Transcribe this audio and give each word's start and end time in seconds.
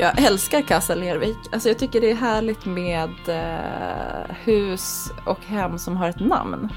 Jag 0.00 0.22
älskar 0.22 0.62
Casa 0.62 0.94
Lervik. 0.94 1.36
Alltså 1.52 1.68
jag 1.68 1.78
tycker 1.78 2.00
det 2.00 2.10
är 2.10 2.14
härligt 2.14 2.64
med 2.64 3.10
eh, 3.28 4.36
hus 4.44 5.12
och 5.24 5.44
hem 5.44 5.78
som 5.78 5.96
har 5.96 6.08
ett 6.08 6.20
namn. 6.20 6.68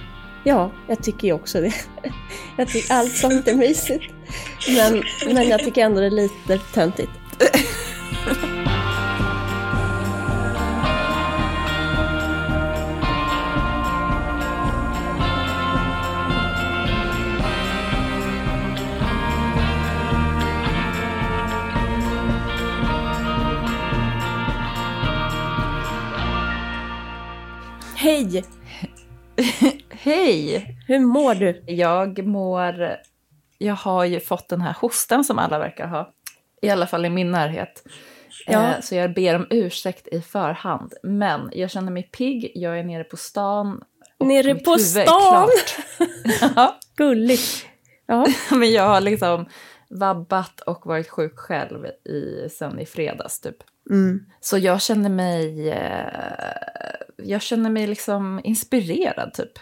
Ja, 0.44 0.72
jag 0.88 1.04
tycker 1.04 1.28
ju 1.28 1.34
också 1.34 1.62
det. 1.62 1.74
Jag 2.58 2.68
tycker 2.68 2.94
allt 2.94 3.16
sånt 3.16 3.48
är 3.48 3.56
mysigt. 3.56 4.14
Men, 4.76 5.04
men 5.34 5.48
jag 5.48 5.60
tycker 5.60 5.82
ändå 5.82 6.00
det 6.00 6.06
är 6.06 6.12
lite 6.12 6.58
töntigt. 6.58 7.12
Hej! 28.04 28.44
Hej! 29.90 30.78
Hur 30.88 31.00
mår 31.00 31.36
du? 31.36 31.64
Jag 31.68 32.26
mår... 32.26 32.96
Jag 33.58 33.76
har 33.76 34.06
ju 34.06 34.20
fått 34.20 34.50
den 34.50 34.62
här 34.62 34.76
hosten 34.82 35.24
som 35.24 35.40
alla 35.40 35.60
verkar 35.60 35.88
ha. 35.88 36.14
I 36.62 36.70
alla 36.70 36.88
fall 36.88 37.06
i 37.06 37.10
min 37.10 37.32
närhet. 37.32 37.84
Ja. 38.48 38.70
Eh, 38.70 38.82
så 38.82 38.96
jag 38.96 39.14
ber 39.14 39.36
om 39.36 39.48
ursäkt 39.50 40.08
i 40.08 40.22
förhand. 40.22 40.94
Men 41.04 41.50
jag 41.54 41.72
känner 41.72 41.92
mig 41.92 42.04
pigg, 42.04 42.52
jag 42.56 42.80
är 42.80 42.84
nere 42.84 43.04
på 43.04 43.18
stan. 43.18 43.82
Nere 44.20 44.56
på 44.56 44.78
stan? 44.78 45.50
ja, 46.56 46.80
Gulligt. 46.96 47.66
Ja, 48.06 48.28
men 48.52 48.72
jag 48.72 48.88
har 48.88 49.02
liksom 49.02 49.46
vabbat 49.90 50.60
och 50.62 50.86
varit 50.86 51.10
sjuk 51.10 51.40
själv 51.40 51.86
i, 51.86 52.50
sen 52.50 52.80
i 52.80 52.86
fredags 52.86 53.40
typ. 53.40 53.58
Mm. 53.90 54.26
Så 54.42 54.58
jag 54.58 54.82
känner 54.82 55.10
mig... 55.10 55.70
Eh, 55.70 56.96
jag 57.18 57.42
känner 57.42 57.70
mig 57.70 57.88
liksom 57.88 58.42
inspirerad 58.44 59.34
typ. 59.34 59.60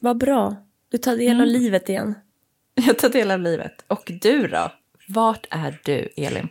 vad 0.00 0.16
bra. 0.18 0.56
Du 0.90 0.98
tar 0.98 1.16
del 1.16 1.36
av 1.40 1.46
Mm. 1.48 1.48
livet 1.48 1.88
igen. 1.88 2.14
Jag 2.74 2.98
tar 2.98 3.08
del 3.08 3.30
av 3.30 3.40
livet. 3.40 3.84
Och 3.86 4.12
du 4.22 4.46
då? 4.48 4.72
Vart 5.08 5.46
är 5.50 5.80
du, 5.84 6.08
Elin? 6.16 6.48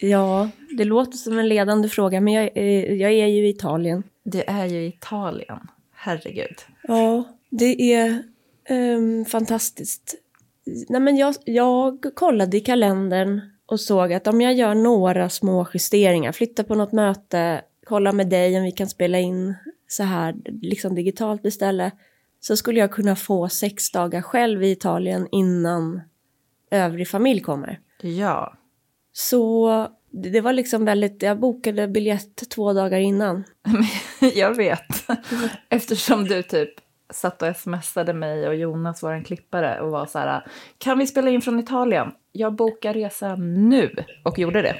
Ja, 0.00 0.48
det 0.70 0.84
låter 0.84 1.12
som 1.18 1.38
en 1.38 1.48
ledande 1.48 1.88
fråga, 1.88 2.20
men 2.20 2.32
jag, 2.34 2.50
är- 2.54 2.92
jag 2.94 3.12
är 3.12 3.26
ju 3.26 3.46
i 3.46 3.50
Italien. 3.50 4.02
Du 4.22 4.42
är 4.46 4.66
ju 4.66 4.82
i 4.82 4.86
Italien. 4.86 5.58
Herregud. 5.94 6.56
Ja, 6.82 7.24
det 7.50 7.92
är 7.94 8.22
ehm, 8.64 9.24
fantastiskt. 9.24 10.14
Nej, 10.88 11.00
men 11.00 11.16
jag, 11.16 11.34
jag 11.44 12.06
kollade 12.14 12.56
i 12.56 12.60
kalendern 12.60 13.40
och 13.66 13.80
såg 13.80 14.12
att 14.12 14.26
om 14.26 14.40
jag 14.40 14.54
gör 14.54 14.74
några 14.74 15.28
små 15.28 15.66
justeringar, 15.74 16.32
flyttar 16.32 16.64
på 16.64 16.74
något 16.74 16.92
möte, 16.92 17.62
kollar 17.84 18.12
med 18.12 18.28
dig 18.28 18.58
om 18.58 18.64
vi 18.64 18.72
kan 18.72 18.88
spela 18.88 19.18
in 19.18 19.54
så 19.88 20.02
här 20.02 20.34
liksom 20.62 20.94
digitalt 20.94 21.44
istället, 21.44 21.92
så 22.40 22.56
skulle 22.56 22.80
jag 22.80 22.92
kunna 22.92 23.16
få 23.16 23.48
sex 23.48 23.90
dagar 23.90 24.22
själv 24.22 24.62
i 24.62 24.70
Italien 24.70 25.28
innan 25.32 26.00
övrig 26.70 27.08
familj 27.08 27.40
kommer. 27.40 27.80
Ja. 28.02 28.58
Så 29.12 29.68
det 30.10 30.30
det 30.30 30.40
var 30.40 30.52
liksom 30.52 30.84
väldigt, 30.84 31.22
jag 31.22 31.40
bokade 31.40 31.88
biljett 31.88 32.48
två 32.50 32.72
dagar 32.72 32.98
innan. 32.98 33.44
jag 34.34 34.54
vet. 34.54 35.10
Eftersom 35.68 36.24
du 36.24 36.42
typ 36.42 36.74
satt 37.10 37.42
och 37.42 37.56
smsade 37.56 38.12
mig 38.12 38.48
och 38.48 38.56
Jonas, 38.56 39.02
vår 39.02 39.24
klippare, 39.24 39.80
och 39.80 39.90
var 39.90 40.06
så 40.06 40.18
här, 40.18 40.46
kan 40.78 40.98
vi 40.98 41.06
spela 41.06 41.30
in 41.30 41.40
från 41.40 41.60
Italien? 41.60 42.12
Jag 42.32 42.54
bokar 42.54 42.94
resa 42.94 43.36
nu. 43.36 44.04
Och 44.24 44.38
gjorde 44.38 44.62
det. 44.62 44.76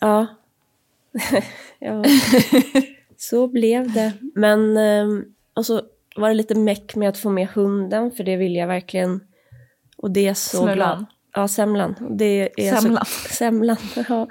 Ja. 0.00 0.26
ja. 1.78 2.04
Så 3.16 3.48
blev 3.48 3.92
det. 3.92 4.12
Men, 4.34 4.76
ehm, 4.76 5.24
och 5.54 5.66
så 5.66 5.82
var 6.16 6.28
det 6.28 6.34
lite 6.34 6.54
meck 6.54 6.96
med 6.96 7.08
att 7.08 7.18
få 7.18 7.30
med 7.30 7.48
hunden, 7.48 8.10
för 8.10 8.24
det 8.24 8.36
vill 8.36 8.56
jag 8.56 8.66
verkligen. 8.66 9.20
Och 9.96 10.10
det 10.10 10.28
är 10.28 10.34
så 10.34 10.66
glad. 10.74 11.06
Ja, 11.34 11.48
semlan. 11.48 11.94
Det 12.10 12.50
är 12.56 12.74
Semlan. 12.74 13.04
Så, 13.04 13.28
semlan, 13.28 13.76
ja. 14.08 14.28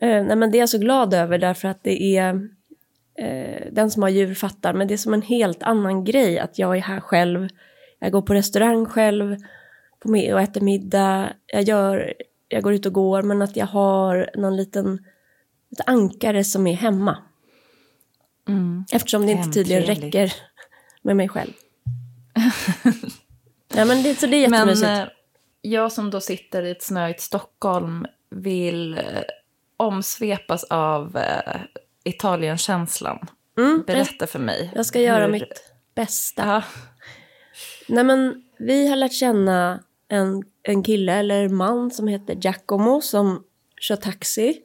Eh, 0.00 0.24
nej, 0.24 0.36
men 0.36 0.50
det 0.50 0.58
är 0.58 0.60
jag 0.60 0.68
så 0.68 0.78
glad 0.78 1.14
över 1.14 1.38
därför 1.38 1.68
att 1.68 1.82
det 1.82 2.16
är, 2.16 2.48
eh, 3.18 3.72
den 3.72 3.90
som 3.90 4.02
har 4.02 4.10
djur 4.10 4.34
fattar, 4.34 4.74
men 4.74 4.88
det 4.88 4.94
är 4.94 4.98
som 4.98 5.14
en 5.14 5.22
helt 5.22 5.62
annan 5.62 6.04
grej 6.04 6.38
att 6.38 6.58
jag 6.58 6.76
är 6.76 6.80
här 6.80 7.00
själv, 7.00 7.48
jag 7.98 8.12
går 8.12 8.22
på 8.22 8.34
restaurang 8.34 8.86
själv 8.86 9.36
på 10.00 10.08
och 10.08 10.40
äter 10.40 10.60
middag, 10.60 11.32
jag, 11.46 11.62
gör, 11.62 12.14
jag 12.48 12.62
går 12.62 12.74
ut 12.74 12.86
och 12.86 12.92
går, 12.92 13.22
men 13.22 13.42
att 13.42 13.56
jag 13.56 13.66
har 13.66 14.30
någon 14.34 14.56
liten 14.56 14.98
ett 15.72 15.88
ankare 15.88 16.44
som 16.44 16.66
är 16.66 16.74
hemma. 16.74 17.18
Mm. 18.48 18.84
Eftersom 18.92 19.26
det 19.26 19.32
inte 19.32 19.50
tydligen 19.50 19.82
räcker 19.82 20.32
med 21.02 21.16
mig 21.16 21.28
själv. 21.28 21.52
ja, 23.74 23.84
men 23.84 24.02
det, 24.02 24.14
så 24.14 24.26
det 24.26 24.44
är 24.44 24.48
Men 24.48 24.58
jättemysigt. 24.68 24.90
eh, 24.90 25.04
jag 25.60 25.92
som 25.92 26.10
då 26.10 26.20
sitter 26.20 26.62
i 26.62 26.70
ett 26.70 26.82
snöigt 26.82 27.20
Stockholm 27.20 28.06
vill 28.30 28.98
eh, 28.98 29.02
omsvepas 29.76 30.64
av 30.64 31.16
eh, 31.16 31.60
Italienkänslan. 32.04 33.18
mm, 33.58 33.82
Berätta 33.86 34.26
för 34.26 34.38
mig. 34.38 34.72
jag 34.74 34.86
ska 34.86 35.00
göra 35.00 35.24
hur- 35.24 35.32
mitt 35.32 35.72
bästa. 35.94 36.42
Ja. 36.46 36.62
Nej, 37.88 38.04
men 38.04 38.42
vi 38.58 38.88
har 38.88 38.96
lärt 38.96 39.12
känna 39.12 39.80
en, 40.08 40.42
en 40.62 40.82
kille 40.82 41.12
eller 41.12 41.48
man 41.48 41.90
som 41.90 42.08
heter 42.08 42.34
Giacomo 42.34 43.00
som 43.00 43.44
kör 43.80 43.96
taxi. 43.96 44.60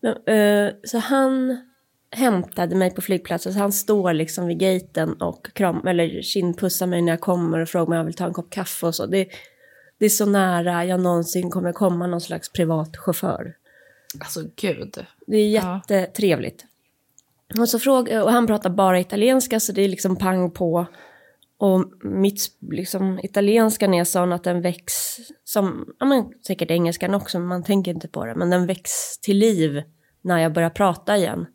Men, 0.00 0.16
eh, 0.36 0.72
så 0.84 0.98
han 0.98 1.56
hämtade 2.10 2.76
mig 2.76 2.90
på 2.94 3.00
flygplatsen, 3.02 3.52
så 3.52 3.58
han 3.58 3.72
står 3.72 4.12
liksom 4.12 4.46
vid 4.46 4.58
gaten 4.58 5.12
och 5.22 5.46
kram, 5.54 5.86
eller 5.86 6.22
kindpussar 6.22 6.86
mig 6.86 7.02
när 7.02 7.12
jag 7.12 7.20
kommer 7.20 7.58
och 7.58 7.68
frågar 7.68 7.86
om 7.86 7.92
jag 7.92 8.04
vill 8.04 8.14
ta 8.14 8.24
en 8.26 8.32
kopp 8.32 8.50
kaffe 8.50 8.86
och 8.86 8.94
så. 8.94 9.06
Det, 9.06 9.28
det 9.98 10.04
är 10.04 10.10
så 10.10 10.26
nära 10.26 10.84
jag 10.84 11.00
någonsin 11.00 11.50
kommer 11.50 11.72
komma 11.72 12.06
någon 12.06 12.20
slags 12.20 12.52
privat 12.52 12.96
chaufför. 12.96 13.54
Alltså 14.20 14.40
gud. 14.56 15.06
Det 15.26 15.36
är 15.36 15.48
Ja. 15.50 15.80
jättetrevligt. 15.88 16.64
Och, 17.58 17.68
så 17.68 17.78
fråga, 17.78 18.24
och 18.24 18.32
han 18.32 18.46
pratar 18.46 18.70
bara 18.70 19.00
italienska 19.00 19.60
så 19.60 19.72
det 19.72 19.82
är 19.82 19.88
liksom 19.88 20.16
pang 20.16 20.50
på. 20.50 20.86
Och 21.58 21.84
mitt 22.02 22.40
liksom, 22.70 23.20
italienskan 23.22 23.94
är 23.94 24.04
sån 24.04 24.32
att 24.32 24.44
den 24.44 24.62
väcks 24.62 24.94
som, 25.44 25.94
ja 25.98 26.06
men 26.06 26.24
säkert 26.46 26.70
engelskan 26.70 27.14
också, 27.14 27.38
men 27.38 27.48
man 27.48 27.64
tänker 27.64 27.90
inte 27.90 28.08
på 28.08 28.24
det. 28.24 28.34
Men 28.34 28.50
den 28.50 28.66
väcks 28.66 29.18
till 29.20 29.38
liv 29.38 29.82
när 30.22 30.38
jag 30.38 30.52
börjar 30.52 30.70
prata 30.70 31.16
igen. 31.16 31.46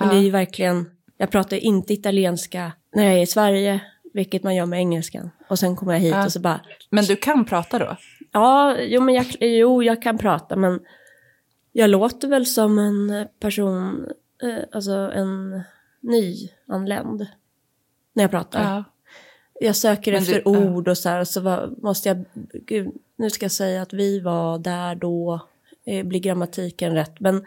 Men 0.00 0.08
Ja. 0.08 0.14
det 0.14 0.20
är 0.20 0.22
ju 0.22 0.30
verkligen, 0.30 0.90
jag 1.16 1.30
pratar 1.30 1.56
inte 1.56 1.92
italienska 1.92 2.72
när 2.94 3.04
jag 3.04 3.12
är 3.14 3.22
i 3.22 3.26
Sverige, 3.26 3.80
vilket 4.14 4.42
man 4.42 4.54
gör 4.54 4.66
med 4.66 4.78
engelskan. 4.78 5.30
Och 5.48 5.58
sen 5.58 5.76
kommer 5.76 5.92
jag 5.92 6.00
hit 6.00 6.10
Ja. 6.14 6.24
och 6.24 6.32
så 6.32 6.40
bara, 6.40 6.60
Men 6.90 7.04
du 7.04 7.16
kan 7.16 7.44
prata 7.44 7.78
då? 7.78 7.96
Ja, 8.32 8.76
jo, 8.80 9.00
men 9.02 9.14
jag, 9.14 9.26
jo, 9.40 9.82
jag 9.82 10.02
kan 10.02 10.18
prata, 10.18 10.56
men 10.56 10.80
jag 11.72 11.90
låter 11.90 12.28
väl 12.28 12.46
som 12.46 12.78
en 12.78 13.26
person, 13.40 14.06
eh, 14.42 14.64
alltså 14.72 14.92
en 14.92 15.62
nyanländ 16.00 17.26
när 18.12 18.24
jag 18.24 18.30
pratar. 18.30 18.84
Jag 19.60 19.76
söker 19.76 20.12
Men 20.12 20.24
du- 20.24 20.36
efter 20.36 20.50
ja. 20.50 20.58
ord 20.58 20.88
och 20.88 20.98
så 20.98 21.08
här, 21.08 21.24
så 21.24 21.40
var, 21.40 21.70
måste 21.82 22.08
jag, 22.08 22.24
gud, 22.66 22.90
nu 23.16 23.30
ska 23.30 23.44
jag 23.44 23.52
säga 23.52 23.82
att 23.82 23.92
vi 23.92 24.20
var 24.20 24.58
där 24.58 24.94
då, 24.94 25.40
eh, 25.86 26.06
blir 26.06 26.20
grammatiken 26.20 26.94
rätt, 26.94 27.20
men 27.20 27.44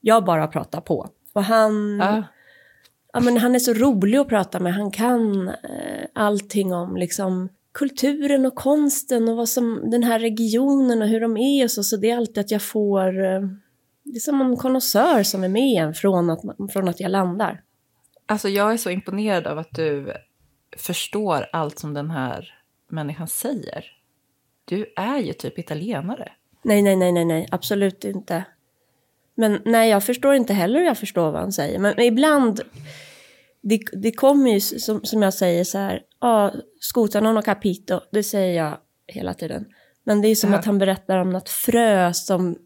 jag 0.00 0.24
bara 0.24 0.46
pratar 0.46 0.80
på. 0.80 1.08
Och 1.32 1.44
han, 1.44 1.98
Ja. 2.00 2.22
ja, 3.12 3.20
men 3.20 3.36
han 3.36 3.54
är 3.54 3.58
så 3.58 3.72
rolig 3.72 4.18
att 4.18 4.28
prata 4.28 4.60
med. 4.60 4.74
Han 4.74 4.90
kan 4.90 5.48
eh, 5.48 5.54
allting 6.12 6.74
om 6.74 6.96
liksom, 6.96 7.48
kulturen 7.72 8.46
och 8.46 8.54
konsten 8.54 9.28
och 9.28 9.36
vad 9.36 9.48
som, 9.48 9.90
den 9.90 10.02
här 10.02 10.18
regionen 10.18 11.02
och 11.02 11.08
hur 11.08 11.20
de 11.20 11.36
är 11.36 11.64
och 11.64 11.70
så. 11.70 11.82
Så 11.82 11.96
det 11.96 12.10
är 12.10 12.16
alltid 12.16 12.38
att 12.38 12.50
jag 12.50 12.62
får... 12.62 13.24
Eh, 13.24 13.40
det 14.12 14.18
är 14.18 14.20
som 14.20 14.40
en 14.40 14.56
konnässör 14.56 15.22
som 15.22 15.44
är 15.44 15.48
med 15.48 15.82
en 15.82 15.94
från 15.94 16.30
att, 16.30 16.40
från 16.72 16.88
att 16.88 17.00
jag 17.00 17.10
landar. 17.10 17.62
Alltså 18.26 18.48
jag 18.48 18.72
är 18.72 18.76
så 18.76 18.90
imponerad 18.90 19.46
av 19.46 19.58
att 19.58 19.70
du 19.70 20.12
förstår 20.76 21.46
allt 21.52 21.78
som 21.78 21.94
den 21.94 22.10
här 22.10 22.54
människan 22.90 23.28
säger. 23.28 23.84
Du 24.64 24.92
är 24.96 25.18
ju 25.18 25.32
typ 25.32 25.58
italienare. 25.58 26.32
Nej, 26.62 26.82
nej, 26.82 26.96
nej, 26.96 27.12
nej, 27.12 27.24
nej, 27.24 27.48
absolut 27.50 28.04
inte. 28.04 28.44
Men 29.34 29.60
nej, 29.64 29.90
jag 29.90 30.04
förstår 30.04 30.34
inte 30.34 30.54
heller 30.54 30.78
hur 30.78 30.86
jag 30.86 30.98
förstår 30.98 31.30
vad 31.30 31.40
han 31.40 31.52
säger. 31.52 31.78
Men 31.78 32.00
ibland, 32.00 32.60
det, 33.62 33.80
det 33.92 34.12
kommer 34.12 34.50
ju 34.50 34.60
som, 34.60 35.04
som 35.04 35.22
jag 35.22 35.34
säger 35.34 35.64
så 35.64 35.78
här, 35.78 36.02
ja, 36.20 36.52
scusa 36.80 37.20
non 37.20 37.36
ho 37.36 37.42
capito, 37.42 38.00
det 38.12 38.22
säger 38.22 38.64
jag 38.64 38.78
hela 39.06 39.34
tiden. 39.34 39.66
Men 40.04 40.22
det 40.22 40.28
är 40.28 40.34
som 40.34 40.52
Ja. 40.52 40.58
att 40.58 40.64
han 40.64 40.78
berättar 40.78 41.18
om 41.18 41.30
något 41.30 41.48
frö 41.48 42.12
som 42.12 42.56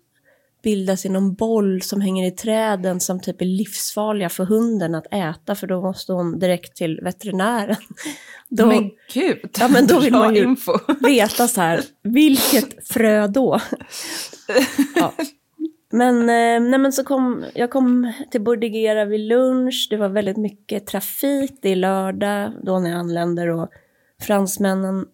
bildas 0.67 1.07
i 1.07 1.09
någon 1.09 1.35
boll 1.35 1.83
som 1.83 2.01
hänger 2.01 2.27
i 2.27 2.31
träden 2.31 3.01
som 3.01 3.21
typ 3.21 3.41
är 3.41 3.45
livsfarliga 3.47 4.29
för 4.29 4.45
hunden 4.45 4.95
att 4.95 5.07
äta 5.15 5.55
för 5.55 5.67
då 5.67 5.81
måste 5.83 6.13
hon 6.13 6.39
direkt 6.39 6.77
till 6.77 7.01
veterinären. 7.03 7.77
Då, 8.49 8.67
Men 8.67 8.91
gud, 9.15 9.39
Ja, 9.61 9.69
men 9.69 9.87
då 9.87 10.01
vill 10.01 10.13
man 10.13 10.35
ju- 10.35 10.43
info. 10.43 10.73
veta 11.07 11.49
så 11.49 11.61
här, 11.61 11.81
vilket 12.03 12.89
frö 12.89 13.27
då? 13.27 13.61
ja. 14.95 15.13
Men, 15.93 16.21
eh, 16.21 16.61
nej, 16.71 16.79
men 16.79 16.93
så 16.93 17.05
kom 17.05 17.45
jag 17.55 17.71
kom 17.71 18.13
till 18.31 18.41
Bordigera 18.43 19.05
vid 19.05 19.21
lunch. 19.21 19.87
Det 19.91 19.97
var 19.97 20.09
väldigt 20.09 20.37
mycket 20.37 20.87
trafik. 20.87 21.59
Det 21.63 21.69
är 21.69 21.77
lördag 21.77 22.53
då 22.63 22.79
när 22.79 22.91
jag 22.91 22.99
anländer 22.99 23.49
och 23.49 23.69
fransmännen 24.23 25.05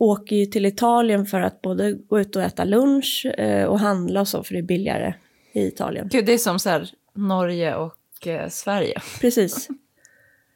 åker 0.00 0.36
ju 0.36 0.46
till 0.46 0.66
Italien 0.66 1.26
för 1.26 1.40
att 1.40 1.62
både 1.62 1.92
gå 1.92 2.20
ut 2.20 2.36
och 2.36 2.42
äta 2.42 2.64
lunch 2.64 3.26
eh, 3.38 3.64
och 3.64 3.80
handla 3.80 4.20
och 4.20 4.28
så 4.28 4.42
för 4.42 4.54
det 4.54 4.60
är 4.60 4.62
billigare 4.62 5.14
i 5.52 5.66
Italien. 5.66 6.08
Gud, 6.12 6.26
det 6.26 6.32
är 6.32 6.38
som 6.38 6.58
så 6.58 6.70
här 6.70 6.90
Norge 7.14 7.74
och 7.74 8.26
eh, 8.26 8.48
Sverige. 8.48 9.00
Precis. 9.20 9.68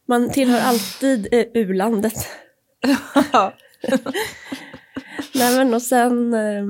Man 0.06 0.30
tillhör 0.30 0.60
alltid 0.60 1.28
eh, 1.32 1.44
u-landet. 1.54 2.14
Nej 5.34 5.56
men 5.56 5.74
och 5.74 5.82
sen 5.82 6.34
eh, 6.34 6.64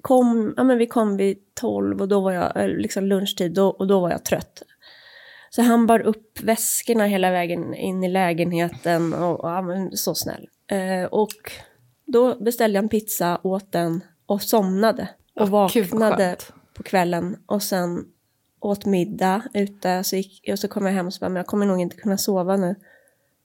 kom, 0.00 0.54
ja 0.56 0.64
men 0.64 0.78
vi 0.78 0.86
kom 0.86 1.16
vid 1.16 1.54
tolv 1.54 2.00
och 2.00 2.08
då 2.08 2.20
var 2.20 2.32
jag, 2.32 2.70
liksom 2.70 3.04
lunchtid 3.04 3.54
då, 3.54 3.68
och 3.68 3.86
då 3.86 4.00
var 4.00 4.10
jag 4.10 4.24
trött. 4.24 4.62
Så 5.50 5.62
han 5.62 5.86
bar 5.86 6.00
upp 6.00 6.40
väskorna 6.42 7.04
hela 7.04 7.30
vägen 7.30 7.74
in 7.74 8.04
i 8.04 8.08
lägenheten 8.08 9.14
och, 9.14 9.40
och 9.40 9.50
ja, 9.50 9.62
men 9.62 9.96
så 9.96 10.14
snäll. 10.14 10.48
Eh, 10.70 11.04
och 11.04 11.52
då 12.12 12.38
beställde 12.40 12.76
jag 12.76 12.82
en 12.82 12.88
pizza, 12.88 13.40
åt 13.42 13.72
den 13.72 14.04
och 14.26 14.42
somnade. 14.42 15.08
Och 15.34 15.48
vad 15.48 15.62
vaknade 15.74 16.36
på 16.74 16.82
kvällen 16.82 17.36
och 17.46 17.62
sen 17.62 18.04
åt 18.60 18.84
middag 18.86 19.42
ute. 19.54 20.04
Så 20.04 20.16
gick, 20.16 20.48
och 20.52 20.58
så 20.58 20.68
kom 20.68 20.86
jag 20.86 20.92
hem 20.92 21.06
och 21.06 21.14
så 21.14 21.20
bara, 21.20 21.28
men 21.28 21.36
jag 21.36 21.46
kommer 21.46 21.66
nog 21.66 21.80
inte 21.80 21.96
kunna 21.96 22.18
sova 22.18 22.56
nu. 22.56 22.74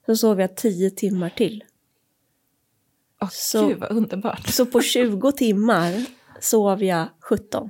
Så 0.06 0.16
sov 0.16 0.42
jag 0.42 0.56
tio 0.56 0.90
timmar 0.90 1.30
till. 1.30 1.64
Åh, 3.22 3.30
Så- 3.32 3.68
Gud, 3.68 3.80
vad 3.80 3.92
underbart. 3.92 4.48
Så 4.48 4.66
på 4.66 4.82
20 4.82 5.32
timmar 5.32 6.06
sov 6.40 6.84
jag 6.84 7.08
17. 7.20 7.70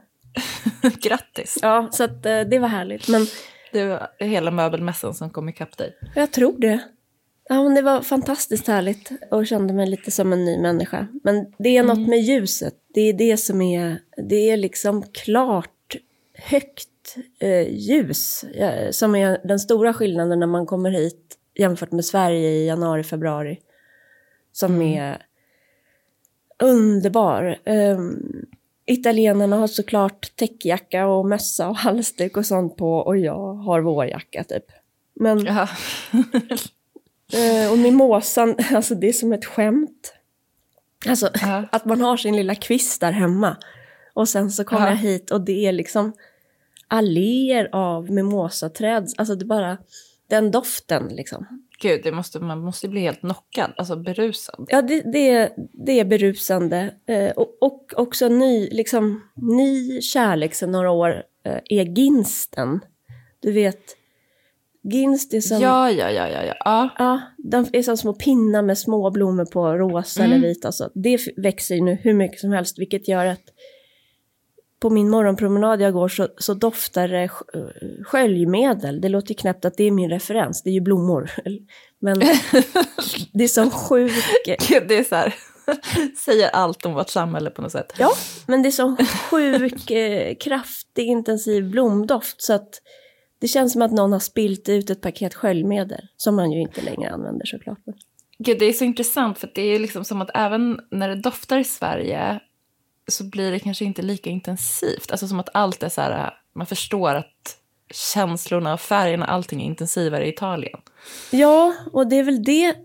Grattis. 1.02 1.58
Ja, 1.62 1.90
så 1.92 2.04
att, 2.04 2.26
eh, 2.26 2.40
det 2.42 2.60
var 2.60 2.68
härligt. 2.68 3.08
Men 3.08 3.26
Det 3.72 3.86
var 3.86 4.08
hela 4.20 4.52
möbelmässan 4.52 5.14
som 5.14 5.30
kom 5.30 5.50
ikapp 5.50 5.78
dig. 5.78 5.98
jag 6.16 6.32
tror 6.32 6.56
det. 6.60 6.80
Ja, 7.50 7.64
men 7.64 7.76
det 7.76 7.82
var 7.82 8.02
fantastiskt 8.02 8.68
härligt 8.68 9.12
och 9.32 9.48
kände 9.48 9.74
mig 9.74 9.90
lite 9.90 10.12
som 10.12 10.34
en 10.34 10.46
ny 10.46 10.58
människa. 10.58 11.08
Men 11.24 11.54
det 11.58 11.78
är 11.78 11.84
något 11.84 12.08
med 12.08 12.20
ljuset. 12.20 12.74
Det 12.94 13.02
är 13.02 13.14
det 13.14 13.38
som 13.38 13.62
är, 13.62 14.00
det 14.30 14.50
är 14.50 14.58
liksom 14.58 15.04
klart 15.04 15.96
högt 16.34 17.18
eh, 17.40 17.70
ljus 17.70 18.44
eh, 18.44 18.92
som 18.92 19.16
är 19.16 19.48
den 19.48 19.60
stora 19.60 19.94
skillnaden 19.94 20.40
när 20.40 20.48
man 20.48 20.66
kommer 20.66 20.92
hit 20.92 21.38
jämfört 21.56 21.92
med 21.92 22.06
Sverige 22.06 22.50
i 22.50 22.68
januari, 22.68 23.04
februari. 23.04 23.60
Som 24.52 24.82
är 24.82 25.26
underbar. 26.60 27.60
Um, 27.66 28.46
italienarna 28.86 29.56
har 29.56 29.68
såklart 29.68 30.36
täckjacka 30.36 31.08
och 31.08 31.26
mössa 31.26 31.70
och 31.70 31.76
halsduk 31.76 32.38
och 32.38 32.46
sånt 32.46 32.78
på 32.78 32.94
och 32.98 33.18
jag 33.18 33.54
har 33.54 33.82
vårjacka 33.82 34.44
typ. 34.44 34.66
Men 35.14 35.46
Ja. 35.46 35.70
Eh, 37.34 37.72
och 37.72 37.78
mimosan, 37.78 38.56
alltså 38.76 38.96
det 38.96 39.08
är 39.10 39.14
som 39.14 39.34
ett 39.34 39.46
skämt. 39.46 40.14
Alltså 41.08 41.30
Ja. 41.42 41.64
att 41.72 41.86
man 41.86 42.02
har 42.02 42.18
sin 42.18 42.36
lilla 42.36 42.56
kvist 42.56 43.02
där 43.02 43.12
hemma. 43.12 43.58
Och 44.14 44.30
sen 44.30 44.52
så 44.52 44.64
kommer 44.64 44.82
Ja. 44.86 44.90
jag 44.90 44.98
hit 44.98 45.32
och 45.32 45.42
det 45.42 45.66
är 45.66 45.72
liksom 45.72 46.14
alléer 46.88 47.70
av 47.72 48.12
mimosaträd. 48.12 49.08
Alltså 49.18 49.36
det 49.36 49.44
är 49.44 49.48
bara 49.48 49.78
den 50.28 50.52
doften 50.52 51.08
liksom. 51.08 51.64
Gud, 51.80 52.02
det 52.04 52.12
måste, 52.12 52.40
man 52.40 52.60
måste 52.60 52.88
bli 52.88 53.02
helt 53.02 53.20
knockad, 53.20 53.74
alltså 53.78 53.96
berusad. 53.96 54.66
Ja, 54.70 54.82
det, 54.82 55.02
det, 55.14 55.30
är, 55.30 55.50
det 55.86 56.00
är 56.00 56.06
berusande. 56.06 56.94
Eh, 57.06 57.30
och, 57.32 57.58
och 57.62 57.94
också 57.96 58.28
ny, 58.30 58.70
liksom, 58.72 59.22
ny 59.36 60.02
kärlek 60.02 60.54
sedan 60.56 60.72
några 60.72 60.92
år 60.92 61.24
eh, 61.46 61.60
är 61.70 61.86
ginsten. 61.86 62.80
Du 63.40 63.52
vet, 63.52 63.82
ginst 64.84 65.34
är 65.34 65.42
som... 65.42 65.62
Ja, 65.62 65.92
ja, 65.92 66.12
ja, 66.12 66.30
ja, 66.30 66.44
ja. 66.44 66.56
ja. 66.66 66.90
Ja, 66.98 67.22
de 67.38 67.66
är 67.74 67.84
som 67.84 67.98
små 67.98 68.14
pinnar 68.14 68.62
med 68.62 68.78
små 68.78 69.12
blommor 69.12 69.46
på, 69.46 69.74
rosa 69.74 70.24
Mm. 70.24 70.32
eller 70.38 70.48
vita. 70.48 70.72
Så 70.72 70.90
det 70.94 71.20
växer 71.38 71.76
ju 71.76 71.82
nu 71.82 71.98
hur 72.02 72.14
mycket 72.14 72.40
som 72.40 72.52
helst, 72.52 72.80
vilket 72.80 73.08
gör 73.08 73.26
att 73.26 73.44
på 74.80 74.90
min 74.90 75.10
morgonpromenad 75.10 75.82
jag 75.82 75.94
går 75.94 76.08
så, 76.08 76.28
så 76.38 76.54
doftar 76.54 77.08
det 77.08 77.24
eh, 77.24 77.30
sköljmedel. 78.04 79.02
Det 79.02 79.10
låter 79.10 79.34
knäppt 79.34 79.66
att 79.66 79.78
det 79.78 79.84
är 79.84 79.92
min 79.92 80.10
referens, 80.10 80.64
det 80.64 80.70
är 80.70 80.74
ju 80.74 80.82
blommor. 80.82 81.32
Men 82.00 82.20
det 83.34 83.44
är 83.44 83.48
som 83.48 83.72
sjuk... 83.72 84.12
Gud, 84.46 84.88
det 84.88 84.98
är 84.98 85.04
så 85.04 85.16
här, 85.16 85.36
säger 86.26 86.50
allt 86.50 86.86
om 86.86 86.94
vårt 86.94 87.10
samhälle 87.10 87.50
på 87.50 87.62
något 87.62 87.72
sätt. 87.72 87.94
Ja, 87.98 88.12
men 88.48 88.64
det 88.64 88.70
är 88.70 88.72
som 88.72 88.98
sjuk, 89.30 89.92
eh, 89.92 90.36
kraftig, 90.36 91.06
intensiv 91.06 91.70
blomdoft. 91.70 92.42
Så 92.42 92.54
att 92.54 92.70
det 93.44 93.48
känns 93.48 93.74
som 93.74 93.82
att 93.82 93.92
någon 93.92 94.12
har 94.12 94.20
spilt 94.20 94.70
ut 94.70 94.90
ett 94.90 95.02
paket 95.02 95.34
sköljmedel. 95.34 96.08
Som 96.18 96.36
man 96.36 96.52
ju 96.52 96.62
inte 96.62 96.82
längre 96.82 97.10
använder 97.10 97.46
såklart. 97.46 97.80
Gud, 98.38 98.60
det 98.60 98.66
är 98.66 98.74
så 98.74 98.84
intressant 98.84 99.38
för 99.38 99.52
det 99.56 99.62
är 99.62 99.80
liksom 99.80 100.06
som 100.06 100.22
att 100.22 100.30
även 100.34 100.80
när 100.92 101.10
det 101.10 101.16
doftar 101.16 101.60
i 101.60 101.64
Sverige 101.64 102.40
så 103.08 103.24
blir 103.24 103.52
det 103.52 103.60
kanske 103.60 103.86
inte 103.86 104.02
lika 104.02 104.30
intensivt. 104.30 105.12
Alltså 105.12 105.28
som 105.28 105.40
att 105.40 105.50
allt 105.54 105.84
är 105.84 105.90
så 105.90 106.02
här, 106.02 106.34
man 106.56 106.68
förstår 106.68 107.16
att 107.16 107.58
känslorna 108.14 108.74
och 108.74 108.82
färgerna, 108.82 109.26
allting 109.26 109.62
är 109.62 109.66
intensivare 109.66 110.26
i 110.26 110.30
Italien. 110.30 110.80
Ja, 111.32 111.74
och 111.94 112.08
det 112.08 112.16
är 112.16 112.24
väl 112.24 112.44
det. 112.44 112.76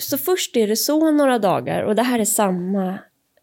Så 0.00 0.18
först 0.18 0.56
är 0.56 0.68
det 0.68 0.76
så 0.76 1.10
några 1.10 1.38
dagar 1.38 1.82
och 1.82 1.94
det 1.94 2.02
här 2.02 2.18
är 2.18 2.24
samma 2.24 2.98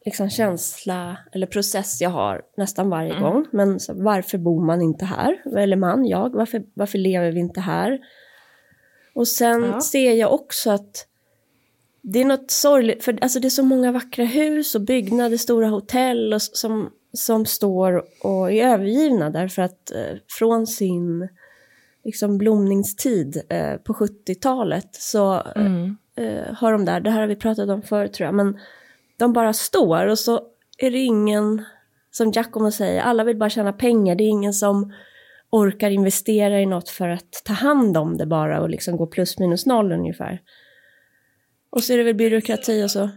liksom, 0.06 0.30
känsla 0.30 1.18
eller 1.32 1.48
process 1.48 2.02
jag 2.02 2.10
har 2.10 2.42
nästan 2.58 2.90
varje 2.90 3.20
gång. 3.20 3.46
Men 3.52 3.80
så, 3.80 3.94
varför 3.94 4.38
bor 4.38 4.66
man 4.66 4.82
inte 4.82 5.06
här? 5.06 5.42
Eller 5.58 5.76
man, 5.76 6.06
jag, 6.06 6.30
varför, 6.36 6.64
varför 6.74 6.98
lever 6.98 7.32
vi 7.32 7.40
inte 7.40 7.62
här? 7.62 8.00
Och 9.16 9.28
sen 9.28 9.64
Ja. 9.64 9.82
ser 9.82 10.14
jag 10.14 10.34
också 10.34 10.72
att 10.72 11.08
det 12.02 12.20
är 12.22 12.26
något 12.26 12.52
sorgligt, 12.52 13.04
för 13.04 13.18
alltså 13.22 13.40
det 13.40 13.48
är 13.48 13.50
så 13.50 13.64
många 13.64 13.92
vackra 13.92 14.26
hus 14.26 14.76
och 14.76 14.82
byggnader, 14.82 15.38
stora 15.38 15.68
hotell 15.68 16.34
och, 16.34 16.42
som, 16.42 16.90
som 17.14 17.46
står 17.46 18.04
och 18.26 18.52
är 18.52 18.68
övergivna 18.68 19.30
därför 19.30 19.62
att 19.62 19.92
eh, 19.92 20.18
från 20.40 20.68
sin 20.68 21.30
liksom 22.04 22.38
blomningstid 22.38 23.42
eh, 23.50 23.76
på 23.76 23.94
70-talet 23.94 24.88
så 24.92 25.42
Mm. 25.56 25.98
eh, 26.16 26.54
har 26.56 26.72
de 26.72 26.86
där, 26.86 27.00
det 27.00 27.10
här 27.12 27.20
har 27.20 27.28
vi 27.28 27.36
pratat 27.36 27.70
om 27.70 27.82
förut 27.82 28.14
tror 28.14 28.26
jag, 28.26 28.36
men 28.36 28.60
de 29.24 29.34
bara 29.34 29.54
står 29.54 30.08
och 30.08 30.20
så 30.20 30.42
är 30.78 30.92
det 30.92 31.00
ingen, 31.00 31.66
som 32.12 32.32
Giacomo 32.32 32.72
säger, 32.72 33.02
alla 33.02 33.24
vill 33.24 33.38
bara 33.38 33.50
tjäna 33.50 33.74
pengar, 33.74 34.16
det 34.16 34.24
är 34.24 34.30
ingen 34.30 34.54
som 34.54 34.94
orkar 35.50 35.90
investera 35.90 36.62
i 36.62 36.66
något 36.66 36.90
för 36.90 37.10
att 37.10 37.42
ta 37.46 37.54
hand 37.54 37.98
om 37.98 38.18
det 38.18 38.26
bara 38.26 38.62
och 38.62 38.70
liksom 38.70 38.98
gå 38.98 39.08
plus 39.08 39.40
minus 39.40 39.66
noll 39.66 39.92
ungefär. 39.92 40.42
Och 41.70 41.84
så 41.84 41.94
är 41.94 41.98
det 41.98 42.04
väl 42.04 42.16
byråkrati 42.16 42.84
och 42.84 42.92
så. 42.92 43.10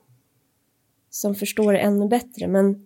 som 1.09 1.35
förstår 1.35 1.73
det 1.73 1.79
ännu 1.79 2.07
bättre. 2.07 2.47
Men 2.47 2.85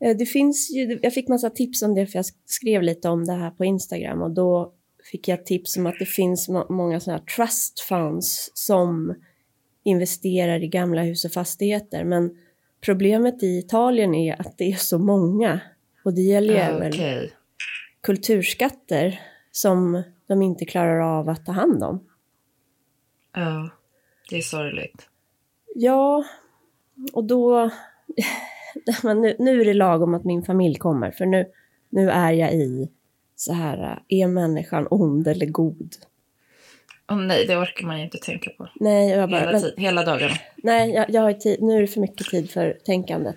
eh, 0.00 0.16
det 0.16 0.26
finns 0.26 0.70
ju, 0.70 0.98
jag 1.02 1.14
fick 1.14 1.28
massa 1.28 1.50
tips 1.50 1.82
om 1.82 1.94
det 1.94 2.06
för 2.06 2.18
jag 2.18 2.26
skrev 2.46 2.82
lite 2.82 3.08
om 3.08 3.24
det 3.24 3.32
här 3.32 3.50
på 3.50 3.64
Instagram 3.64 4.22
och 4.22 4.30
då 4.30 4.72
fick 5.10 5.28
jag 5.28 5.46
tips 5.46 5.76
om 5.76 5.86
att 5.86 5.98
det 5.98 6.06
finns 6.06 6.48
må 6.48 6.66
många 6.68 7.00
sådana 7.00 7.18
här 7.18 7.36
trust 7.36 7.80
funds 7.80 8.50
som 8.54 9.14
investerar 9.84 10.62
i 10.62 10.68
gamla 10.68 11.02
hus 11.02 11.24
och 11.24 11.32
fastigheter. 11.32 12.04
Men 12.04 12.36
problemet 12.80 13.42
i 13.42 13.58
Italien 13.58 14.14
är 14.14 14.40
att 14.40 14.58
det 14.58 14.72
är 14.72 14.76
så 14.76 14.98
många. 14.98 15.60
Och 16.04 16.14
det 16.14 16.22
gäller 16.22 16.54
ju 16.54 16.60
även 16.60 16.88
okej. 16.88 17.32
kulturskatter 18.00 19.20
som 19.52 20.02
de 20.26 20.42
inte 20.42 20.64
klarar 20.64 21.18
av 21.18 21.28
att 21.28 21.46
ta 21.46 21.52
hand 21.52 21.82
om. 21.82 22.08
Ja, 23.32 23.70
det 24.30 24.36
är 24.36 24.42
sorgligt. 24.42 25.08
Ja, 25.74 26.24
och 27.12 27.24
då... 27.24 27.70
Men 29.02 29.20
nu, 29.20 29.36
nu 29.38 29.60
är 29.60 29.64
det 29.64 29.74
lagom 29.74 30.14
att 30.14 30.24
min 30.24 30.42
familj 30.42 30.78
kommer, 30.78 31.10
för 31.10 31.26
nu, 31.26 31.46
nu 31.90 32.10
är 32.10 32.32
jag 32.32 32.54
i 32.54 32.90
så 33.36 33.52
här, 33.52 34.02
är 34.08 34.26
människan 34.26 34.86
ond 34.90 35.28
eller 35.28 35.46
god? 35.46 35.94
Åh 37.10 37.18
nej, 37.18 37.46
det 37.46 37.56
orkar 37.56 37.86
man 37.86 37.98
ju 37.98 38.04
inte 38.04 38.18
tänka 38.18 38.50
på. 38.50 38.68
Nej, 38.74 39.10
jag 39.10 39.30
bara, 39.30 39.40
Hela, 39.40 39.52
men, 39.52 39.72
hela 39.76 40.04
dagarna. 40.04 40.34
nej 40.56 40.90
jag, 40.90 41.10
jag 41.10 41.22
har 41.22 41.32
tid, 41.32 41.62
nu 41.62 41.76
är 41.76 41.80
det 41.80 41.86
för 41.86 42.00
mycket 42.00 42.26
tid 42.26 42.50
för 42.50 42.78
tänkandet. 42.84 43.36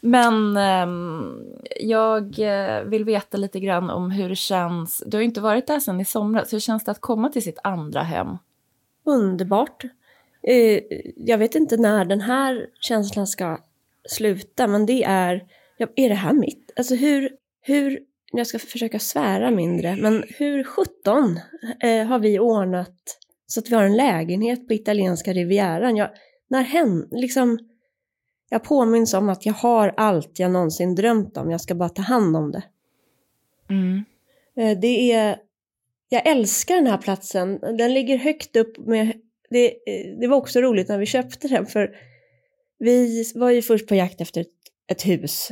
Men 0.00 0.56
ehm, 0.56 1.42
jag 1.80 2.38
eh, 2.38 2.82
vill 2.82 3.04
veta 3.04 3.36
lite 3.36 3.60
grann 3.60 3.90
om 3.90 4.10
hur 4.10 4.28
det 4.28 4.36
känns. 4.36 5.02
Du 5.06 5.16
har 5.16 5.22
ju 5.22 5.28
inte 5.28 5.40
varit 5.40 5.66
där 5.66 5.80
sedan 5.80 6.00
i 6.00 6.04
somras. 6.04 6.52
Hur 6.52 6.60
känns 6.60 6.84
det 6.84 6.90
att 6.90 7.00
komma 7.00 7.28
till 7.28 7.42
sitt 7.42 7.58
andra 7.62 8.02
hem? 8.02 8.38
Underbart. 9.04 9.84
Eh, 10.42 10.80
jag 11.16 11.38
vet 11.38 11.54
inte 11.54 11.76
när 11.76 12.04
den 12.04 12.20
här 12.20 12.66
känslan 12.80 13.26
ska 13.26 13.58
sluta, 14.08 14.66
men 14.66 14.86
det 14.86 15.04
är, 15.04 15.44
är 15.78 16.08
det 16.08 16.14
här 16.14 16.32
mitt? 16.32 16.70
Alltså 16.76 16.94
hur, 16.94 17.30
hur, 17.60 18.00
jag 18.32 18.46
ska 18.46 18.58
försöka 18.58 18.98
svära 18.98 19.50
mindre, 19.50 19.96
men 19.96 20.24
hur 20.28 20.64
sjutton 20.64 21.40
eh, 21.80 22.06
har 22.06 22.18
vi 22.18 22.38
ordnat 22.38 23.18
så 23.46 23.60
att 23.60 23.70
vi 23.70 23.74
har 23.74 23.82
en 23.82 23.96
lägenhet 23.96 24.68
på 24.68 24.74
italienska 24.74 25.32
rivieran? 25.32 25.96
Jag, 25.96 26.10
när 26.48 26.62
hen, 26.62 27.08
liksom, 27.10 27.58
jag 28.50 28.64
påminns 28.64 29.14
om 29.14 29.28
att 29.28 29.46
jag 29.46 29.54
har 29.54 29.94
allt 29.96 30.38
jag 30.38 30.50
någonsin 30.50 30.94
drömt 30.94 31.36
om, 31.36 31.50
jag 31.50 31.60
ska 31.60 31.74
bara 31.74 31.88
ta 31.88 32.02
hand 32.02 32.36
om 32.36 32.52
det. 32.52 32.62
Mm. 33.70 34.04
Eh, 34.56 34.78
Det 34.78 35.12
är, 35.12 35.38
jag 36.14 36.26
älskar 36.26 36.74
den 36.74 36.86
här 36.86 36.98
platsen. 36.98 37.58
Den 37.60 37.94
ligger 37.94 38.18
högt 38.18 38.56
upp 38.56 38.78
med, 38.86 39.12
det, 39.50 39.74
det 40.20 40.26
var 40.26 40.36
också 40.36 40.60
roligt 40.60 40.88
när 40.88 40.98
vi 40.98 41.06
köpte 41.06 41.48
den 41.48 41.66
för 41.66 41.90
vi 42.78 43.24
var 43.34 43.50
ju 43.50 43.62
först 43.62 43.88
på 43.88 43.94
jakt 43.94 44.20
efter 44.20 44.40
ett, 44.40 44.48
ett 44.92 45.06
hus 45.06 45.50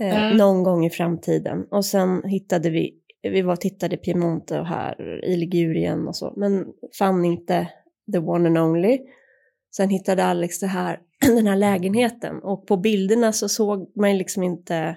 eh, 0.00 0.24
Mm. 0.24 0.36
någon 0.36 0.62
gång 0.62 0.86
i 0.86 0.90
framtiden 0.90 1.66
och 1.70 1.84
sen 1.84 2.22
hittade 2.24 2.70
vi, 2.70 2.94
vi 3.22 3.42
var 3.42 3.52
och 3.52 3.60
tittade 3.60 3.96
Piemonte 3.96 4.60
och 4.60 4.66
här 4.66 5.24
i 5.24 5.36
Ligurien 5.36 6.08
och 6.08 6.16
så, 6.16 6.34
men 6.36 6.66
fann 6.98 7.24
inte 7.24 7.68
the 8.12 8.18
one 8.18 8.48
and 8.48 8.58
only. 8.58 8.98
Sen 9.76 9.88
hittade 9.88 10.24
Alex 10.24 10.60
det 10.60 10.66
här, 10.66 11.00
den 11.20 11.46
här 11.46 11.56
lägenheten 11.56 12.42
och 12.42 12.66
på 12.66 12.76
bilderna 12.76 13.32
så 13.32 13.48
såg 13.48 13.92
man 13.96 14.18
liksom 14.18 14.42
inte 14.42 14.96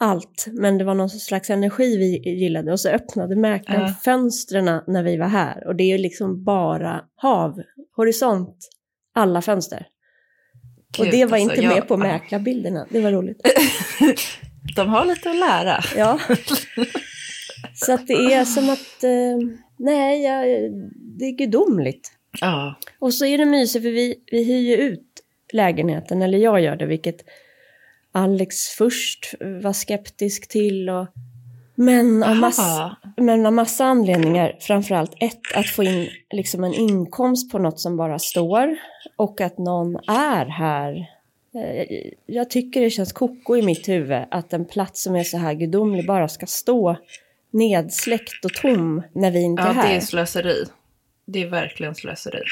allt, 0.00 0.46
men 0.52 0.78
det 0.78 0.84
var 0.84 0.94
någon 0.94 1.10
slags 1.10 1.50
energi 1.50 1.96
vi 1.96 2.30
gillade 2.30 2.72
och 2.72 2.80
så 2.80 2.88
öppnade 2.88 3.36
mäklaren 3.36 3.80
Ja. 3.82 3.94
fönstren 4.04 4.80
när 4.86 5.02
vi 5.02 5.16
var 5.16 5.26
här 5.28 5.66
och 5.66 5.76
det 5.76 5.82
är 5.84 5.96
ju 5.96 5.98
liksom 5.98 6.44
bara 6.44 7.00
hav, 7.14 7.62
horisont, 7.96 8.56
alla 9.14 9.42
fönster. 9.42 9.86
och 10.98 11.04
Gud, 11.04 11.12
det 11.14 11.24
var 11.24 11.38
alltså, 11.38 11.50
inte 11.54 11.64
jag- 11.64 11.74
med 11.74 11.88
på 11.88 11.96
mäklarbilderna, 11.96 12.86
det 12.90 13.00
var 13.00 13.12
roligt. 13.12 13.40
De 14.76 14.88
har 14.88 15.04
lite 15.04 15.30
att 15.30 15.36
lära. 15.36 15.80
Ja. 15.96 16.18
så 17.74 17.92
att 17.92 18.06
det 18.06 18.12
är 18.12 18.44
som 18.44 18.70
att, 18.70 19.04
eh, 19.04 19.48
nej, 19.78 20.22
jag, 20.24 20.44
det 21.18 21.24
är 21.24 21.36
gudomligt. 21.36 22.12
Ja. 22.40 22.74
Och 22.98 23.14
så 23.14 23.24
är 23.24 23.38
det 23.38 23.44
mysigt 23.44 23.84
för 23.84 23.90
vi, 23.90 24.14
vi 24.32 24.44
hyr 24.44 24.60
ju 24.60 24.76
ut 24.76 25.04
lägenheten, 25.52 26.22
eller 26.22 26.38
jag 26.38 26.60
gör 26.60 26.76
det, 26.76 26.86
vilket 26.86 27.16
Alex 28.12 28.56
först 28.68 29.34
var 29.62 29.72
skeptisk 29.72 30.48
till. 30.48 30.90
Och, 30.90 31.06
men, 31.74 32.22
av 32.22 32.36
massa, 32.36 32.96
men 33.16 33.46
av 33.46 33.52
massa 33.52 33.84
anledningar, 33.84 34.56
framförallt 34.60 35.12
ett, 35.20 35.40
att 35.54 35.66
få 35.66 35.84
in 35.84 36.08
liksom 36.30 36.64
en 36.64 36.74
inkomst 36.74 37.52
på 37.52 37.58
något 37.58 37.80
som 37.80 37.96
bara 37.96 38.18
står 38.18 38.76
och 39.16 39.40
att 39.40 39.58
någon 39.58 39.96
är 40.08 40.46
här. 40.46 41.06
Eh, 41.54 42.10
Jag 42.26 42.50
tycker 42.50 42.80
det 42.80 42.90
känns 42.90 43.12
koko 43.12 43.56
i 43.56 43.62
mitt 43.62 43.88
huvud 43.88 44.22
att 44.30 44.52
en 44.52 44.64
plats 44.64 45.02
som 45.02 45.16
är 45.16 45.24
så 45.24 45.36
här 45.38 45.54
gudomlig 45.54 46.06
bara 46.06 46.28
ska 46.28 46.46
stå 46.46 46.96
nedsläckt 47.50 48.44
och 48.44 48.54
tom 48.54 49.02
när 49.12 49.30
vi 49.30 49.42
inte 49.42 49.62
är 49.62 49.66
Ja, 49.66 49.72
här. 49.72 49.88
det 49.90 49.96
är 49.96 50.00
slöseri. 50.00 50.64
Det 51.30 51.42
är 51.42 51.46
verkligen 51.46 51.94
slöseri. 51.94 52.42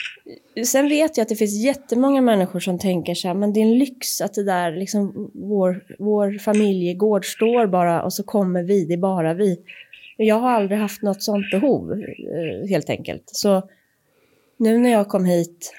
Sen 0.66 0.88
vet 0.88 1.16
jag 1.16 1.22
att 1.22 1.28
det 1.28 1.36
finns 1.36 1.64
jättemånga 1.64 2.20
människor 2.20 2.60
som 2.60 2.78
tänker 2.78 3.14
så 3.14 3.28
här, 3.28 3.34
men 3.34 3.52
det 3.52 3.60
är 3.60 3.62
en 3.62 3.78
lyx 3.78 4.20
att 4.20 4.34
det 4.34 4.42
där, 4.44 4.72
liksom, 4.72 5.30
vår, 5.34 5.84
vår 5.98 6.38
familjegård 6.38 7.24
står 7.24 7.66
bara 7.66 8.02
och 8.02 8.12
så 8.12 8.22
kommer 8.22 8.62
vi, 8.62 8.84
det 8.84 8.94
är 8.94 8.98
bara 8.98 9.34
vi. 9.34 9.58
Jag 10.16 10.36
har 10.36 10.50
aldrig 10.50 10.78
haft 10.80 11.02
något 11.02 11.22
sånt 11.22 11.50
behov, 11.50 11.92
eh, 11.92 12.68
helt 12.68 12.90
enkelt. 12.90 13.22
Så 13.26 13.68
nu 14.56 14.78
när 14.78 14.90
jag 14.90 15.08
kom 15.08 15.24
hit 15.24 15.74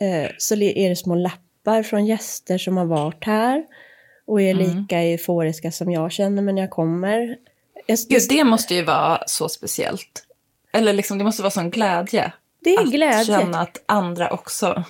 eh, 0.00 0.30
så 0.38 0.54
är 0.54 0.88
det 0.88 0.96
små 0.96 1.14
lappar 1.14 1.82
från 1.82 2.06
gäster 2.06 2.58
som 2.58 2.76
har 2.76 2.86
varit 2.86 3.24
här 3.24 3.64
och 4.26 4.42
är 4.42 4.54
Mm. 4.54 4.66
lika 4.76 4.98
euforiska 4.98 5.70
som 5.70 5.90
jag 5.90 6.12
känner 6.12 6.42
mig 6.42 6.54
när 6.54 6.62
jag 6.62 6.70
kommer. 6.70 7.36
Gud, 8.08 8.22
det 8.28 8.44
måste 8.44 8.74
ju 8.74 8.84
vara 8.84 9.22
så 9.26 9.48
speciellt. 9.48 10.26
Eller 10.72 10.92
liksom, 10.92 11.18
det 11.18 11.24
måste 11.24 11.42
vara 11.42 11.50
sån 11.50 11.70
glädje. 11.70 12.32
det 12.64 12.74
är 12.74 12.80
att 12.82 12.90
glädje. 12.92 13.24
känna 13.24 13.60
att 13.60 13.82
andra 13.86 14.30
också 14.30 14.84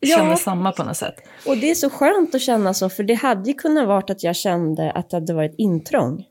Ja. 0.00 0.16
känner 0.16 0.36
samma 0.36 0.72
på 0.72 0.84
något 0.84 0.96
sätt. 0.96 1.14
Och 1.46 1.56
det 1.56 1.70
är 1.70 1.74
så 1.74 1.90
skönt 1.90 2.34
att 2.34 2.40
känna 2.42 2.74
så, 2.74 2.88
för 2.88 3.02
det 3.02 3.14
hade 3.14 3.50
ju 3.50 3.54
kunnat 3.54 3.86
vara 3.88 3.98
att 3.98 4.22
jag 4.22 4.36
kände 4.36 4.90
att 4.92 5.10
det 5.10 5.16
hade 5.16 5.34
varit 5.34 5.54
intrång. 5.58 6.24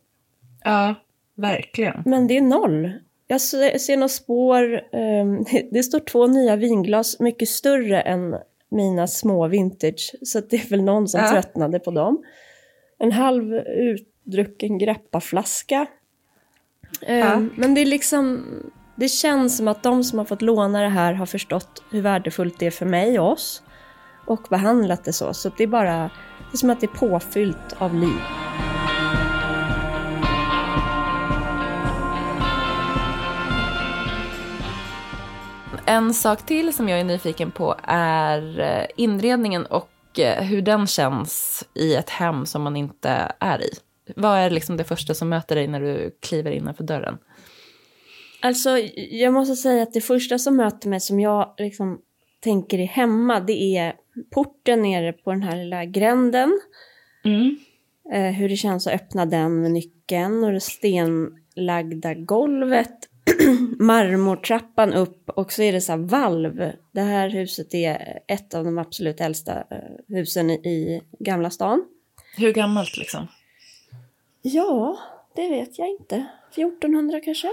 Ja, 0.64 0.96
verkligen. 1.36 2.04
Men 2.06 2.28
det 2.28 2.38
är 2.38 2.42
noll. 2.42 2.92
Jag 3.28 3.42
se- 3.42 3.72
jag 3.72 3.82
ser 3.82 3.98
några 3.98 4.10
spår. 4.10 4.82
ehm, 4.96 5.46
det 5.72 5.84
står 5.84 6.00
två 6.00 6.28
nya 6.28 6.56
vinglas, 6.56 7.20
mycket 7.20 7.50
större 7.50 8.02
än 8.02 8.36
mina 8.72 9.08
små 9.08 9.48
vintage. 9.48 10.12
Så 10.22 10.40
att 10.40 10.50
det 10.50 10.58
är 10.58 10.70
väl 10.70 10.82
någon 10.84 11.08
som 11.08 11.22
Ja. 11.22 11.32
tröttnade 11.32 11.80
på 11.80 11.92
dem. 11.92 12.24
En 13.00 13.12
halv 13.12 13.54
utdrucken 13.56 14.78
grappaflaska. 14.78 15.86
Ehm, 17.02 17.20
Ja. 17.20 17.42
Men 17.56 17.74
det 17.74 17.82
är 17.82 17.86
liksom... 17.86 18.46
Det 18.96 19.10
känns 19.10 19.58
som 19.58 19.68
att 19.68 19.84
de 19.84 20.04
som 20.04 20.20
har 20.20 20.26
fått 20.26 20.42
låna 20.42 20.82
det 20.82 20.90
här 20.90 21.14
har 21.14 21.26
förstått 21.26 21.84
hur 21.90 22.02
värdefullt 22.02 22.60
det 22.60 22.66
är 22.68 22.72
för 22.72 22.86
mig 22.86 23.20
och 23.20 23.32
oss. 23.32 23.62
Och 24.26 24.48
behandlat 24.50 25.04
det 25.04 25.14
så. 25.14 25.34
Så 25.34 25.52
det 25.58 25.64
är 25.64 25.68
bara... 25.68 25.98
Det 26.52 26.54
är 26.54 26.58
som 26.58 26.70
att 26.70 26.80
det 26.80 26.86
är 26.86 26.98
påfyllt 27.00 27.76
av 27.78 27.96
liv. 27.96 28.20
En 35.86 36.14
sak 36.14 36.46
till 36.46 36.74
som 36.74 36.90
jag 36.90 37.00
är 37.00 37.04
nyfiken 37.04 37.52
på 37.52 37.76
är 37.88 38.60
eh, 38.60 38.86
inredningen 38.96 39.66
och 39.66 40.20
eh, 40.20 40.44
hur 40.44 40.62
den 40.62 40.88
känns 40.88 41.64
i 41.74 41.96
ett 41.96 42.10
hem 42.10 42.46
som 42.46 42.62
man 42.62 42.76
inte 42.76 43.32
är 43.40 43.62
i. 43.62 43.70
Vad 44.16 44.38
är 44.38 44.50
liksom 44.50 44.78
det 44.78 44.84
första 44.84 45.14
som 45.14 45.30
möter 45.30 45.56
dig 45.56 45.68
när 45.68 45.82
du 45.82 46.18
kliver 46.22 46.52
innanför 46.52 46.84
dörren? 46.84 47.18
Alltså, 48.42 48.70
jag 48.96 49.34
måste 49.34 49.56
säga 49.56 49.84
att 49.84 49.94
det 49.94 50.02
första 50.02 50.38
som 50.38 50.56
möter 50.56 50.90
mig 50.90 51.00
som 51.00 51.20
jag 51.20 51.54
liksom 51.58 52.02
tänker 52.40 52.80
är 52.80 52.86
hemma, 52.86 53.40
det 53.40 53.78
är 53.78 53.94
porten 54.34 54.82
nere 54.82 55.14
på 55.14 55.32
den 55.32 55.44
här 55.44 55.58
lilla 55.58 55.86
gränden. 55.86 56.60
Mm. 57.26 57.58
Eh, 58.14 58.32
hur 58.34 58.50
det 58.50 58.56
känns 58.56 58.88
att 58.88 58.94
öppna 58.94 59.26
den 59.26 59.62
med 59.62 59.72
nyckeln 59.72 60.44
och 60.44 60.52
det 60.52 60.60
stenlagda 60.60 62.14
golvet. 62.14 63.10
Marmortrappan 63.80 64.94
upp 64.94 65.30
och 65.30 65.52
så 65.52 65.62
är 65.62 65.74
det 65.74 65.82
så 65.82 65.92
här 65.92 66.00
valv. 66.00 66.72
Det 66.92 67.02
här 67.02 67.30
huset 67.30 67.74
är 67.74 68.20
ett 68.28 68.54
av 68.54 68.66
de 68.66 68.78
absolut 68.78 69.22
äldsta 69.22 69.58
eh, 69.58 70.16
husen 70.16 70.50
i, 70.50 70.54
i 70.54 71.02
Gamla 71.20 71.50
stan. 71.50 71.86
Hur 72.38 72.54
gammalt 72.54 72.98
liksom? 72.98 73.28
Ja, 74.48 74.98
det 75.36 75.50
vet 75.50 75.78
jag 75.80 75.90
inte. 75.90 76.26
1400 76.52 77.20
kanske? 77.20 77.52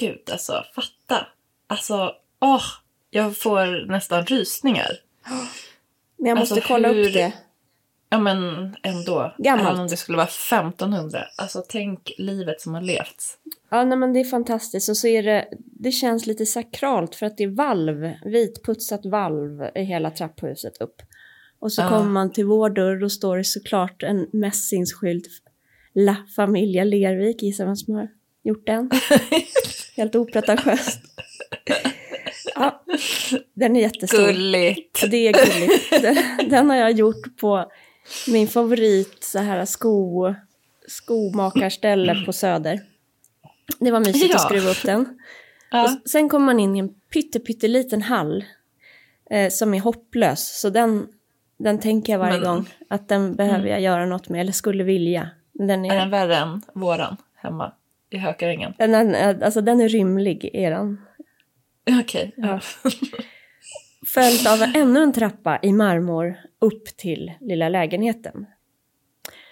Gud, 0.00 0.30
alltså 0.32 0.64
fatta. 0.74 1.26
Alltså, 1.66 2.12
åh, 2.40 2.62
jag 3.10 3.36
får 3.36 3.86
nästan 3.88 4.26
rysningar. 4.26 4.90
Men 6.16 6.26
jag 6.28 6.38
Alltså, 6.38 6.54
måste 6.54 6.68
kolla 6.68 6.88
hur- 6.88 7.06
upp 7.08 7.14
det. 7.14 7.32
Ja, 8.08 8.18
men 8.18 8.36
ändå. 8.82 9.34
Gammalt. 9.38 9.68
Även 9.68 9.80
om 9.80 9.88
det 9.88 9.96
skulle 9.96 10.16
vara 10.16 10.26
1500. 10.26 11.24
Alltså, 11.38 11.62
tänk 11.68 12.12
livet 12.18 12.60
som 12.60 12.74
har 12.74 12.82
levts. 12.82 13.38
Ja, 13.70 13.84
nej, 13.84 13.98
men 13.98 14.12
det 14.12 14.20
är 14.20 14.24
fantastiskt. 14.24 14.88
Och 14.88 14.96
så 14.96 15.06
är 15.06 15.22
det, 15.22 15.48
det 15.58 15.92
känns 15.92 16.26
lite 16.26 16.46
sakralt 16.46 17.14
för 17.14 17.26
att 17.26 17.36
det 17.36 17.44
är 17.44 17.48
valv, 17.48 18.12
vitputsat 18.24 19.06
valv 19.06 19.62
i 19.74 19.82
hela 19.82 20.10
trapphuset 20.10 20.80
upp. 20.80 21.02
Och 21.58 21.72
så 21.72 21.82
Ja. 21.82 21.88
kommer 21.88 22.10
man 22.10 22.32
till 22.32 22.46
vår 22.46 22.70
dörr 22.70 23.04
och 23.04 23.12
står 23.12 23.36
det 23.36 23.44
såklart 23.44 24.02
en 24.02 24.26
mässingsskylt. 24.32 25.26
La 25.94 26.16
Familia 26.36 26.84
Lervik, 26.84 27.42
gissa 27.42 27.64
vem 27.64 27.76
som 27.76 27.94
har 27.94 28.08
gjort 28.42 28.66
den? 28.66 28.90
Helt 29.96 30.14
opretentiöst. 30.16 31.00
Ja, 32.54 32.84
den 33.54 33.76
är 33.76 33.80
jättestor. 33.80 34.26
Gulligt. 34.26 34.98
Ja, 35.02 35.08
det 35.08 35.16
är 35.28 35.32
gulligt. 35.32 35.90
Den, 36.02 36.48
den 36.50 36.70
har 36.70 36.76
jag 36.76 36.92
gjort 36.92 37.36
på 37.40 37.70
min 38.28 38.48
favorit 38.48 39.24
så 39.24 39.38
här 39.38 39.64
sko, 39.64 40.34
skomakarställe 40.88 42.14
på 42.26 42.32
Söder. 42.32 42.80
Det 43.80 43.90
var 43.90 44.00
mysigt 44.00 44.26
Ja. 44.30 44.36
att 44.36 44.42
skruva 44.42 44.70
upp 44.70 44.82
den. 44.84 45.18
Ja. 45.70 46.00
Sen 46.10 46.28
kommer 46.28 46.46
man 46.46 46.60
in 46.60 46.76
i 46.76 46.78
en 46.78 46.88
pytte, 47.12 47.40
pytteliten 47.40 48.02
hall 48.02 48.44
eh, 49.30 49.50
som 49.50 49.74
är 49.74 49.80
hopplös. 49.80 50.60
Så 50.60 50.70
den, 50.70 51.06
den 51.58 51.78
tänker 51.80 52.12
jag 52.12 52.18
varje 52.20 52.32
Men- 52.40 52.42
Mm. 52.42 52.54
gång 52.56 52.68
att 52.88 53.08
den 53.08 53.34
behöver 53.36 53.68
jag 53.68 53.80
göra 53.80 54.06
något 54.06 54.28
med, 54.28 54.40
eller 54.40 54.52
skulle 54.52 54.84
vilja. 54.84 55.30
Den 55.66 55.84
Är 55.84 55.94
är, 55.94 55.98
den 55.98 56.10
värre 56.10 56.36
än 56.36 56.62
våran 56.74 57.16
hemma 57.36 57.72
i 58.10 58.18
Hökarängen? 58.18 58.74
den, 58.78 59.14
är- 59.14 59.44
alltså, 59.44 59.60
den 59.60 59.80
är 59.80 59.88
rymlig, 59.88 60.50
den. 60.70 61.00
Okej. 62.00 62.32
Ja. 62.36 62.60
Följt 64.14 64.46
av 64.48 64.62
ännu 64.74 65.02
en 65.02 65.12
trappa 65.12 65.58
i 65.62 65.72
marmor 65.72 66.36
upp 66.58 66.84
till 66.84 67.32
lilla 67.40 67.68
lägenheten. 67.68 68.46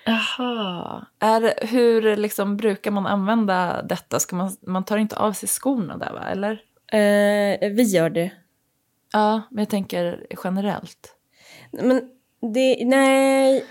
Jaha. 0.04 1.06
Är, 1.18 1.66
hur 1.66 2.16
liksom 2.16 2.56
brukar 2.56 2.90
man 2.90 3.06
använda 3.06 3.82
detta? 3.82 4.20
Ska 4.20 4.36
man, 4.36 4.56
man 4.66 4.84
tar 4.84 4.98
inte 4.98 5.16
av 5.16 5.32
sig 5.32 5.48
skorna 5.48 5.96
där 5.96 6.12
va? 6.12 6.24
Eller? 6.30 6.52
Eh, 6.92 7.70
vi 7.72 7.82
gör 7.82 8.10
det. 8.10 8.30
Ja, 9.12 9.42
men 9.50 9.58
jag 9.62 9.68
tänker 9.68 10.26
generellt. 10.44 11.14
Men 11.72 12.10
det, 12.54 12.84
nej, 12.84 13.64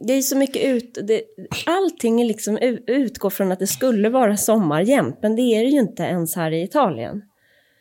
det 0.00 0.12
är 0.12 0.22
så 0.22 0.36
mycket 0.36 0.64
ut... 0.64 0.98
Det, 1.02 1.22
allting 1.66 2.20
är 2.20 2.24
liksom 2.24 2.58
utgår 2.86 3.30
från 3.30 3.52
att 3.52 3.58
det 3.58 3.66
skulle 3.66 4.08
vara 4.08 4.36
sommar 4.36 4.80
jämt, 4.80 5.18
men 5.22 5.36
det 5.36 5.42
är 5.42 5.64
det 5.64 5.70
ju 5.70 5.78
inte 5.78 6.02
ens 6.02 6.36
här 6.36 6.50
i 6.50 6.62
Italien. 6.62 7.22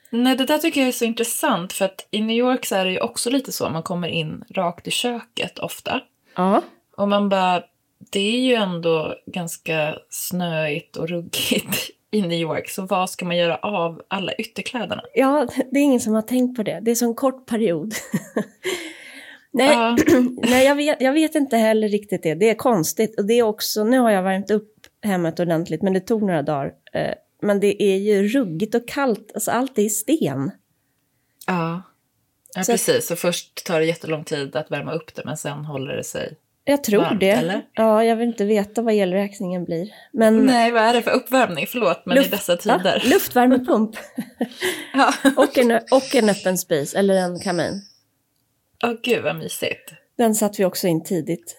Nej, 0.09 0.35
det 0.35 0.45
där 0.45 0.57
tycker 0.57 0.81
jag 0.81 0.87
är 0.87 0.91
så 0.91 1.05
intressant 1.05 1.73
för 1.73 1.85
att 1.85 2.07
i 2.11 2.21
New 2.21 2.37
York 2.37 2.65
så 2.65 2.75
är 2.75 2.85
det 2.85 2.91
ju 2.91 2.99
också 2.99 3.29
lite 3.29 3.51
så. 3.51 3.69
Man 3.69 3.83
kommer 3.83 4.07
in 4.07 4.43
rakt 4.49 4.87
i 4.87 4.91
köket 4.91 5.59
ofta. 5.59 6.01
Ja. 6.35 6.61
Och 6.97 7.07
man 7.07 7.29
bara, 7.29 7.63
det 8.11 8.19
är 8.19 8.39
ju 8.39 8.53
ändå 8.53 9.15
ganska 9.25 9.95
snöigt 10.09 10.97
och 10.97 11.09
ruggigt 11.09 11.89
i 12.11 12.21
New 12.21 12.39
York. 12.39 12.69
Så 12.69 12.85
vad 12.85 13.09
ska 13.09 13.25
man 13.25 13.37
göra 13.37 13.55
av 13.55 14.01
alla 14.07 14.33
ytterkläderna? 14.33 15.01
Ja, 15.13 15.47
det 15.71 15.79
är 15.79 15.83
ingen 15.83 15.99
som 15.99 16.13
har 16.13 16.21
tänkt 16.21 16.57
på 16.57 16.63
det. 16.63 16.79
Det 16.81 16.91
är 16.91 16.95
så 16.95 17.05
en 17.05 17.15
kort 17.15 17.45
period. 17.45 17.93
nej, 19.55 19.69
Ja. 19.73 19.97
nej 20.49 20.65
jag, 20.65 20.75
vet, 20.75 21.01
jag 21.01 21.13
vet 21.13 21.35
inte 21.35 21.57
heller 21.57 21.89
riktigt 21.89 22.23
det. 22.23 22.33
Det 22.35 22.49
är 22.49 22.55
konstigt. 22.55 23.19
Och 23.19 23.25
det 23.25 23.33
är 23.33 23.43
också, 23.43 23.83
nu 23.83 23.99
har 23.99 24.11
jag 24.11 24.23
värmt 24.23 24.51
upp 24.51 24.71
hemmet 25.03 25.39
ordentligt, 25.39 25.81
men 25.81 25.93
det 25.93 25.99
tog 25.99 26.21
några 26.21 26.41
dagar. 26.41 26.71
Eh, 26.93 27.13
Men 27.41 27.59
det 27.59 27.83
är 27.83 27.95
ju 27.97 28.27
ruggigt 28.27 28.75
och 28.75 28.87
kallt. 28.87 29.31
Alltså 29.33 29.51
allt 29.51 29.77
är 29.77 29.81
i 29.83 29.89
sten. 29.89 30.51
Ja, 31.47 31.81
ja 32.55 32.63
Så- 32.63 32.71
precis. 32.71 33.07
Så 33.07 33.15
först 33.15 33.65
tar 33.65 33.79
det 33.79 33.85
jättelång 33.85 34.23
tid 34.23 34.55
att 34.55 34.71
värma 34.71 34.93
upp 34.93 35.15
det, 35.15 35.21
men 35.25 35.37
sen 35.37 35.65
håller 35.65 35.95
det 35.95 36.03
sig. 36.03 36.33
Jag 36.67 36.83
tror 36.83 37.01
Varmt, 37.01 37.19
det. 37.19 37.29
eller? 37.29 37.65
Ja, 37.73 38.03
jag 38.03 38.15
vill 38.15 38.27
inte 38.27 38.45
veta 38.45 38.81
vad 38.81 38.93
elräkningen 38.93 39.63
blir. 39.65 39.89
Men 40.13 40.45
Nej, 40.45 40.71
vad 40.71 40.83
är 40.83 40.93
det 40.93 41.01
för 41.01 41.11
uppvärmning? 41.11 41.65
Förlåt, 41.69 42.01
men 42.05 42.17
Luft- 42.17 42.27
i 42.27 42.29
dessa 42.29 42.57
tider. 42.57 43.01
Ja, 43.03 43.09
luftvärmepump. 43.09 43.95
Ja. 44.93 45.13
och, 45.37 45.57
en, 45.57 45.71
och 45.91 46.15
en 46.15 46.29
öppen 46.29 46.57
spis, 46.57 46.93
eller 46.93 47.15
en 47.15 47.39
kamin. 47.39 47.81
Åh 48.83 48.93
gud 49.03 49.23
vad 49.23 49.35
mysigt. 49.35 49.93
Den 50.17 50.35
satt 50.35 50.59
vi 50.59 50.65
också 50.65 50.87
in 50.87 51.03
tidigt. 51.03 51.57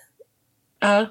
Ja. 0.81 1.07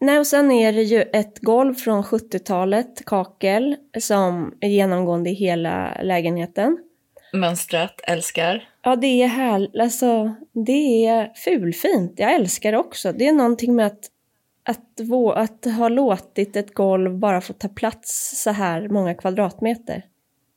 Nej, 0.00 0.18
och 0.18 0.26
sen 0.26 0.50
är 0.50 0.72
det 0.72 0.82
ju 0.82 1.02
ett 1.02 1.38
golv 1.38 1.74
från 1.74 2.02
70-talet, 2.02 3.04
kakel, 3.06 3.76
som 4.00 4.54
är 4.60 4.68
genomgående 4.68 5.30
i 5.30 5.34
hela 5.34 6.02
lägenheten. 6.02 6.78
Mönstrat, 7.32 8.00
älskar. 8.04 8.68
Ja, 8.82 8.96
det 8.96 9.22
är 9.22 9.26
här, 9.26 9.80
alltså, 9.80 10.34
det 10.52 11.06
är 11.06 11.32
fulfint. 11.34 12.12
Jag 12.16 12.34
älskar 12.34 12.72
det 12.72 12.78
också. 12.78 13.12
Det 13.12 13.26
är 13.28 13.32
någonting 13.32 13.76
med 13.76 13.86
att, 13.86 14.10
att, 14.62 15.00
att 15.34 15.64
ha 15.64 15.88
låtit 15.88 16.56
ett 16.56 16.74
golv 16.74 17.18
bara 17.18 17.40
få 17.40 17.52
ta 17.52 17.68
plats 17.68 18.42
så 18.42 18.50
här 18.50 18.88
många 18.88 19.14
kvadratmeter. 19.14 20.04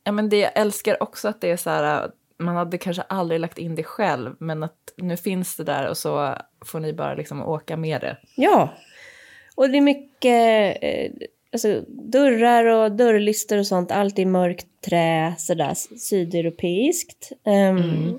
Ja, 0.04 0.12
men 0.12 0.28
det, 0.28 0.38
jag 0.38 0.52
älskar 0.54 1.02
också 1.02 1.28
att 1.28 1.40
det 1.40 1.50
är 1.50 1.56
så 1.56 1.70
här, 1.70 2.10
man 2.38 2.56
hade 2.56 2.78
kanske 2.78 3.02
aldrig 3.02 3.40
lagt 3.40 3.58
in 3.58 3.74
det 3.74 3.82
själv, 3.82 4.34
men 4.38 4.62
att 4.62 4.92
nu 4.96 5.16
finns 5.16 5.56
det 5.56 5.64
där 5.64 5.88
och 5.88 5.96
så 5.96 6.34
får 6.64 6.80
ni 6.80 6.92
bara 6.92 7.14
liksom 7.14 7.42
åka 7.42 7.76
med 7.76 8.00
det. 8.00 8.16
Ja, 8.36 8.68
och 9.54 9.70
det 9.70 9.76
är 9.78 9.82
mycket 9.82 10.78
eh, 10.82 11.28
alltså, 11.52 11.80
dörrar 11.88 12.64
och 12.64 12.92
dörrlister 12.92 13.58
och 13.58 13.66
sånt. 13.66 13.90
Allt 13.90 14.18
i 14.18 14.24
mörkt 14.24 14.66
trä, 14.84 15.34
sådär 15.38 15.74
sydeuropeiskt. 15.98 17.32
Ehm, 17.46 18.18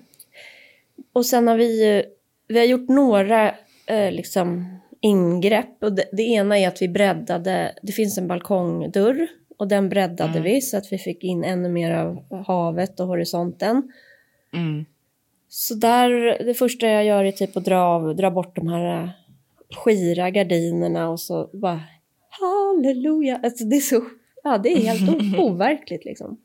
Och 1.14 1.26
sen 1.26 1.48
har 1.48 1.58
vi 1.58 2.04
vi 2.48 2.60
har 2.60 2.66
gjort 2.66 2.90
några 2.90 3.48
eh, 3.86 4.12
liksom 4.12 4.80
ingrepp. 5.02 5.84
Och 5.84 5.94
det, 5.94 6.10
det 6.12 6.24
ena 6.24 6.60
är 6.60 6.68
att 6.68 6.82
vi 6.82 6.88
breddade, 6.90 7.76
det 7.82 7.92
finns 7.92 8.18
en 8.18 8.28
balkongdörr 8.28 9.28
och 9.58 9.68
den 9.68 9.90
breddade 9.90 10.40
vi 10.40 10.62
så 10.62 10.78
att 10.78 10.92
vi 10.92 10.98
fick 10.98 11.24
in 11.24 11.44
ännu 11.44 11.70
mer 11.70 11.92
av 11.92 12.44
havet 12.48 13.00
och 13.00 13.08
horisonten. 13.08 13.92
Mm. 14.54 14.86
Så 15.48 15.76
där, 15.76 16.44
det 16.46 16.54
första 16.54 16.88
jag 16.88 17.06
gör 17.06 17.24
är 17.24 17.32
typ 17.32 17.58
att 17.58 17.66
dra, 17.66 18.14
dra 18.14 18.32
bort 18.32 18.56
de 18.56 18.68
här 18.68 19.04
äh, 19.04 19.10
skira 19.84 20.30
gardinerna 20.30 21.10
och 21.10 21.20
så 21.20 21.50
bara 21.54 21.82
halleluja. 22.30 23.40
Alltså 23.44 23.66
det 23.66 23.76
är 23.76 23.82
så, 23.82 24.04
ja 24.44 24.58
det 24.58 24.70
är 24.70 24.78
helt 24.78 25.38
overkligt 25.38 26.06
liksom. 26.06 26.38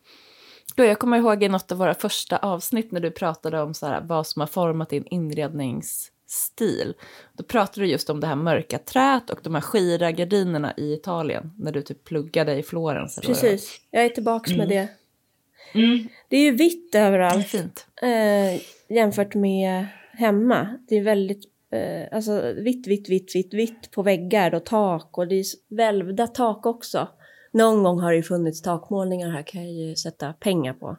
Jag 0.76 0.98
kommer 0.98 1.16
ihåg 1.16 1.42
i 1.42 1.48
något 1.48 1.72
av 1.72 1.78
våra 1.78 1.94
första 1.94 2.36
avsnitt 2.36 2.92
när 2.92 3.00
du 3.00 3.10
pratade 3.10 3.62
om 3.62 3.74
så 3.74 3.86
här, 3.86 4.00
vad 4.00 4.26
som 4.26 4.40
har 4.40 4.46
format 4.46 4.88
din 4.88 5.06
inredningsstil. 5.06 6.94
Då 7.32 7.44
pratade 7.44 7.86
du 7.86 7.90
just 7.90 8.10
om 8.10 8.20
det 8.20 8.26
här 8.26 8.36
mörka 8.36 8.78
träet 8.78 9.30
och 9.30 9.38
de 9.42 9.54
här 9.54 9.62
skira 9.62 10.12
gardinerna 10.12 10.74
i 10.76 10.92
Italien 10.92 11.52
när 11.58 11.72
du 11.72 11.82
typ 11.82 12.04
pluggade 12.04 12.58
i 12.58 12.62
Florens. 12.62 13.18
Precis, 13.22 13.80
jag 13.90 14.04
är 14.04 14.08
tillbaks 14.08 14.56
med 14.56 14.68
det. 14.68 14.88
Mm. 15.74 16.08
Det 16.28 16.36
är 16.36 16.40
ju 16.40 16.50
vitt 16.50 16.92
Det 16.92 16.98
är 16.98 17.06
överallt 17.06 17.46
fint. 17.46 17.86
eh, 18.02 18.60
jämfört 18.96 19.34
med 19.34 19.86
hemma. 20.12 20.68
Det 20.88 20.96
är 20.96 21.02
väldigt, 21.02 21.44
eh, 21.70 22.16
alltså 22.16 22.52
vitt, 22.52 22.86
vitt, 22.86 23.08
vitt, 23.08 23.34
vitt, 23.36 23.54
vitt 23.54 23.90
på 23.90 24.02
väggar 24.02 24.54
och 24.54 24.64
tak 24.64 25.18
och 25.18 25.28
det 25.28 25.34
är 25.34 25.44
välvda 25.68 26.26
tak 26.26 26.66
också. 26.66 27.08
Någon 27.52 27.82
gång 27.82 28.00
har 28.00 28.10
det 28.10 28.16
ju 28.16 28.22
funnits 28.22 28.62
takmålningar 28.62 29.30
här 29.30 29.42
kan 29.42 29.62
jag 29.64 29.72
ju 29.88 29.96
sätta 29.96 30.32
pengar 30.32 30.72
på. 30.72 30.96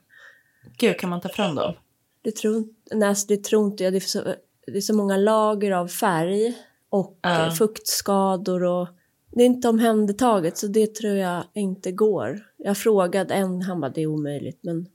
Gud, 0.78 0.98
kan 1.00 1.10
man 1.10 1.22
ta 1.22 1.30
fram 1.30 1.56
dem? 1.56 1.74
Det 2.22 2.36
tror, 2.36 2.64
nej, 2.92 3.10
alltså 3.10 3.28
det 3.28 3.44
tror 3.44 3.66
inte 3.66 3.84
jag. 3.84 3.94
Det 3.94 3.98
är, 3.98 4.00
så, 4.00 4.24
det 4.68 4.78
är 4.78 4.82
så 4.82 4.96
många 4.96 5.18
lager 5.18 5.72
av 5.72 5.88
färg 5.88 6.54
och 6.90 7.18
Ja. 7.22 7.46
eh, 7.48 7.52
fuktskador 7.54 8.64
och 8.64 8.88
det 9.32 9.42
är 9.44 9.46
inte 9.46 9.70
omhändertaget 9.70 10.58
så 10.58 10.68
det 10.68 10.96
tror 10.96 11.16
jag 11.16 11.44
inte 11.54 11.92
går. 11.92 12.40
Jag 12.66 12.78
frågade 12.78 13.34
en, 13.34 13.62
han 13.62 13.82
bara 13.82 13.92
det 13.92 14.02
är 14.02 14.08
omöjligt. 14.08 14.60
Men, 14.64 14.88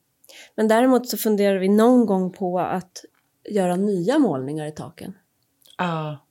men 0.55 0.69
däremot 0.69 1.09
så 1.09 1.17
funderar 1.17 1.59
vi 1.59 1.69
någon 1.69 2.07
gång 2.07 2.33
på 2.33 2.61
att 2.61 3.05
göra 3.49 3.77
nya 3.77 4.19
målningar 4.19 4.67
i 4.67 4.73
taken. 4.73 5.13
Ja. 5.79 6.27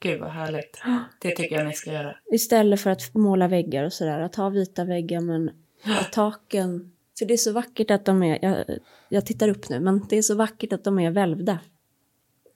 Gud, 0.00 0.20
vad 0.20 0.30
härligt. 0.30 0.82
Det 1.20 1.36
tycker 1.36 1.56
jag 1.56 1.66
ni 1.66 1.72
ska 1.72 1.92
göra. 1.92 2.16
Istället 2.32 2.80
för 2.80 2.90
att 2.90 3.14
måla 3.14 3.48
väggar 3.48 3.84
och 3.84 3.92
sådär. 3.92 4.20
Att 4.20 4.34
ha 4.34 4.48
vita 4.48 4.84
väggar 4.84 5.20
men 5.20 5.50
att 5.84 6.12
taken... 6.12 6.92
För 7.18 7.26
det 7.26 7.34
är 7.34 7.38
så 7.38 7.52
vackert 7.52 7.90
att 7.90 8.04
de 8.04 8.22
är... 8.22 8.38
Jag, 8.44 8.64
jag 9.08 9.26
tittar 9.26 9.48
upp 9.48 9.68
nu, 9.68 9.80
men 9.80 10.06
det 10.08 10.16
är 10.18 10.22
så 10.22 10.34
vackert 10.34 10.72
att 10.72 10.84
de 10.84 10.98
är 10.98 11.10
välvda. 11.10 11.58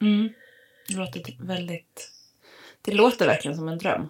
Mm. 0.00 0.28
Det 0.88 0.96
låter 0.96 1.20
typ 1.20 1.40
väldigt... 1.40 2.10
Det 2.82 2.92
låter 2.92 3.26
verkligen 3.26 3.56
som 3.56 3.68
en 3.68 3.78
dröm. 3.78 4.08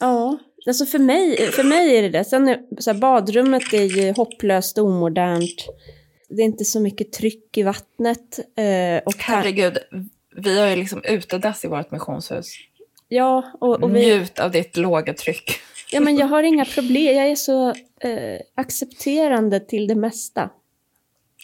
Ja, 0.00 0.38
alltså 0.68 0.86
för 0.86 0.98
mig, 0.98 1.36
för 1.52 1.62
mig 1.64 1.96
är 1.96 2.02
det 2.02 2.08
det. 2.08 2.24
Sen 2.24 2.48
är, 2.48 2.60
så 2.78 2.92
här, 2.92 2.98
badrummet 2.98 3.72
är 3.72 3.82
ju 3.82 4.12
hopplöst 4.12 4.78
omodernt. 4.78 5.66
Det 6.28 6.42
är 6.42 6.46
inte 6.46 6.64
så 6.64 6.80
mycket 6.80 7.12
tryck 7.12 7.56
i 7.58 7.62
vattnet. 7.62 8.38
Eh, 8.38 9.02
och 9.04 9.16
Herregud, 9.18 9.78
vi 10.36 10.60
har 10.60 10.66
ju 10.66 10.76
liksom 10.76 11.02
utedass 11.04 11.64
i 11.64 11.68
vårt 11.68 11.90
missionshus. 11.90 12.46
ja, 13.08 13.52
och, 13.60 13.82
och 13.82 13.96
vi, 13.96 14.00
Njut 14.00 14.38
av 14.38 14.50
ditt 14.50 14.76
låga 14.76 15.14
tryck. 15.14 15.50
ja, 15.92 16.00
men 16.00 16.16
jag 16.16 16.26
har 16.26 16.42
inga 16.42 16.64
problem. 16.74 17.16
Jag 17.16 17.26
är 17.26 17.34
så 17.36 17.68
eh, 18.00 18.40
accepterande 18.54 19.60
till 19.60 19.86
det 19.86 19.94
mesta. 19.94 20.50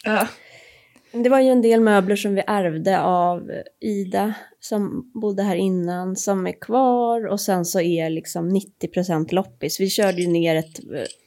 Ja. 0.03 0.27
Det 1.23 1.29
var 1.29 1.39
ju 1.39 1.49
en 1.49 1.61
del 1.61 1.81
möbler 1.81 2.15
som 2.15 2.35
vi 2.35 2.43
ärvde 2.47 3.01
av 3.01 3.51
Ida 3.81 4.33
som 4.59 5.11
bodde 5.13 5.43
här 5.43 5.55
innan 5.55 6.15
som 6.15 6.47
är 6.47 6.61
kvar 6.61 7.25
och 7.25 7.41
sen 7.41 7.65
så 7.65 7.81
är 7.81 8.09
liksom 8.09 8.49
90% 8.49 9.33
loppis. 9.33 9.79
Vi 9.79 9.89
körde 9.89 10.21
ju 10.21 10.27
ner 10.27 10.55
ett, 10.55 10.79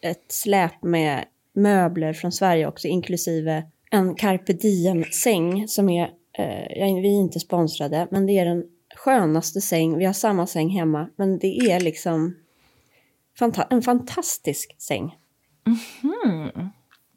ett 0.02 0.32
släp 0.32 0.82
med 0.82 1.24
möbler 1.54 2.12
från 2.12 2.32
Sverige 2.32 2.66
också 2.66 2.88
inklusive 2.88 3.64
en 3.90 4.14
carpe 4.14 4.52
diem-säng 4.52 5.68
som 5.68 5.88
är, 5.88 6.04
eh, 6.38 6.94
vi 7.02 7.08
är 7.08 7.20
inte 7.20 7.40
sponsrade, 7.40 8.08
men 8.10 8.26
det 8.26 8.38
är 8.38 8.44
den 8.44 8.64
skönaste 8.96 9.60
säng. 9.60 9.98
Vi 9.98 10.04
har 10.04 10.12
samma 10.12 10.46
säng 10.46 10.68
hemma, 10.68 11.08
men 11.16 11.38
det 11.38 11.58
är 11.58 11.80
liksom 11.80 12.36
Fanta 13.38 13.62
en 13.70 13.82
fantastisk 13.82 14.76
säng. 14.78 15.16
Mhm. 16.02 16.70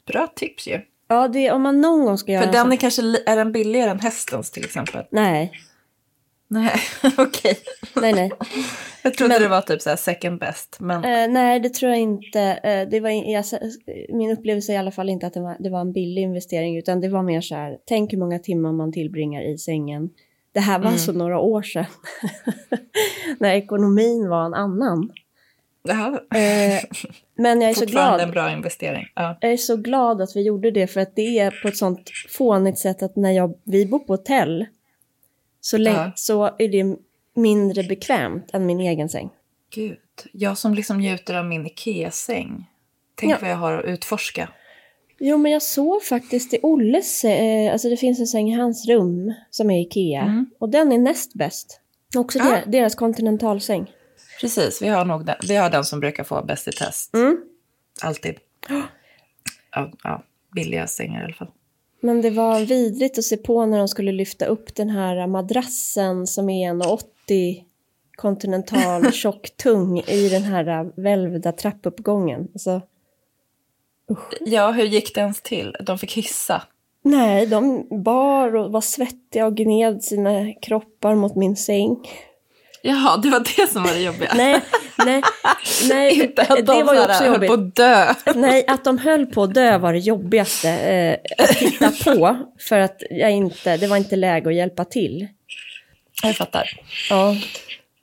Bra 0.05 0.27
tips 0.35 0.67
ju. 0.67 0.81
Ja, 1.11 1.27
det, 1.27 1.51
om 1.51 1.61
man 1.61 1.81
någon 1.81 2.05
gång 2.05 2.17
ska 2.17 2.31
göra 2.31 2.41
För 2.41 2.47
en 2.47 2.53
den 2.53 2.71
är 2.71 2.75
kanske 2.77 3.01
är 3.25 3.35
den 3.35 3.51
billigare 3.51 3.89
än 3.89 3.99
hästens 3.99 4.51
till 4.51 4.65
exempel? 4.65 5.05
Nej, 5.11 5.51
Nej, 6.47 6.71
okej. 7.17 7.57
nej, 7.95 8.13
nej. 8.13 8.31
Jag 9.03 9.13
trodde 9.13 9.33
Men- 9.33 9.41
det 9.41 9.47
var 9.47 9.61
typ 9.61 9.81
så 9.81 9.97
second 9.97 10.39
best. 10.39 10.77
Men 10.79 11.03
Eh, 11.05 11.27
nej, 11.33 11.59
det 11.59 11.69
tror 11.69 11.89
jag 11.91 11.99
inte. 11.99 12.39
Eh, 12.41 12.89
det 12.89 12.99
var, 12.99 13.09
jag, 13.09 13.45
min 14.13 14.31
upplevelse 14.31 14.71
är 14.71 14.73
i 14.75 14.77
alla 14.77 14.91
fall 14.91 15.09
inte 15.09 15.27
att 15.27 15.33
det 15.33 15.41
var, 15.41 15.55
det 15.59 15.69
var 15.69 15.81
en 15.81 15.93
billig 15.93 16.21
investering, 16.21 16.77
utan 16.77 17.01
det 17.01 17.09
var 17.09 17.23
mer 17.23 17.41
så 17.41 17.55
här, 17.55 17.77
tänk 17.85 18.13
hur 18.13 18.17
många 18.17 18.39
timmar 18.39 18.71
man 18.71 18.91
tillbringar 18.91 19.41
i 19.53 19.57
sängen. 19.57 20.09
Det 20.53 20.59
här 20.59 20.79
var 20.79 20.87
Mm. 20.87 20.97
så 20.99 21.11
några 21.13 21.39
år 21.39 21.61
sedan, 21.61 21.85
när 23.39 23.53
ekonomin 23.55 24.29
var 24.29 24.45
en 24.45 24.53
annan. 24.53 25.11
det 25.83 25.93
här 25.93 26.13
Eh, 26.13 26.81
men 27.41 27.61
jag 27.61 27.69
är 27.69 27.73
så 27.73 27.85
glad. 27.85 28.21
en 28.21 28.31
bra 28.31 28.51
investering. 28.51 29.05
Ja. 29.15 29.37
Jag 29.41 29.51
är 29.51 29.57
så 29.57 29.75
glad 29.77 30.21
att 30.21 30.35
vi 30.35 30.41
gjorde 30.41 30.71
det, 30.71 30.87
för 30.87 31.01
att 31.01 31.15
det 31.15 31.39
är 31.39 31.61
på 31.61 31.67
ett 31.67 31.77
sånt 31.77 32.09
fånigt 32.29 32.79
sätt 32.79 33.03
att 33.03 33.15
när 33.15 33.31
jag, 33.31 33.53
vi 33.63 33.85
bor 33.85 33.99
på 33.99 34.13
hotell, 34.13 34.65
så, 35.61 35.77
Ja. 35.77 36.11
så 36.15 36.43
är 36.45 36.67
det 36.67 36.97
mindre 37.35 37.83
bekvämt 37.83 38.49
än 38.53 38.65
min 38.65 38.79
egen 38.79 39.09
säng. 39.09 39.29
Gud, 39.75 39.97
jag 40.33 40.57
som 40.57 40.73
liksom 40.73 40.97
njuter 40.97 41.33
av 41.35 41.45
min 41.45 41.65
Ikea-säng. 41.65 42.65
Tänk 43.15 43.33
Ja. 43.33 43.37
vad 43.41 43.49
jag 43.49 43.55
har 43.57 43.73
att 43.77 43.85
utforska. 43.85 44.49
Jo, 45.19 45.37
men 45.37 45.51
jag 45.51 45.61
såg 45.61 46.03
faktiskt 46.03 46.53
i 46.53 46.59
Olles, 46.63 47.23
eh, 47.25 47.71
alltså 47.71 47.89
det 47.89 47.97
finns 47.97 48.19
en 48.19 48.27
säng 48.27 48.49
i 48.51 48.55
hans 48.55 48.87
rum 48.87 49.33
som 49.49 49.71
är 49.71 49.81
Ikea. 49.81 50.21
Mm. 50.21 50.45
Och 50.59 50.69
den 50.69 50.91
är 50.91 50.97
näst 50.97 51.33
bäst. 51.33 51.81
Också 52.15 52.39
Ah. 52.39 52.43
der, 52.43 52.63
deras 52.65 52.95
kontinentalsäng. 52.95 53.91
Precis, 54.41 54.81
vi 54.81 54.87
har 54.87 55.05
nog 55.05 55.25
den, 55.25 55.35
vi 55.47 55.55
har 55.55 55.69
den 55.69 55.85
som 55.85 55.99
brukar 55.99 56.23
få 56.23 56.43
bäst 56.43 56.67
i 56.67 56.71
test. 56.71 57.13
Mm. 57.13 57.37
Alltid. 58.01 58.35
Ja, 59.71 59.91
ja, 60.03 60.23
billiga 60.55 60.87
sängar 60.87 61.21
i 61.21 61.23
alla 61.25 61.33
fall. 61.33 61.51
Men 61.99 62.21
det 62.21 62.29
var 62.29 62.59
vidrigt 62.59 63.17
att 63.17 63.23
se 63.23 63.37
på 63.37 63.65
när 63.65 63.77
de 63.77 63.87
skulle 63.87 64.11
lyfta 64.11 64.45
upp 64.45 64.75
den 64.75 64.89
här 64.89 65.27
madrassen 65.27 66.27
som 66.27 66.49
är 66.49 66.73
1,80 66.73 67.63
kontinental 68.15 69.11
tjocktung 69.13 69.99
i 69.99 70.29
den 70.29 70.43
här 70.43 70.91
välvda 71.01 71.51
trappuppgången. 71.51 72.47
Alltså, 72.53 72.81
Ja, 74.39 74.71
hur 74.71 74.83
gick 74.83 75.15
det 75.15 75.21
ens 75.21 75.41
till? 75.41 75.75
De 75.81 75.97
fick 75.97 76.13
hissa. 76.13 76.61
nej, 77.03 77.47
de 77.47 77.87
bar 78.03 78.55
och 78.55 78.71
var 78.71 78.81
svettiga 78.81 79.45
och 79.45 79.57
gned 79.57 80.03
sina 80.03 80.53
kroppar 80.53 81.15
mot 81.15 81.35
min 81.35 81.55
säng. 81.55 81.97
Jaha, 82.83 83.17
det 83.17 83.29
var 83.29 83.39
det 83.39 83.71
som 83.71 83.83
var 83.83 83.93
det 83.93 84.01
jobbiga. 84.01 84.31
Nej, 84.35 84.61
nej, 85.05 85.21
nej, 85.89 86.21
Inte 86.23 86.41
att 86.41 86.65
de 86.65 86.77
det 86.77 86.83
var 86.83 86.93
ju 86.93 87.01
också 87.01 87.23
höll 87.23 87.33
jobbigt. 87.33 87.47
på 87.47 87.53
att 87.53 87.75
dö. 87.75 88.13
Nej, 88.35 88.65
att 88.67 88.83
de 88.83 88.97
höll 88.97 89.25
på 89.25 89.43
att 89.43 89.53
dö 89.53 89.77
var 89.77 89.93
det 89.93 89.99
jobbigaste 89.99 90.69
eh, 90.69 91.43
att 91.43 91.57
titta 91.57 91.91
på. 92.03 92.37
För 92.59 92.79
att 92.79 93.03
jag 93.09 93.31
inte, 93.31 93.77
det 93.77 93.87
var 93.87 93.97
inte 93.97 94.15
läge 94.15 94.49
att 94.49 94.55
hjälpa 94.55 94.85
till. 94.85 95.27
Jag 96.23 96.35
fattar. 96.35 96.69
Ja. 97.09 97.35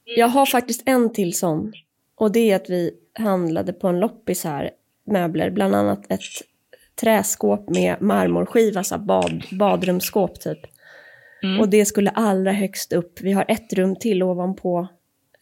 Jag 0.05 0.29
har 0.29 0.47
faktiskt 0.47 0.83
en 0.87 1.13
till 1.13 1.35
sån. 1.39 1.73
Och 2.17 2.33
det 2.33 2.51
är 2.51 2.57
att 2.57 2.71
vi 2.71 2.91
handlade 3.19 3.73
på 3.73 3.89
en 3.89 4.01
loppis 4.01 4.45
här, 4.45 4.71
möbler. 5.07 5.51
Bland 5.51 5.75
annat 5.75 6.13
ett 6.13 6.21
träskåp 7.01 7.69
med 7.69 8.03
marmorskiva, 8.03 8.85
så 8.85 8.99
bad, 8.99 9.43
badrumsskåp 9.51 10.41
typ. 10.41 10.59
Mm. 11.43 11.61
Och 11.61 11.69
det 11.69 11.85
skulle 11.85 12.11
allra 12.11 12.53
högst 12.53 12.93
upp. 12.93 13.21
Vi 13.21 13.33
har 13.33 13.45
ett 13.49 13.73
rum 13.73 13.97
till 13.97 14.23
ovanpå 14.23 14.89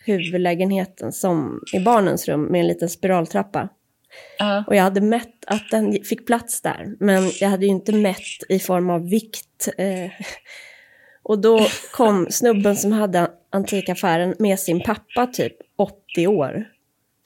huvudlägenheten 0.07 1.13
som 1.13 1.61
är 1.73 1.81
barnens 1.81 2.29
rum 2.29 2.43
med 2.43 2.61
en 2.61 2.67
liten 2.67 2.89
spiraltrappa. 2.89 3.69
Ja. 4.39 4.65
Och 4.67 4.77
jag 4.77 4.83
hade 4.83 5.01
mätt 5.01 5.45
att 5.47 5.71
den 5.71 5.93
fick 6.05 6.27
plats 6.27 6.63
där, 6.63 6.97
men 7.01 7.31
jag 7.41 7.49
hade 7.49 7.67
ju 7.67 7.71
inte 7.71 7.93
mätt 7.93 8.43
i 8.49 8.59
form 8.59 8.91
av 8.91 9.09
vikt. 9.09 9.69
Eh. 9.79 10.11
Och 11.23 11.39
då 11.39 11.67
kom 11.93 12.27
snubben 12.31 12.77
som 12.77 12.93
hade 12.93 13.31
antikaffären 13.51 14.35
med 14.39 14.61
sin 14.61 14.81
pappa, 14.83 15.27
typ 15.27 15.57
80 15.77 16.27
år, 16.27 16.65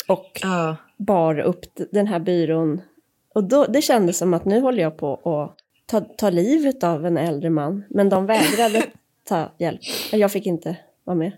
och 0.09 0.41
Ja. 0.43 0.77
bar 0.97 1.39
upp 1.39 1.65
den 1.93 2.07
här 2.07 2.19
byrån. 2.19 2.81
Och 3.35 3.45
då, 3.45 3.65
det 3.65 3.83
kändes 3.83 4.19
som 4.19 4.35
att 4.35 4.45
nu 4.45 4.61
håller 4.61 4.83
jag 4.83 4.99
på 4.99 5.15
att 5.15 5.57
ta, 5.91 6.01
ta 6.01 6.31
livet 6.31 6.85
av 6.85 7.07
en 7.07 7.17
äldre 7.17 7.51
man, 7.51 7.85
men 7.91 8.09
de 8.09 8.27
vägrade 8.27 8.87
ta 9.25 9.53
hjälp. 9.59 9.81
Jag 10.13 10.33
fick 10.33 10.47
inte 10.47 10.77
vara 11.05 11.17
med. 11.17 11.33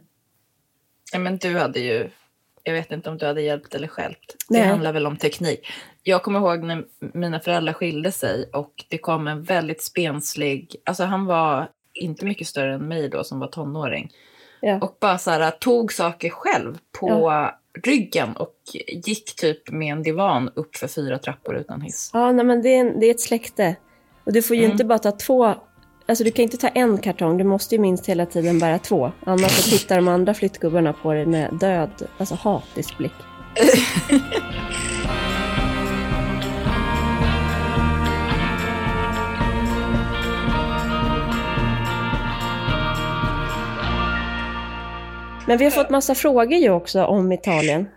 Ja, 1.13 1.19
men 1.19 1.37
du 1.37 1.59
hade 1.59 1.81
ju, 1.81 2.09
jag 2.63 2.73
vet 2.75 2.93
inte 2.93 3.11
om 3.11 3.19
du 3.19 3.27
hade 3.27 3.43
hjälpt 3.43 3.75
eller 3.75 3.89
stjälpt. 3.89 4.37
Det 4.49 4.59
Nej. 4.59 4.69
handlar 4.69 4.93
väl 4.93 5.07
om 5.07 5.17
teknik. 5.17 5.67
Jag 6.03 6.23
kommer 6.23 6.41
ihåg 6.41 6.63
när 6.63 6.85
mina 7.15 7.41
föräldrar 7.41 7.73
skilde 7.73 8.13
sig 8.13 8.51
och 8.53 8.85
det 8.89 8.99
kom 8.99 9.29
en 9.29 9.43
väldigt 9.43 9.83
spenslig, 9.83 10.77
alltså 10.85 11.05
han 11.05 11.27
var 11.27 11.69
inte 11.95 12.25
mycket 12.25 12.47
större 12.47 12.75
än 12.75 12.89
mig 12.89 13.09
då 13.09 13.25
som 13.25 13.39
var 13.39 13.47
tonåring. 13.47 14.11
Ja. 14.61 14.79
Och 14.83 14.97
bara 15.01 15.19
så 15.19 15.31
här, 15.31 15.51
tog 15.51 15.93
saker 15.93 16.31
själv 16.31 16.79
på 17.01 17.51
ryggen 17.85 18.37
och 18.37 18.55
gick 19.07 19.37
typ 19.37 19.71
med 19.71 19.93
en 19.93 20.03
divan 20.03 20.51
upp 20.55 20.77
för 20.77 20.89
fyra 20.89 21.19
trappor 21.19 21.57
utan 21.57 21.81
hiss. 21.81 22.11
Ja, 22.13 22.33
nej, 22.33 22.45
men 22.45 22.63
det 22.63 22.69
är, 22.69 23.01
det 23.01 23.07
är 23.07 23.11
ett 23.11 23.21
släkte. 23.21 23.77
Och 24.25 24.33
du 24.33 24.43
får 24.43 24.57
ju 24.57 24.63
Mm. 24.63 24.73
inte 24.73 24.85
bara 24.85 24.99
ta 24.99 25.13
två, 25.13 25.55
alltså 26.09 26.25
du 26.25 26.31
kan 26.31 26.43
inte 26.43 26.57
ta 26.57 26.69
en 26.69 26.99
kartong, 26.99 27.39
du 27.39 27.45
måste 27.45 27.75
ju 27.75 27.81
minst 27.81 28.07
hela 28.07 28.27
tiden 28.27 28.59
bära 28.59 28.79
två. 28.79 29.13
Annars 29.27 29.51
så 29.53 29.71
tittar 29.71 29.97
de 29.97 30.09
andra 30.09 30.35
flyttgubbarna 30.35 30.93
på 30.93 31.13
dig 31.13 31.27
med 31.27 31.55
död, 31.61 31.91
alltså 32.19 32.35
hatisk 32.35 32.99
blick. 32.99 33.13
Men 45.47 45.59
vi 45.59 45.65
har 45.65 45.71
fått 45.71 45.91
massa 45.91 46.15
frågor 46.15 46.59
ju 46.59 46.71
också 46.71 47.05
om 47.05 47.33
Italien. 47.33 47.89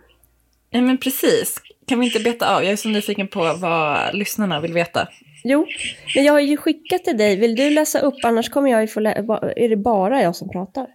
Ja 0.70 0.80
men 0.80 0.98
precis. 0.98 1.54
Kan 1.86 2.00
vi 2.00 2.06
inte 2.06 2.20
beta 2.20 2.56
av? 2.56 2.64
Jag 2.64 2.72
är 2.72 2.76
så 2.76 2.88
nyfiken 2.88 3.28
på 3.28 3.54
vad 3.60 4.14
lyssnarna 4.14 4.60
vill 4.60 4.72
veta. 4.72 5.08
Jo, 5.48 5.66
men 6.14 6.24
jag 6.24 6.32
har 6.32 6.40
ju 6.40 6.56
skickat 6.56 7.04
till 7.04 7.16
dig. 7.16 7.36
Vill 7.36 7.56
du 7.56 7.70
läsa 7.70 7.98
upp? 7.98 8.14
Annars 8.22 8.48
kommer 8.48 8.70
jag 8.70 8.80
ju 8.80 8.86
få 8.86 9.00
Är 9.00 9.68
det 9.68 9.76
bara 9.76 10.22
jag 10.22 10.36
som 10.36 10.48
pratar? 10.48 10.86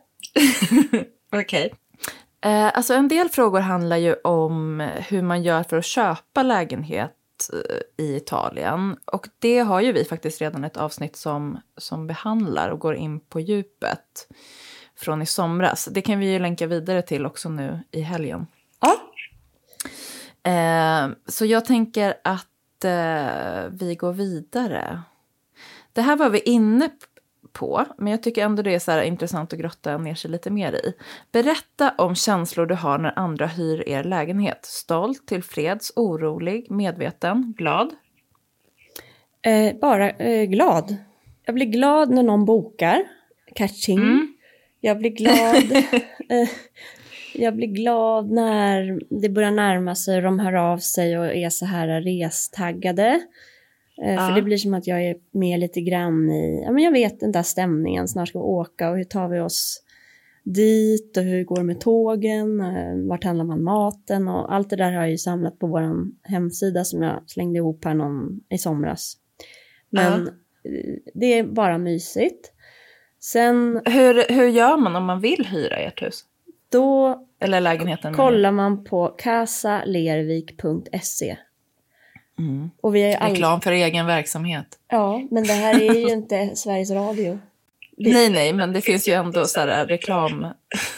Okej. 1.33 1.73
Eh, 2.45 2.77
alltså 2.77 2.93
en 2.93 3.07
del 3.07 3.29
frågor 3.29 3.59
handlar 3.59 3.97
ju 3.97 4.13
om 4.13 4.79
hur 5.09 5.21
man 5.21 5.43
gör 5.43 5.63
för 5.63 5.77
att 5.77 5.85
köpa 5.85 6.43
lägenhet 6.43 7.11
eh, 7.53 8.05
i 8.05 8.15
Italien. 8.15 8.97
Och 9.05 9.27
det 9.39 9.59
har 9.59 9.81
ju 9.81 9.91
vi 9.91 10.05
faktiskt 10.05 10.41
redan 10.41 10.63
ett 10.63 10.77
avsnitt 10.77 11.15
som, 11.15 11.59
som 11.77 12.07
behandlar 12.07 12.69
och 12.69 12.79
går 12.79 12.95
in 12.95 13.19
på 13.19 13.39
djupet 13.39 14.27
från 14.95 15.21
i 15.21 15.25
somras. 15.25 15.85
Det 15.85 16.01
kan 16.01 16.19
vi 16.19 16.31
ju 16.31 16.39
länka 16.39 16.67
vidare 16.67 17.01
till 17.01 17.25
också 17.25 17.49
nu 17.49 17.79
i 17.91 18.01
helgen. 18.01 18.47
Ja. 18.81 18.95
Eh, 20.51 21.09
så 21.27 21.45
jag 21.45 21.65
tänker 21.65 22.13
att 22.23 22.50
eh, 22.85 23.69
vi 23.71 23.95
går 23.95 24.13
vidare. 24.13 25.01
Det 25.93 26.01
här 26.01 26.15
var 26.15 26.29
vi 26.29 26.39
inne 26.39 26.89
på, 27.53 27.85
men 27.97 28.11
jag 28.11 28.23
tycker 28.23 28.45
ändå 28.45 28.61
det 28.61 28.75
är 28.75 28.79
så 28.79 29.01
intressant 29.01 29.53
att 29.53 29.59
grotta 29.59 29.97
ner 29.97 30.15
sig 30.15 30.31
lite 30.31 30.49
mer 30.49 30.73
i. 30.73 30.93
Berätta 31.31 31.93
om 31.97 32.15
känslor 32.15 32.65
du 32.65 32.75
har 32.75 32.97
när 32.97 33.19
andra 33.19 33.47
hyr 33.47 33.89
er 33.89 34.03
lägenhet. 34.03 34.65
Stolt, 34.65 35.27
tillfreds, 35.27 35.91
orolig, 35.95 36.71
medveten, 36.71 37.53
glad. 37.57 37.93
Eh, 39.41 39.75
bara 39.81 40.09
eh, 40.09 40.45
glad. 40.45 40.95
Jag 41.45 41.55
blir 41.55 41.65
glad 41.65 42.09
när 42.09 42.23
någon 42.23 42.45
bokar. 42.45 43.03
Catching. 43.55 43.99
Mm. 43.99 44.33
Jag 44.79 44.97
blir 44.97 45.09
glad. 45.09 45.83
jag 47.33 47.55
blir 47.55 47.67
glad 47.67 48.31
när 48.31 48.99
det 49.21 49.29
börjar 49.29 49.51
närma 49.51 49.95
sig 49.95 50.17
och 50.17 50.23
de 50.23 50.39
hör 50.39 50.53
av 50.53 50.77
sig 50.77 51.19
och 51.19 51.25
är 51.25 51.49
så 51.49 51.65
här 51.65 52.01
restaggade. 52.01 53.07
Eh, 54.03 54.13
Ja. 54.13 54.27
För 54.27 54.35
det 54.35 54.41
blir 54.41 54.57
som 54.57 54.73
att 54.73 54.87
jag 54.87 55.03
är 55.03 55.15
med 55.31 55.59
lite 55.59 55.81
grann 55.81 56.31
i, 56.31 56.61
ja 56.65 56.71
men 56.71 56.83
jag 56.83 56.91
vet 56.91 57.19
den 57.19 57.31
där 57.31 57.43
stämningen, 57.43 58.07
snart 58.07 58.29
ska 58.29 58.39
vi 58.39 58.45
åka 58.45 58.89
och 58.89 58.97
hur 58.97 59.03
tar 59.03 59.27
vi 59.27 59.39
oss 59.39 59.83
dit 60.43 61.17
och 61.17 61.23
hur 61.23 61.43
går 61.43 61.55
det 61.55 61.63
med 61.63 61.79
tågen, 61.79 62.61
eh, 62.61 63.07
vart 63.09 63.23
handlar 63.23 63.45
man 63.45 63.63
maten 63.63 64.27
och 64.27 64.53
allt 64.53 64.69
det 64.69 64.75
där 64.75 64.91
har 64.91 65.01
jag 65.01 65.11
ju 65.11 65.17
samlat 65.17 65.59
på 65.59 65.67
vår 65.67 66.07
hemsida 66.23 66.83
som 66.83 67.01
jag 67.03 67.23
slängde 67.27 67.57
ihop 67.57 67.85
här 67.85 67.93
någon 67.93 68.39
i 68.49 68.57
somras. 68.57 69.17
Men 69.89 70.27
eh, 70.27 70.33
det 71.13 71.25
är 71.25 71.43
bara 71.43 71.77
mysigt. 71.77 72.51
Sen 73.19 73.81
Hur, 73.85 74.33
hur 74.33 74.47
gör 74.47 74.77
man 74.77 74.95
om 74.95 75.05
man 75.05 75.21
vill 75.21 75.45
hyra 75.45 75.75
ert 75.75 76.01
hus? 76.01 76.23
Då 76.71 77.21
Eller 77.39 77.61
lägenheten? 77.61 78.13
kollar 78.13 78.51
man 78.51 78.83
på 78.83 79.07
casalervik.se. 79.17 81.37
Mm. 82.39 82.69
Och 82.81 82.95
vi 82.95 83.01
är 83.01 83.17
alla... 83.17 83.33
Reklam 83.33 83.61
för 83.61 83.71
egen 83.71 84.05
verksamhet. 84.05 84.65
Ja, 84.89 85.27
men 85.31 85.43
det 85.43 85.53
här 85.53 85.81
är 85.81 85.93
ju 85.93 86.09
inte 86.13 86.51
Sveriges 86.55 86.91
Radio. 86.91 87.39
Vi- 87.97 88.13
Nej, 88.13 88.29
nej, 88.29 88.53
men 88.53 88.73
det 88.73 88.81
finns 88.81 89.07
ju 89.07 89.13
ändå 89.13 89.45
så 89.45 89.59
här 89.59 89.85
reklam... 89.85 90.47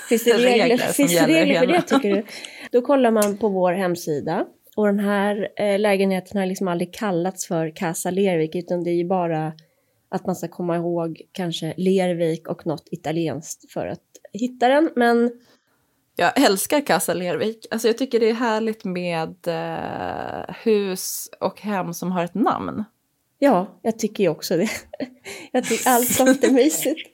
Finns 0.09 0.23
det 0.23 0.33
regler, 0.33 0.51
regler 0.63 0.77
som 0.77 0.93
finns 0.93 1.13
gäller 1.13 1.33
regler 1.33 1.59
för 1.59 1.67
hela. 1.67 1.79
det 1.79 1.87
tycker 1.87 2.09
du? 2.15 2.23
Då 2.71 2.81
kollar 2.81 3.11
man 3.11 3.37
på 3.37 3.49
vår 3.49 3.73
hemsida. 3.73 4.45
Och 4.75 4.85
den 4.85 4.99
här 4.99 5.49
eh, 5.57 5.79
lägenheten 5.79 6.37
har 6.39 6.45
liksom 6.45 6.67
aldrig 6.67 6.93
kallats 6.93 7.47
för 7.47 7.75
Casa 7.75 8.11
Lervik 8.11 8.55
utan 8.55 8.83
det 8.83 8.89
är 8.89 8.95
ju 8.95 9.05
bara 9.07 9.53
att 10.09 10.25
man 10.25 10.35
ska 10.35 10.47
komma 10.47 10.75
ihåg 10.75 11.21
kanske 11.31 11.73
Lervik 11.77 12.47
och 12.47 12.65
något 12.67 12.87
italienskt 12.91 13.71
för 13.71 13.87
att 13.87 13.99
hitta 14.33 14.67
den. 14.67 14.89
Men 14.95 15.31
Jag 16.15 16.41
älskar 16.41 16.81
Casa 16.81 17.13
Lervik. 17.13 17.65
Alltså 17.71 17.87
jag 17.87 17.97
tycker 17.97 18.19
det 18.19 18.29
är 18.29 18.33
härligt 18.33 18.83
med 18.83 19.47
eh, 19.47 20.55
hus 20.63 21.29
och 21.39 21.61
hem 21.61 21.93
som 21.93 22.11
har 22.11 22.23
ett 22.23 22.33
namn. 22.35 22.83
ja, 23.39 23.79
jag 23.81 23.99
tycker 23.99 24.23
ju 24.23 24.29
också 24.29 24.57
det. 24.57 24.69
jag 25.51 25.63
tycker 25.65 25.89
allt 25.89 26.13
sånt 26.13 26.43
är 26.43 26.51
mysigt. 26.51 27.09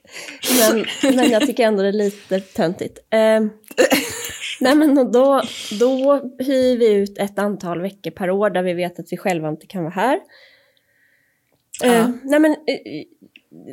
Men, 0.60 0.86
men 1.16 1.30
jag 1.30 1.46
tycker 1.48 1.64
ändå 1.64 1.82
det 1.84 1.88
är 1.90 1.94
lite 1.94 2.40
töntigt. 2.40 3.00
Eh, 3.10 3.20
nej 4.60 4.76
men 4.76 5.12
då, 5.12 5.42
då 5.80 6.16
hyr 6.40 6.78
vi 6.78 6.94
ut 6.94 7.18
ett 7.18 7.40
antal 7.40 7.82
veckor 7.82 8.12
per 8.12 8.30
år 8.30 8.50
där 8.50 8.64
vi 8.64 8.74
vet 8.74 9.00
att 9.00 9.12
vi 9.12 9.18
själva 9.18 9.50
inte 9.50 9.68
kan 9.68 9.84
vara 9.84 9.94
här. 9.94 10.20
Eh, 11.84 11.94
Ja. 11.94 12.12
nej 12.24 12.40
men 12.40 12.52
eh, 12.52 13.04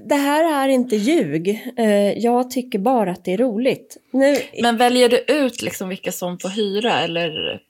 det 0.08 0.14
här 0.14 0.64
är 0.64 0.68
inte 0.68 0.96
ljug. 0.96 1.72
Eh, 1.76 2.18
jag 2.18 2.50
tycker 2.50 2.78
bara 2.78 3.10
att 3.10 3.24
det 3.24 3.32
är 3.32 3.38
roligt. 3.38 3.96
Nu, 4.10 4.36
Men 4.62 4.76
väljer 4.76 5.08
du 5.08 5.24
ut 5.28 5.62
liksom 5.62 5.88
vilka 5.88 6.12
som 6.12 6.38
får 6.38 6.48
hyra 6.48 6.92
eller? 7.00 7.60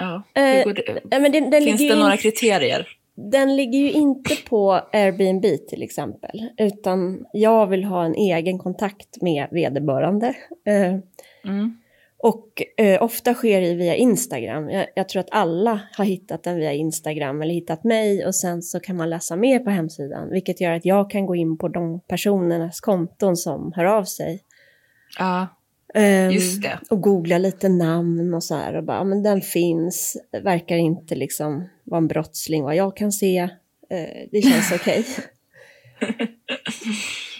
Ja, 0.00 0.22
hur 0.34 0.42
Eh, 0.42 0.64
går 0.64 0.72
det? 0.74 1.00
nej, 1.10 1.20
men 1.20 1.32
den, 1.32 1.50
den, 1.50 1.62
Finns 1.64 1.78
det 1.78 1.84
ju 1.84 1.94
några 1.94 2.12
in, 2.12 2.18
kriterier? 2.18 2.88
den 3.14 3.56
ligger 3.56 3.78
ju 3.78 3.92
inte 3.92 4.36
på 4.48 4.72
Airbnb 4.92 5.44
till 5.68 5.82
exempel. 5.82 6.48
Utan 6.58 7.26
jag 7.32 7.66
vill 7.66 7.84
ha 7.84 8.04
en 8.04 8.14
egen 8.14 8.58
kontakt 8.58 9.22
med 9.22 9.46
vederbörande. 9.50 10.34
Eh, 10.66 10.98
Mm. 11.44 11.76
Och 12.22 12.62
eh, 12.76 13.02
ofta 13.02 13.34
sker 13.34 13.60
det 13.60 13.74
via 13.74 13.94
Instagram. 13.94 14.70
Jag, 14.70 14.86
jag 14.94 15.08
tror 15.08 15.20
att 15.20 15.30
alla 15.30 15.80
har 15.96 16.04
hittat 16.04 16.44
den 16.44 16.56
via 16.56 16.72
Instagram 16.72 17.42
eller 17.42 17.54
hittat 17.54 17.84
mig 17.84 18.26
och 18.26 18.34
sen 18.34 18.62
så 18.62 18.80
kan 18.80 18.96
man 18.96 19.10
läsa 19.10 19.36
mer 19.36 19.58
på 19.58 19.70
hemsidan. 19.70 20.30
Vilket 20.30 20.60
gör 20.60 20.72
att 20.72 20.84
jag 20.84 21.10
kan 21.10 21.26
gå 21.26 21.34
in 21.34 21.58
på 21.58 21.68
de 21.68 22.00
personernas 22.00 22.80
konton 22.80 23.36
som 23.36 23.72
hör 23.76 23.84
av 23.84 24.04
sig. 24.04 24.42
Ja, 25.18 25.48
Ehm, 25.94 26.30
Just 26.30 26.62
det. 26.62 26.78
Och 26.90 27.00
googla 27.00 27.38
lite 27.38 27.68
namn 27.68 28.34
och 28.34 28.44
så 28.44 28.54
här 28.54 28.76
och 28.76 28.84
bara, 28.84 29.04
men 29.04 29.22
den 29.22 29.40
finns, 29.40 30.16
verkar 30.42 30.76
inte 30.76 31.14
liksom 31.14 31.68
vara 31.84 31.98
en 31.98 32.08
brottsling 32.08 32.64
vad 32.64 32.76
jag 32.76 32.96
kan 32.96 33.12
se. 33.12 33.38
Eh, 33.90 34.28
det 34.30 34.42
känns 34.42 34.72
okej. 34.80 35.06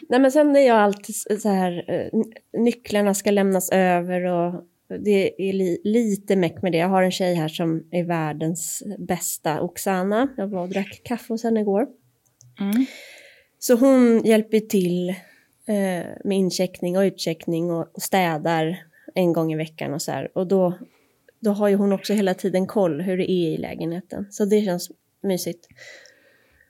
Nej 0.09 0.21
men 0.21 0.33
sen 0.33 0.57
är 0.57 0.67
jag 0.67 0.77
alltid 0.77 1.15
så 1.41 1.49
här, 1.49 1.85
eh, 1.91 2.21
nycklarna 2.61 3.15
ska 3.15 3.31
lämnas 3.31 3.71
över 3.71 4.25
och 4.25 4.65
det 4.99 5.49
är 5.49 5.53
li 5.53 5.81
lite 5.85 6.37
meck 6.37 6.63
med 6.63 6.73
det. 6.73 6.79
Jag 6.79 6.89
har 6.89 7.03
en 7.03 7.11
tjej 7.11 7.35
här 7.35 7.49
som 7.49 7.85
är 7.91 8.05
världens 8.05 8.83
bästa 8.99 9.61
Oksana. 9.61 10.29
Jag 10.37 10.47
var 10.47 10.63
och 10.63 10.69
drack 10.69 11.01
kaffe 11.05 11.33
hos 11.33 11.45
henne 11.45 11.61
igår. 11.61 11.87
mm. 12.61 12.87
Så 13.59 13.75
hon 13.75 14.23
hjälper 14.25 14.61
till 14.61 15.09
eh, 15.67 16.07
med 16.25 16.39
incheckning 16.39 16.99
och 16.99 17.03
utcheckning 17.03 17.71
och, 17.71 17.89
och 17.95 18.03
städar 18.03 18.85
en 19.15 19.33
gång 19.33 19.53
i 19.53 19.57
veckan 19.57 19.95
och 19.95 20.03
så 20.03 20.13
här. 20.13 20.39
Och 20.39 20.47
då, 20.47 20.79
då 21.41 21.51
har 21.51 21.69
ju 21.69 21.75
hon 21.75 21.93
också 21.93 22.13
hela 22.13 22.35
tiden 22.35 22.67
koll 22.67 23.01
hur 23.01 23.17
det 23.17 23.31
är 23.31 23.49
i 23.49 23.57
lägenheten. 23.57 24.27
Så 24.31 24.45
det 24.45 24.65
känns 24.65 24.91
mysigt. 25.23 25.69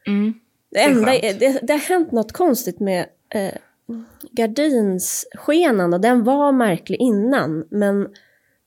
Mm. 0.07 0.35
Det, 0.71 0.81
enda, 0.81 1.15
är, 1.15 1.35
det, 1.35 1.61
det 1.63 1.73
har 1.73 1.81
hänt 1.81 2.13
något 2.13 2.33
konstigt 2.33 2.81
med 2.81 3.07
eh, 3.35 3.55
gardinsskenan 4.31 5.95
och 5.95 6.01
den 6.01 6.25
var 6.25 6.53
märklig 6.53 7.01
innan. 7.01 7.67
Men 7.71 8.09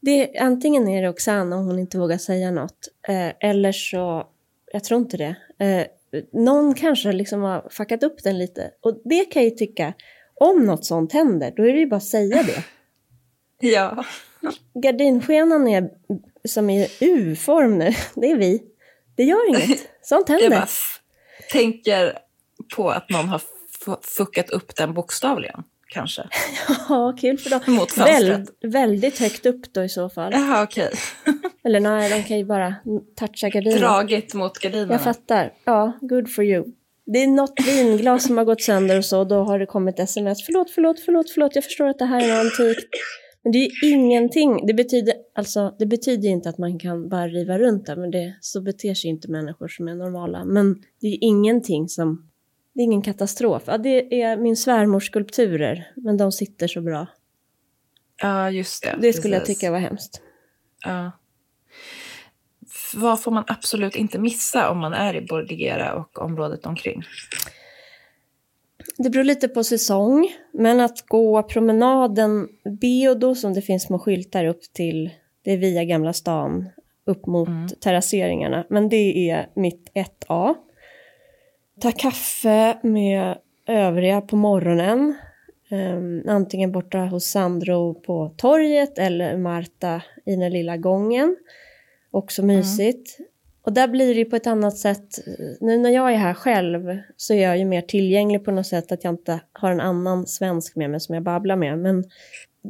det, 0.01 0.37
antingen 0.39 0.87
är 0.87 1.01
det 1.01 1.09
Oksana 1.09 1.57
och 1.57 1.63
hon 1.63 1.79
inte 1.79 1.97
vågar 1.97 2.17
säga 2.17 2.51
något. 2.51 2.87
Eh, 3.07 3.49
eller 3.49 3.71
så, 3.71 4.27
jag 4.71 4.83
tror 4.83 4.99
inte 5.01 5.17
det. 5.17 5.35
Eh, 5.65 5.85
någon 6.33 6.73
kanske 6.73 7.11
liksom 7.11 7.41
har 7.41 7.67
fuckat 7.71 8.03
upp 8.03 8.23
den 8.23 8.37
lite. 8.37 8.71
Och 8.81 9.01
det 9.05 9.25
kan 9.25 9.43
jag 9.43 9.49
ju 9.51 9.55
tycka, 9.55 9.93
om 10.39 10.65
något 10.65 10.85
sånt 10.85 11.13
händer, 11.13 11.53
då 11.57 11.63
är 11.67 11.73
det 11.73 11.79
ju 11.79 11.87
bara 11.87 11.95
att 11.95 12.03
säga 12.03 12.43
det. 12.43 12.63
Ja. 13.69 14.05
Gardinskenan 14.83 15.67
är 15.67 15.89
som 16.47 16.69
i 16.69 16.87
U-form 16.99 17.77
nu, 17.77 17.93
det 18.15 18.31
är 18.31 18.35
vi. 18.37 18.63
Det 19.15 19.23
gör 19.23 19.49
inget, 19.49 19.79
sånt 20.01 20.29
Jag 20.29 20.39
händer. 20.39 20.57
bara 20.57 20.63
f- 20.63 20.99
tänker 21.51 22.17
på 22.75 22.89
att 22.89 23.09
någon 23.09 23.29
har 23.29 23.41
fuckat 24.01 24.49
upp 24.49 24.75
den 24.75 24.93
bokstavligen, 24.93 25.63
kanske. 25.87 26.23
Ja, 26.89 27.15
kul 27.19 27.37
för 27.37 27.49
dem. 27.49 27.61
Mot. 27.67 27.97
Väl, 27.97 28.45
väldigt 28.61 29.19
högt 29.19 29.45
upp 29.45 29.73
då 29.73 29.83
i 29.83 29.89
så 29.89 30.09
fall. 30.09 30.31
Jaha, 30.33 30.63
okej. 30.63 30.91
Eller 31.63 31.79
nej, 31.79 32.09
de 32.09 32.23
kan 32.23 32.37
ju 32.37 32.45
bara 32.45 32.75
toucha 33.19 33.49
gardinen. 33.49 33.79
Dragit 33.79 34.33
mot 34.33 34.59
gardinerna. 34.59 34.93
Jag 34.93 35.01
fattar. 35.01 35.53
Ja, 35.65 35.99
good 36.01 36.33
for 36.33 36.43
you. 36.43 36.65
Det 37.05 37.23
är 37.23 37.27
något 37.27 37.67
vinglas 37.67 38.23
som 38.27 38.37
har 38.37 38.45
gått 38.45 38.61
sönder 38.61 38.97
och 38.97 39.05
så, 39.05 39.23
då 39.23 39.43
har 39.43 39.59
det 39.59 39.65
kommit 39.65 39.99
sms. 39.99 40.45
Förlåt, 40.45 40.71
förlåt, 40.71 40.99
förlåt, 40.99 41.29
förlåt, 41.29 41.55
jag 41.55 41.63
förstår 41.63 41.87
att 41.87 41.99
det 41.99 42.05
här 42.05 42.29
är 42.29 42.39
antikt. 42.39 42.89
Men 43.43 43.51
det 43.51 43.57
är 43.57 43.85
ju 43.85 43.91
ingenting. 43.91 44.67
Det 44.67 44.73
betyder, 44.73 45.13
alltså, 45.35 45.75
det 45.79 45.85
betyder 45.85 46.29
inte 46.29 46.49
att 46.49 46.57
man 46.57 46.79
kan 46.79 47.09
bara 47.09 47.27
riva 47.27 47.59
runt 47.59 47.85
det, 47.85 47.95
men 47.95 48.11
det, 48.11 48.35
så 48.41 48.61
beter 48.61 48.93
sig 48.93 49.09
inte 49.09 49.31
människor 49.31 49.67
som 49.67 49.87
är 49.87 49.95
normala. 49.95 50.45
Men 50.45 50.75
det 51.01 51.07
är 51.07 51.11
ju 51.11 51.17
ingenting 51.17 51.89
som... 51.89 52.29
Det 52.75 52.81
är 52.81 52.83
ingen 52.83 53.01
katastrof. 53.01 53.63
Ja, 53.65 53.77
det 53.77 54.21
är 54.21 54.37
min 54.37 54.57
svärmors 54.57 55.05
skulpturer, 55.05 55.91
men 55.95 56.17
de 56.17 56.31
sitter 56.31 56.67
så 56.67 56.81
bra. 56.81 57.07
Ja, 58.21 58.51
just 58.51 58.83
det. 58.83 58.97
Det 59.01 59.13
skulle 59.13 59.33
jag 59.33 59.41
precis. 59.41 59.57
tycka 59.57 59.71
var 59.71 59.79
hemskt. 59.79 60.21
Ja. 60.85 61.11
Vad 62.93 63.21
får 63.21 63.31
man 63.31 63.43
absolut 63.47 63.95
inte 63.95 64.19
missa 64.19 64.69
om 64.69 64.77
man 64.79 64.93
är 64.93 65.15
i 65.15 65.21
Bordigera 65.21 65.95
och 65.95 66.21
området 66.21 66.65
omkring? 66.65 67.03
Det 68.97 69.09
beror 69.09 69.23
lite 69.23 69.47
på 69.47 69.63
säsong, 69.63 70.27
men 70.53 70.79
att 70.79 71.01
gå 71.07 71.43
promenaden 71.43 72.47
Beodo 72.81 73.35
som 73.35 73.53
det 73.53 73.61
finns 73.61 73.83
små 73.83 73.99
skyltar 73.99 74.45
upp 74.45 74.61
till, 74.73 75.09
det 75.41 75.51
är 75.51 75.57
via 75.57 75.83
Gamla 75.83 76.13
stan 76.13 76.69
upp 77.05 77.25
mot 77.25 77.81
terrasseringarna, 77.81 78.65
men 78.69 78.89
det 78.89 79.29
är 79.29 79.49
mitt 79.55 79.91
1A. 79.93 80.55
Ta 81.81 81.91
kaffe 81.91 82.77
med 82.83 83.37
övriga 83.67 84.21
på 84.21 84.35
morgonen, 84.35 85.15
um, 85.71 86.23
antingen 86.27 86.71
borta 86.71 86.97
hos 86.97 87.25
Sandro 87.25 87.93
på 87.93 88.33
torget 88.37 88.97
eller 88.97 89.37
Marta 89.37 90.01
i 90.25 90.35
den 90.35 90.51
lilla 90.53 90.77
gången. 90.77 91.37
Också 92.11 92.43
mysigt. 92.45 93.17
Och 93.61 93.73
där 93.73 93.87
blir 93.87 94.15
det 94.15 94.25
på 94.25 94.35
ett 94.35 94.47
annat 94.47 94.77
sätt, 94.77 95.07
nu 95.61 95.77
när 95.77 95.89
jag 95.89 96.11
är 96.13 96.17
här 96.17 96.33
själv 96.33 96.97
så 97.15 97.33
är 97.33 97.43
jag 97.43 97.57
ju 97.57 97.65
mer 97.65 97.81
tillgänglig 97.81 98.45
på 98.45 98.51
något 98.51 98.67
sätt 98.67 98.91
att 98.91 99.03
jag 99.03 99.13
inte 99.13 99.39
har 99.53 99.71
en 99.71 99.81
annan 99.81 100.27
svensk 100.27 100.75
med 100.75 100.89
mig 100.89 100.99
som 100.99 101.15
jag 101.15 101.23
babblar 101.23 101.55
med. 101.55 101.79
Men 101.79 102.03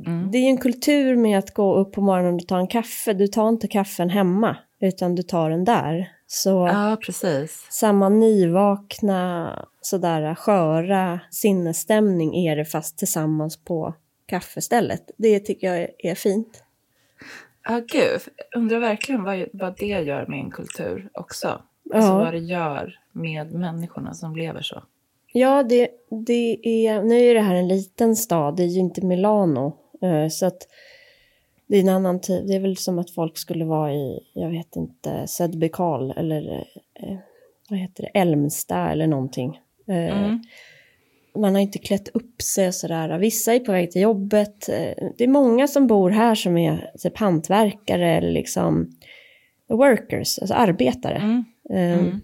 Mm. 0.06 0.32
det 0.32 0.38
är 0.38 0.41
ju 0.41 0.48
en 0.48 0.58
kultur 0.58 1.15
med 1.15 1.39
att 1.39 1.54
gå 1.54 1.76
upp 1.76 1.91
på 1.91 2.02
morgonen 2.02 2.36
och 2.36 2.48
ta 2.48 2.60
en 2.60 2.68
kaffe. 2.68 3.13
Du 3.13 3.28
tar 3.28 3.50
inte 3.50 3.68
kaffen 3.68 4.10
hemma, 4.10 4.58
utan 4.80 5.15
du 5.15 5.24
tar 5.24 5.50
den 5.50 5.65
där. 5.65 6.12
Så 6.28 6.50
Ja, 6.50 6.98
precis. 7.06 7.68
samma 7.72 8.10
nyvakna, 8.10 9.66
sådär 9.82 10.36
sköra 10.36 11.20
sinnesstämning 11.32 12.36
är 12.48 12.56
det 12.56 12.66
fast 12.66 12.98
tillsammans 12.98 13.64
på 13.64 13.94
kaffestället. 14.26 15.12
Det 15.18 15.40
tycker 15.40 15.74
jag 15.74 15.90
är, 16.00 16.16
fint. 16.16 16.64
Ja, 17.64 17.76
gud. 17.88 18.22
Undrar 18.56 18.80
verkligen 18.80 19.24
vad, 19.24 19.46
vad 19.54 19.78
det 19.78 19.86
gör 19.86 20.26
med 20.28 20.40
en 20.40 20.52
kultur 20.52 21.10
också. 21.14 21.48
Alltså 21.94 22.10
Ja. 22.12 22.18
vad 22.18 22.34
det 22.34 22.40
gör 22.40 23.00
med 23.12 23.52
människorna 23.54 24.14
som 24.14 24.36
lever 24.36 24.62
så. 24.62 24.84
Ja, 25.34 25.64
det, 25.64 25.90
det 26.26 26.60
är, 26.88 27.02
nu 27.04 27.16
är 27.20 27.34
det 27.34 27.42
här 27.42 27.56
en 27.56 27.68
liten 27.68 28.16
stad, 28.16 28.56
det 28.56 28.64
är 28.64 28.68
ju 28.68 28.80
inte 28.80 29.06
Milano. 29.06 29.78
eh, 30.02 30.28
Så 30.30 30.46
att 30.46 30.58
det 31.67 31.78
är 31.78 31.82
en 31.82 31.89
annan 31.89 32.21
tid. 32.21 32.47
Det 32.47 32.56
är 32.56 32.60
väl 32.60 32.78
som 32.78 32.99
att 32.99 33.12
folk 33.12 33.38
skulle 33.38 33.65
vara 33.65 33.93
i, 33.93 34.19
jag 34.34 34.49
vet 34.49 34.75
inte, 34.75 35.28
Sedbekal 35.28 36.12
eller 36.17 36.67
eh, 37.01 37.17
vad 37.69 37.80
heter 37.80 38.04
det, 38.04 38.19
Älmsta 38.19 38.89
eller 38.91 39.08
någonting. 39.08 39.60
Eh, 39.88 40.17
Mm. 40.17 40.39
Man 41.38 41.56
har 41.56 41.62
inte 41.62 41.78
klätt 41.80 42.08
upp 42.10 42.41
sig 42.41 42.67
och 42.67 42.75
sådär. 42.75 43.17
Vissa 43.17 43.54
är 43.54 43.60
på 43.60 43.71
väg 43.71 43.91
till 43.91 44.01
jobbet. 44.01 44.69
Eh, 44.69 45.08
Det 45.17 45.23
är 45.23 45.28
många 45.28 45.67
som 45.67 45.88
bor 45.88 46.10
här 46.10 46.36
som 46.36 46.58
är 46.58 46.91
typ 46.99 47.17
hantverkare 47.17 48.17
eller 48.17 48.32
liksom 48.32 48.89
workers, 49.69 50.39
alltså 50.39 50.54
arbetare. 50.56 51.15
Mm. 51.15 51.43
Eh, 51.69 51.99
Mm. 51.99 52.21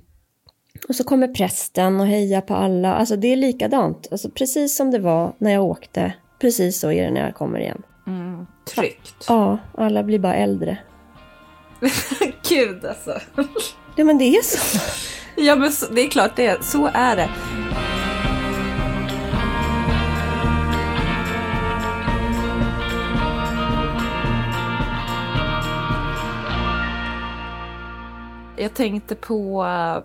och 0.90 0.96
så 0.96 1.04
kommer 1.04 1.28
prästen 1.28 2.00
och 2.00 2.08
hejar 2.08 2.42
på 2.42 2.54
alla. 2.54 2.94
Alltså 2.94 3.16
det 3.16 3.28
är 3.28 3.36
likadant. 3.36 4.08
Alltså 4.12 4.30
precis 4.30 4.76
som 4.78 4.92
det 4.92 5.00
var 5.00 5.34
när 5.38 5.52
jag 5.52 5.64
åkte. 5.64 6.14
Precis 6.42 6.80
så 6.80 6.92
är 6.92 7.04
det 7.04 7.12
när 7.12 7.26
jag 7.26 7.36
kommer 7.36 7.60
igen. 7.60 7.82
Mm. 8.12 8.48
Tryggt. 8.76 9.26
Ja, 9.28 9.58
alla 9.78 10.04
blir 10.04 10.20
bara 10.20 10.36
äldre. 10.36 10.78
Gud 12.50 12.86
alltså. 12.86 13.20
ja 13.96 14.04
men 14.04 14.18
det 14.18 14.24
är 14.24 14.42
så. 14.42 14.80
ja 15.36 15.56
men 15.56 15.72
så, 15.72 15.94
det 15.94 16.02
är 16.02 16.10
klart 16.10 16.36
det 16.36 16.46
är. 16.46 16.58
Så 16.62 16.90
är 16.94 17.16
det. 17.16 17.30
Jag 28.58 28.74
tänkte 28.74 29.16
på 29.16 29.66
eh, 29.66 30.04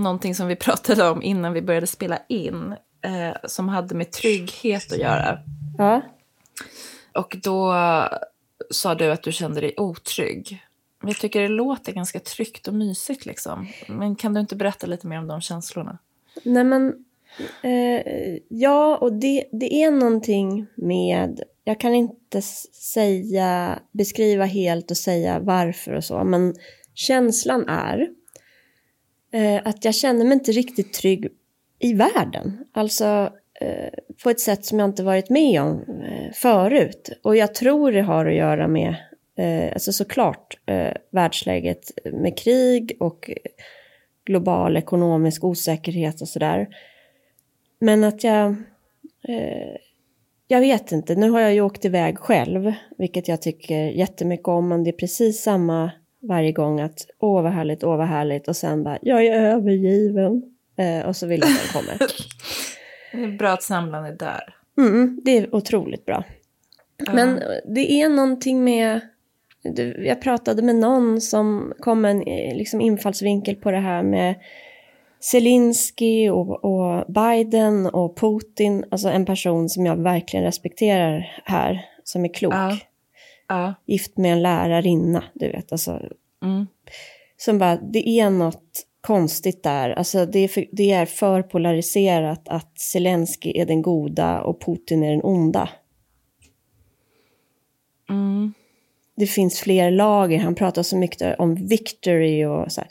någonting 0.00 0.34
som 0.34 0.46
vi 0.46 0.56
pratade 0.66 1.08
om 1.08 1.22
innan 1.22 1.52
vi 1.52 1.62
började 1.62 1.86
spela 1.86 2.18
in. 2.28 2.74
Eh, 3.04 3.36
som 3.44 3.68
hade 3.68 3.94
med 3.94 4.12
trygghet 4.12 4.92
att 4.92 4.98
göra. 4.98 5.38
Ja. 5.78 6.02
Och 7.16 7.36
då 7.42 7.74
sa 8.70 8.94
du 8.94 9.12
att 9.12 9.22
du 9.22 9.32
kände 9.32 9.60
dig 9.60 9.74
otrygg. 9.76 10.62
Jag 11.02 11.16
tycker 11.16 11.40
det 11.40 11.48
låter 11.48 11.92
ganska 11.92 12.20
tryggt 12.20 12.68
och 12.68 12.74
mysigt 12.74 13.26
liksom. 13.26 13.68
Men 13.88 14.16
kan 14.16 14.34
du 14.34 14.40
inte 14.40 14.56
berätta 14.56 14.86
lite 14.86 15.06
mer 15.06 15.18
om 15.18 15.26
de 15.26 15.40
känslorna? 15.40 15.98
Nej 16.42 16.64
men, 16.64 17.04
eh, 17.62 18.02
ja 18.48 18.96
och 18.96 19.12
det, 19.12 19.44
det 19.52 19.82
är 19.82 19.90
någonting 19.90 20.66
med, 20.76 21.42
jag 21.64 21.80
kan 21.80 21.94
inte 21.94 22.42
säga, 22.42 23.78
beskriva 23.92 24.44
helt 24.44 24.90
och 24.90 24.96
säga 24.96 25.38
varför 25.38 25.92
och 25.92 26.04
så, 26.04 26.24
men 26.24 26.54
känslan 26.94 27.68
är 27.68 28.08
eh, 29.32 29.60
att 29.64 29.84
jag 29.84 29.94
känner 29.94 30.24
mig 30.24 30.34
inte 30.34 30.52
riktigt 30.52 30.92
trygg 30.92 31.28
i 31.78 31.94
världen. 31.94 32.64
Alltså 32.72 33.32
Eh, 33.60 33.88
på 34.22 34.30
ett 34.30 34.40
sätt 34.40 34.64
som 34.64 34.78
jag 34.78 34.88
inte 34.88 35.02
varit 35.02 35.30
med 35.30 35.62
om 35.62 35.84
eh, 36.02 36.32
förut. 36.32 37.10
Och 37.22 37.36
jag 37.36 37.54
tror 37.54 37.92
det 37.92 38.00
har 38.00 38.26
att 38.26 38.34
göra 38.34 38.68
med 38.68 38.94
eh, 39.38 39.72
alltså 39.72 39.92
såklart 39.92 40.58
världsläget 41.10 41.90
med 42.12 42.38
krig 42.38 42.96
och 43.00 43.30
global 44.24 44.76
ekonomisk 44.76 45.44
osäkerhet 45.44 46.20
och 46.20 46.28
sådär. 46.28 46.68
Men 47.78 48.04
att 48.04 48.24
jag, 48.24 48.56
jag 50.46 50.60
vet 50.60 50.92
inte, 50.92 51.14
nu 51.14 51.30
har 51.30 51.40
jag 51.40 51.54
ju 51.54 51.60
åkt 51.60 51.84
iväg 51.84 52.18
själv, 52.18 52.72
vilket 52.98 53.28
jag 53.28 53.42
tycker 53.42 53.78
jättemycket 53.80 54.48
om, 54.48 54.68
men 54.68 54.84
det 54.84 54.90
är 54.90 54.92
precis 54.92 55.42
samma 55.42 55.90
varje 56.22 56.52
gång 56.52 56.80
att 56.80 57.06
åh 57.18 57.42
vad 57.42 57.52
härligt, 57.52 57.84
åh 57.84 57.96
vad 57.96 58.06
härligt 58.06 58.48
och 58.48 58.56
sen 58.56 58.84
bara 58.84 58.98
jag 59.02 59.26
är 59.26 59.32
övergiven 59.32 60.42
eh, 60.78 61.06
och 61.06 61.16
så 61.16 61.26
vill 61.26 61.40
jag 61.40 61.50
att 61.50 61.72
den 61.72 61.82
kommer. 61.82 61.98
det 63.12 63.18
är 63.22 63.38
bra 63.38 63.52
att 63.52 63.62
samlaren 63.62 64.04
är 64.04 64.16
där. 64.16 64.54
Mm, 64.78 65.20
det 65.24 65.38
är 65.38 65.54
otroligt 65.54 66.04
bra. 66.04 66.24
Uh. 67.08 67.14
Men 67.14 67.42
det 67.64 67.92
är 67.92 68.08
någonting 68.08 68.64
med 68.64 69.00
jag 69.98 70.20
pratade 70.20 70.62
med 70.62 70.76
någon 70.76 71.20
som 71.20 71.72
kom 71.80 72.00
med 72.00 72.10
en 72.10 72.22
eh, 72.22 72.56
liksom, 72.56 72.80
infallsvinkel 72.80 73.56
på 73.56 73.70
det 73.70 73.78
här 73.78 74.02
med 74.02 74.34
Zelensky 75.20 76.30
och, 76.30 76.64
och, 76.64 77.04
Biden 77.12 77.86
och 77.86 78.16
Putin, 78.16 78.84
alltså 78.90 79.08
en 79.08 79.26
person 79.26 79.68
som 79.68 79.86
jag 79.86 79.96
verkligen 79.96 80.44
respekterar 80.44 81.40
här, 81.44 81.84
som 82.04 82.24
är 82.24 82.34
klok. 82.34 82.54
Ja. 82.54 82.78
Ja. 83.48 83.74
Gift 83.86 84.16
med 84.16 84.32
en 84.32 84.42
lärarinna, 84.42 85.24
du 85.34 85.48
vet. 85.48 85.72
Alltså, 85.72 86.00
mm. 86.42 86.66
Som 87.36 87.58
bara, 87.58 87.76
det 87.76 88.08
är 88.08 88.30
något 88.30 88.86
konstigt 89.06 89.62
där. 89.62 89.90
Alltså 89.90 90.26
det 90.26 90.38
är, 90.38 90.48
för, 90.48 90.66
det 90.72 90.92
är 90.92 91.06
för 91.06 91.42
polariserat 91.42 92.48
att 92.48 92.78
Zelensky 92.78 93.52
är 93.54 93.66
den 93.66 93.82
goda 93.82 94.42
och 94.42 94.60
Putin 94.60 95.02
är 95.02 95.10
den 95.10 95.24
onda. 95.24 95.68
Mm 98.08 98.54
det 99.16 99.26
finns 99.26 99.60
fler 99.60 99.90
lager, 99.90 100.38
han 100.38 100.54
pratar 100.54 100.82
så 100.82 100.96
mycket 100.96 101.38
om 101.38 101.54
victory 101.54 102.44
och 102.44 102.72
så 102.72 102.80
här. 102.80 102.88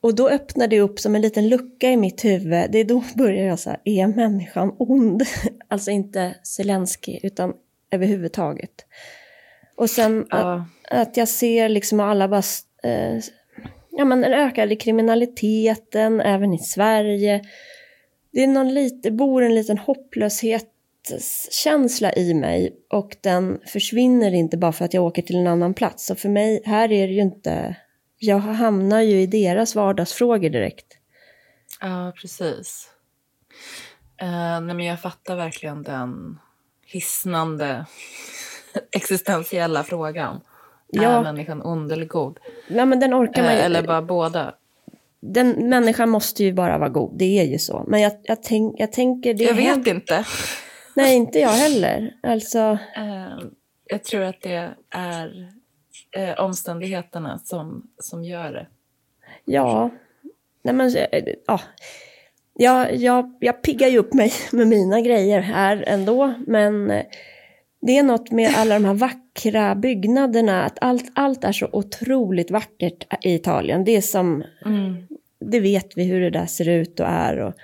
Och 0.00 0.14
då 0.14 0.28
öppnar 0.28 0.68
det 0.68 0.80
upp 0.80 1.00
som 1.00 1.14
en 1.14 1.22
liten 1.22 1.48
lucka 1.48 1.90
i 1.90 1.96
mitt 1.96 2.24
huvud. 2.24 2.70
Det 2.70 2.78
är 2.78 2.84
då 2.84 3.04
börjar 3.14 3.44
jag 3.44 3.58
så 3.58 3.70
här, 3.70 3.80
är 3.84 4.06
människan 4.06 4.74
ond? 4.78 5.22
alltså 5.68 5.90
inte 5.90 6.34
Zelensky, 6.42 7.18
utan 7.22 7.52
överhuvudtaget. 7.90 8.86
Och 9.76 9.90
sen 9.90 10.26
ja. 10.30 10.36
att, 10.36 10.98
att, 11.08 11.16
jag 11.16 11.28
ser 11.28 11.68
liksom 11.68 12.00
alla 12.00 12.28
bara, 12.28 12.42
eh, 12.82 13.22
ja 13.98 14.04
men 14.04 14.20
den 14.20 14.32
ökade 14.32 14.76
kriminaliteten 14.76 16.20
även 16.20 16.54
i 16.54 16.58
Sverige. 16.58 17.42
Det 18.32 18.42
är 18.42 18.46
någon 18.46 18.74
lite, 18.74 19.10
bor 19.10 19.42
en 19.42 19.54
liten 19.54 19.78
hopplöshetskänsla 19.78 22.12
i 22.12 22.34
mig 22.34 22.76
och 22.90 23.16
den 23.20 23.60
försvinner 23.66 24.34
inte 24.34 24.56
bara 24.56 24.72
för 24.72 24.84
att 24.84 24.94
jag 24.94 25.04
åker 25.04 25.22
till 25.22 25.36
en 25.36 25.46
annan 25.46 25.74
plats. 25.74 26.06
Så 26.06 26.14
för 26.14 26.28
mig, 26.28 26.62
här 26.64 26.92
är 26.92 27.08
det 27.08 27.12
ju 27.12 27.20
inte, 27.20 27.76
jag 28.18 28.38
hamnar 28.38 29.00
ju 29.00 29.20
i 29.20 29.26
deras 29.26 29.74
vardagsfrågor 29.74 30.50
direkt. 30.50 30.86
Ja, 31.80 32.12
precis. 32.20 32.90
Uh, 34.22 34.60
nej, 34.60 34.74
men 34.74 34.80
jag 34.80 35.00
fattar 35.00 35.36
verkligen 35.36 35.82
den 35.82 36.38
hisnande 36.86 37.86
existentiella 38.92 39.84
frågan. 39.84 40.40
Ja. 40.90 41.18
Är 41.18 41.22
människan 41.22 41.62
ond 41.62 41.92
eller 41.92 42.06
god? 42.06 42.38
Ja, 42.68 42.84
men 42.84 43.00
den 43.00 43.14
orkar 43.14 43.42
man 43.42 43.52
uh, 43.52 43.64
Eller 43.64 43.82
bara 43.82 44.02
båda? 44.02 44.54
Den 45.20 45.68
människan 45.68 46.08
måste 46.08 46.44
ju 46.44 46.52
bara 46.52 46.78
vara 46.78 46.88
god, 46.88 47.18
det 47.18 47.38
är 47.38 47.44
ju 47.44 47.58
så. 47.58 47.84
Men 47.86 48.00
jag, 48.00 48.12
jag, 48.22 48.42
tänk, 48.42 48.80
jag 48.80 48.92
tänker... 48.92 49.34
Det 49.34 49.44
jag 49.44 49.54
vet 49.54 49.86
inte. 49.86 50.24
Nej, 50.96 51.16
inte 51.16 51.38
jag 51.38 51.48
heller. 51.48 52.14
Alltså... 52.22 52.58
Uh, 52.98 53.38
jag 53.84 54.04
tror 54.04 54.22
att 54.22 54.40
det 54.42 54.70
är 54.90 55.52
uh, 56.18 56.40
omständigheterna 56.44 57.38
som, 57.38 57.90
som 57.98 58.24
gör 58.24 58.52
det. 58.52 58.66
Ja, 59.44 59.90
nej 60.62 60.74
men 60.74 60.94
ja. 61.46 61.60
Jag, 62.60 62.96
jag, 62.96 63.36
jag 63.40 63.62
piggar 63.62 63.88
ju 63.88 63.98
upp 63.98 64.14
mig 64.14 64.32
med 64.52 64.66
mina 64.66 65.00
grejer 65.00 65.40
här 65.40 65.84
ändå, 65.86 66.34
men 66.46 66.90
eh, 66.90 67.04
det 67.80 67.98
är 67.98 68.02
något 68.02 68.30
med 68.30 68.54
alla 68.56 68.74
de 68.74 68.84
här 68.84 68.94
vackra 68.94 69.74
byggnaderna, 69.74 70.64
att 70.64 70.78
allt, 70.80 71.10
allt 71.14 71.44
är 71.44 71.52
så 71.52 71.68
otroligt 71.72 72.50
vackert 72.50 73.24
i 73.24 73.34
Italien. 73.34 73.84
Det 73.84 73.96
är 73.96 74.00
som, 74.00 74.44
mm. 74.64 74.96
det 75.40 75.60
vet 75.60 75.96
vi 75.96 76.04
hur 76.04 76.20
det 76.20 76.30
där 76.30 76.46
ser 76.46 76.68
ut 76.68 77.00
och 77.00 77.06
är. 77.06 77.38
Och 77.38 77.54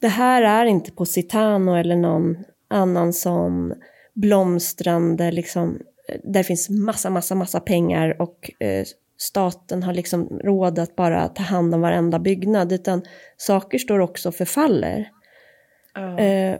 det 0.00 0.08
här 0.08 0.42
är 0.42 0.66
inte 0.66 0.92
Positano 0.92 1.74
eller 1.74 1.96
någon 1.96 2.36
annan 2.68 3.12
sån 3.12 3.74
blomstrande, 4.14 5.30
liksom, 5.30 5.78
där 6.24 6.42
finns 6.42 6.70
massa, 6.70 7.10
massa, 7.10 7.34
massa 7.34 7.60
pengar 7.60 8.22
och 8.22 8.50
eh, 8.60 8.84
staten 9.18 9.82
har 9.82 9.94
liksom 9.94 10.28
råd 10.28 10.78
att 10.78 10.96
bara 10.96 11.28
ta 11.28 11.42
hand 11.42 11.74
om 11.74 11.80
varenda 11.80 12.18
byggnad, 12.18 12.72
utan 12.72 13.02
saker 13.36 13.78
står 13.78 13.98
också 13.98 14.28
och 14.28 14.34
förfaller. 14.34 15.10
Uh. 15.98 16.16
Eh, 16.16 16.56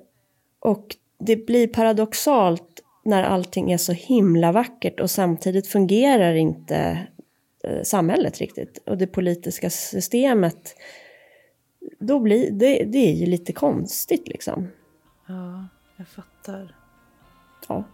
och 0.60 0.96
det 1.18 1.46
blir 1.46 1.66
paradoxalt 1.66 2.69
när 3.02 3.22
allting 3.22 3.72
är 3.72 3.78
så 3.78 3.92
himla 3.92 4.52
vackert 4.52 5.00
och 5.00 5.10
samtidigt 5.10 5.66
fungerar 5.66 6.34
inte 6.34 7.06
eh, 7.64 7.82
samhället 7.82 8.38
riktigt. 8.38 8.82
Och 8.86 8.98
det 8.98 9.06
politiska 9.06 9.70
systemet, 9.70 10.74
då 11.98 12.20
blir 12.20 12.50
det, 12.50 12.84
det 12.84 12.98
är 12.98 13.14
ju 13.14 13.26
lite 13.26 13.52
konstigt 13.52 14.28
liksom. 14.28 14.68
Ja. 15.28 15.68
Jag 15.96 16.08
fattar. 16.08 16.76
Ja. 17.68 17.84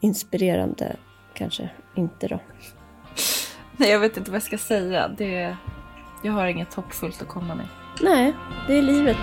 Inspirerande 0.00 0.96
kanske 1.34 1.70
inte 1.96 2.28
då. 2.28 2.40
Nej, 3.76 3.90
jag 3.90 4.00
vet 4.00 4.16
inte 4.16 4.30
vad 4.30 4.36
jag 4.36 4.42
ska 4.42 4.58
säga. 4.58 5.08
Det, 5.08 5.56
jag 6.22 6.32
har 6.32 6.46
inget 6.46 6.74
hoppfullt 6.74 7.22
att 7.22 7.28
komma 7.28 7.54
med. 7.54 7.66
Nej, 8.02 8.32
det 8.66 8.78
är 8.78 8.82
livet. 8.82 9.16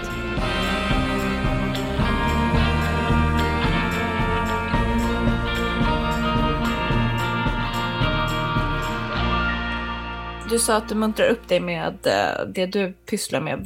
Du 10.54 10.60
sa 10.60 10.76
att 10.76 10.90
du 10.90 10.96
muntrar 10.96 11.30
upp 11.30 11.48
dig 11.48 11.60
med 11.60 12.08
eh, 12.08 12.48
det 12.56 12.66
du 12.66 12.94
pysslar 12.94 13.42
med. 13.42 13.64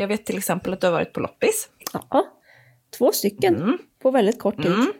jag 0.00 0.08
vet 0.08 0.26
till 0.26 0.38
exempel 0.38 0.72
att 0.72 0.80
du 0.80 0.86
har 0.86 0.92
varit 0.92 1.12
på 1.12 1.20
loppis. 1.20 1.68
Ja, 1.92 2.26
två 2.98 3.12
stycken. 3.12 3.56
Mm 3.56 3.78
på 4.04 4.10
väldigt 4.10 4.38
kort 4.38 4.56
tid. 4.56 4.72
Mm. 4.72 4.92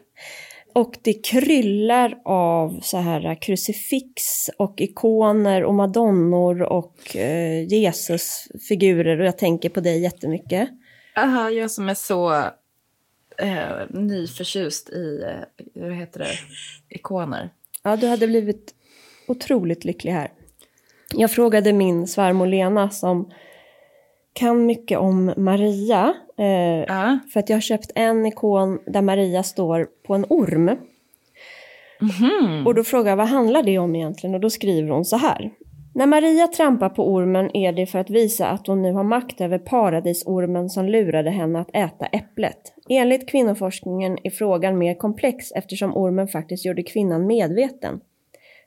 Och 0.73 0.95
det 1.01 1.13
kryllar 1.13 2.17
av 2.25 2.79
så 2.81 2.97
här 2.97 3.41
krucifix 3.41 4.21
och 4.57 4.81
ikoner 4.81 5.63
och 5.63 5.73
madonnor 5.73 6.61
och 6.61 7.15
eh, 7.15 7.73
Jesusfigurer 7.73 9.19
och 9.19 9.25
jag 9.25 9.37
tänker 9.37 9.69
på 9.69 9.79
dig 9.79 10.01
jättemycket. 10.01 10.69
Aha, 11.15 11.49
jag 11.49 11.71
som 11.71 11.89
är 11.89 11.93
så 11.93 12.33
eh, 13.37 13.89
nyförtjust 13.89 14.89
i, 14.89 15.23
eh, 15.23 15.81
vad 15.83 15.93
heter 15.93 16.19
det, 16.19 16.31
ikoner. 16.89 17.49
Ja, 17.83 17.95
du 17.95 18.07
hade 18.07 18.27
blivit 18.27 18.75
otroligt 19.27 19.85
lycklig 19.85 20.11
här. 20.11 20.31
Jag 21.13 21.31
frågade 21.31 21.73
min 21.73 22.07
svärmor 22.07 22.47
Lena 22.47 22.89
som 22.89 23.31
kan 24.33 24.65
mycket 24.65 24.97
om 24.97 25.33
Maria. 25.37 26.13
Eh, 26.37 26.95
uh. 26.95 27.17
För 27.33 27.39
att 27.39 27.49
jag 27.49 27.55
har 27.55 27.61
köpt 27.61 27.91
en 27.95 28.25
ikon 28.25 28.79
där 28.85 29.01
Maria 29.01 29.43
står 29.43 29.87
på 30.07 30.15
en 30.15 30.25
orm. 30.29 30.67
Mm 30.67 30.79
-hmm. 32.01 32.65
Och 32.65 32.75
då 32.75 32.83
frågar 32.83 33.11
jag 33.11 33.17
vad 33.17 33.27
handlar 33.27 33.63
det 33.63 33.77
om 33.77 33.95
egentligen? 33.95 34.35
Och 34.35 34.41
då 34.41 34.49
skriver 34.49 34.89
hon 34.89 35.05
så 35.05 35.17
här. 35.17 35.51
När 35.93 36.05
Maria 36.05 36.47
trampar 36.47 36.89
på 36.89 37.13
ormen 37.13 37.57
är 37.57 37.73
det 37.73 37.85
för 37.85 37.99
att 37.99 38.09
visa 38.09 38.47
att 38.47 38.67
hon 38.67 38.81
nu 38.81 38.93
har 38.93 39.03
makt 39.03 39.41
över 39.41 39.59
paradisormen 39.59 40.69
som 40.69 40.85
lurade 40.85 41.29
henne 41.29 41.59
att 41.59 41.75
äta 41.75 42.05
äpplet. 42.05 42.73
Enligt 42.89 43.29
kvinnoforskningen 43.29 44.17
är 44.23 44.29
frågan 44.29 44.77
mer 44.77 44.95
komplex 44.95 45.51
eftersom 45.51 45.97
ormen 45.97 46.27
faktiskt 46.27 46.65
gjorde 46.65 46.83
kvinnan 46.83 47.27
medveten. 47.27 47.99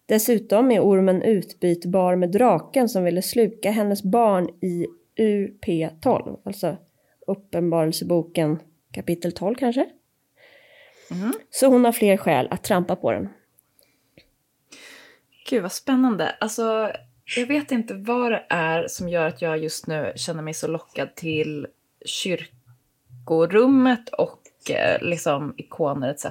Dessutom 0.09 0.71
är 0.71 0.81
ormen 0.81 1.23
utbytbar 1.23 2.17
med 2.17 2.31
draken 2.31 2.89
som 2.89 3.05
ville 3.05 3.23
sluka 3.23 3.71
hennes 3.71 4.03
barn 4.03 4.49
i 4.61 4.87
UP12, 5.17 6.39
alltså 6.45 6.77
Uppenbarelseboken 7.27 8.59
kapitel 8.93 9.33
12 9.33 9.55
kanske. 9.55 9.87
Mm. 11.11 11.33
Så 11.51 11.67
hon 11.67 11.85
har 11.85 11.93
fler 11.93 12.17
skäl 12.17 12.49
att 12.51 12.65
trampa 12.65 12.97
på 12.97 13.13
den. 13.13 13.29
Gud 15.51 15.63
vad 15.63 15.73
spännande. 15.73 16.37
Alltså, 16.41 16.93
jag 17.37 17.47
vet 17.47 17.73
inte 17.73 17.95
vad 17.95 18.33
det 18.33 18.45
är 18.49 18.89
som 18.89 19.09
gör 19.09 19.27
att 19.27 19.43
jag 19.43 19.59
just 19.59 19.87
nu 19.87 20.13
känner 20.17 20.43
mig 20.43 20.55
så 20.55 20.69
lockad 20.69 21.15
till 21.15 21.67
kyrkorummet 22.05 24.09
och 24.09 24.41
eh, 24.71 25.03
liksom 25.03 25.55
ikoner 25.57 26.11
etc. 26.11 26.27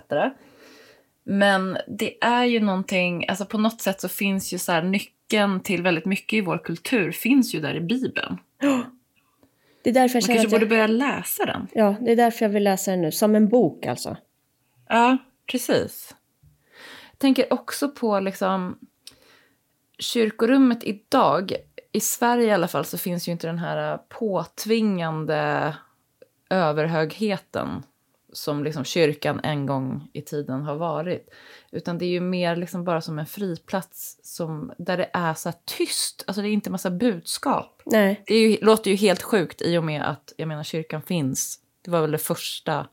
Men 1.29 1.77
det 1.87 2.23
är 2.23 2.43
ju 2.43 2.59
någonting, 2.59 3.27
alltså 3.27 3.45
på 3.45 3.57
något 3.57 3.81
sätt 3.81 4.01
så 4.01 4.09
finns 4.09 4.53
ju 4.53 4.57
så 4.57 4.71
här 4.71 4.81
nyckeln 4.83 5.59
till 5.59 5.83
väldigt 5.83 6.05
mycket 6.05 6.37
i 6.37 6.41
vår 6.41 6.57
kultur 6.57 7.11
finns 7.11 7.55
ju 7.55 7.59
där 7.59 7.75
i 7.75 7.81
Bibeln. 7.81 8.37
Det 9.83 9.89
är 9.89 9.93
därför 9.93 10.15
jag 10.15 10.27
Man 10.27 10.35
kanske 10.35 10.47
att 10.47 10.51
borde 10.51 10.63
jag, 10.63 10.69
börja 10.69 10.87
läsa 10.87 11.45
den. 11.45 11.67
ja, 11.73 11.95
det 12.01 12.11
är 12.11 12.15
därför 12.15 12.45
jag 12.45 12.49
vill 12.49 12.63
läsa 12.63 12.91
den 12.91 13.01
nu, 13.01 13.11
som 13.11 13.35
en 13.35 13.47
bok 13.47 13.85
alltså. 13.85 14.17
Ja, 14.87 15.17
precis. 15.51 16.15
Jag 17.11 17.19
tänker 17.19 17.53
också 17.53 17.89
på 17.89 18.19
liksom 18.19 18.79
kyrkorummet 19.99 20.83
idag. 20.83 21.51
I 21.91 21.99
Sverige 21.99 22.45
i 22.45 22.51
alla 22.51 22.67
fall 22.67 22.85
så 22.85 22.97
finns 22.97 23.27
ju 23.27 23.31
inte 23.31 23.47
den 23.47 23.59
här 23.59 23.97
påtvingande 23.97 25.73
överhögheten 26.49 27.83
som 28.37 28.63
liksom 28.63 28.83
kyrkan 28.83 29.39
en 29.43 29.65
gång 29.65 30.09
i 30.13 30.21
tiden 30.21 30.61
har 30.61 30.75
varit. 30.75 31.29
Utan 31.71 31.97
det 31.97 32.05
är 32.05 32.09
ju 32.09 32.19
mer 32.19 32.55
liksom 32.55 32.83
bara 32.83 33.01
som 33.01 33.19
en 33.19 33.25
friplats 33.25 34.19
som, 34.23 34.71
där 34.77 34.97
det 34.97 35.09
är 35.13 35.33
så 35.33 35.51
tyst. 35.65 36.23
Alltså 36.27 36.41
det 36.41 36.49
är 36.49 36.51
inte 36.51 36.69
massa 36.69 36.91
budskap. 36.91 37.81
Nej, 37.85 38.23
Det 38.27 38.33
ju, 38.33 38.57
låter 38.61 38.91
ju 38.91 38.97
helt 38.97 39.21
sjukt 39.21 39.61
i 39.61 39.77
och 39.77 39.83
med 39.83 40.09
att 40.09 40.33
jag 40.37 40.47
menar, 40.47 40.63
kyrkan 40.63 41.01
finns. 41.01 41.59
Det 41.81 41.91
var 41.91 42.01
väl 42.01 42.11
det 42.11 42.17
första 42.17 42.87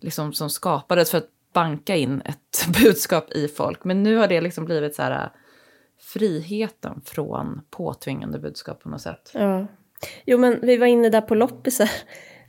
liksom, 0.00 0.32
som 0.32 0.50
skapades 0.50 1.10
för 1.10 1.18
att 1.18 1.30
banka 1.52 1.96
in 1.96 2.22
ett 2.24 2.66
budskap 2.82 3.32
i 3.32 3.48
folk. 3.48 3.84
Men 3.84 4.02
nu 4.02 4.16
har 4.16 4.28
det 4.28 4.40
liksom 4.40 4.64
blivit 4.64 4.94
så 4.94 5.02
här 5.02 5.32
friheten 6.00 7.00
från 7.04 7.60
påtvingande 7.70 8.38
budskap 8.38 8.82
på 8.82 8.88
något 8.88 9.00
sätt. 9.02 9.30
ja. 9.34 9.66
Jo 10.26 10.38
men 10.38 10.60
vi 10.60 10.76
var 10.76 10.86
inne 10.86 11.08
där 11.08 11.20
på 11.20 11.34
loppisar. 11.34 11.90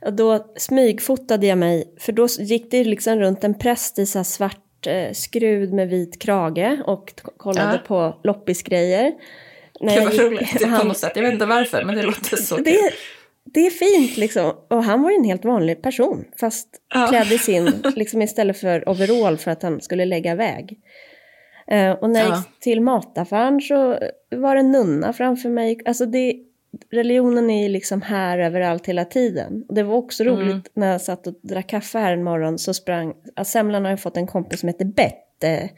Och 0.06 0.12
då 0.12 0.52
smygfotade 0.56 1.46
jag 1.46 1.58
mig, 1.58 1.94
för 1.98 2.12
då 2.12 2.26
gick 2.38 2.70
det 2.70 2.84
liksom 2.84 3.18
runt 3.18 3.44
en 3.44 3.58
präst 3.58 3.98
i 3.98 4.06
så 4.06 4.24
svart 4.24 4.86
eh, 4.86 5.12
skrud 5.12 5.72
med 5.72 5.88
vit 5.88 6.18
krage 6.22 6.78
och 6.86 7.12
kollade 7.36 7.72
Ja. 7.72 7.78
på 7.86 8.20
loppisgrejer. 8.24 9.12
När 9.80 9.94
Det 9.94 10.00
var 10.04 10.10
gick- 10.12 10.20
roligt 10.20 10.52
det 10.58 10.64
på 10.64 10.70
han- 10.70 10.88
något 10.88 10.98
sätt. 10.98 11.12
Jag 11.14 11.22
vet 11.22 11.32
inte 11.32 11.46
varför, 11.46 11.84
men 11.84 11.96
det 11.96 12.02
låter 12.02 12.36
så 12.36 12.54
kul. 12.56 12.64
det, 12.64 12.78
det 13.44 13.66
är 13.66 13.70
fint 13.70 14.16
liksom. 14.16 14.52
Och 14.70 14.84
han 14.84 15.02
var 15.02 15.10
ju 15.10 15.16
en 15.16 15.24
helt 15.24 15.44
vanlig 15.44 15.82
person. 15.82 16.24
Fast 16.40 16.68
Ja. 16.94 17.06
klädd 17.06 17.32
i 17.32 17.38
sin, 17.38 17.72
liksom 17.96 18.22
istället 18.22 18.60
för 18.60 18.88
overall 18.88 19.36
för 19.36 19.50
att 19.50 19.62
han 19.62 19.80
skulle 19.80 20.04
lägga 20.04 20.34
väg. 20.34 20.78
Eh, 21.70 21.90
och 21.92 22.10
när 22.10 22.20
jag 22.20 22.28
Ja. 22.30 22.36
gick 22.36 22.60
till 22.60 22.80
mataffären 22.80 23.60
så 23.60 23.98
var 24.36 24.54
det 24.54 24.60
en 24.60 24.72
nunna 24.72 25.12
framför 25.12 25.48
mig. 25.48 25.80
Alltså 25.84 26.06
det, 26.06 26.34
religionen 26.90 27.50
är 27.50 27.68
liksom 27.68 28.02
här 28.02 28.38
överallt 28.38 28.86
hela 28.86 29.04
tiden. 29.04 29.64
Och 29.68 29.74
det 29.74 29.82
var 29.82 29.94
också 29.94 30.24
roligt 30.24 30.50
Mm. 30.50 30.62
när 30.74 30.92
jag 30.92 31.00
satt 31.00 31.26
och 31.26 31.34
drack 31.42 31.68
kaffe 31.68 31.98
här 31.98 32.12
en 32.12 32.24
morgon 32.24 32.58
så 32.58 32.74
sprang, 32.74 33.14
Semlan 33.44 33.84
har 33.84 33.90
ju 33.90 33.96
fått 33.96 34.16
en 34.16 34.26
kompis 34.26 34.60
som 34.60 34.68
heter 34.68 34.84
Bette. 34.84 35.70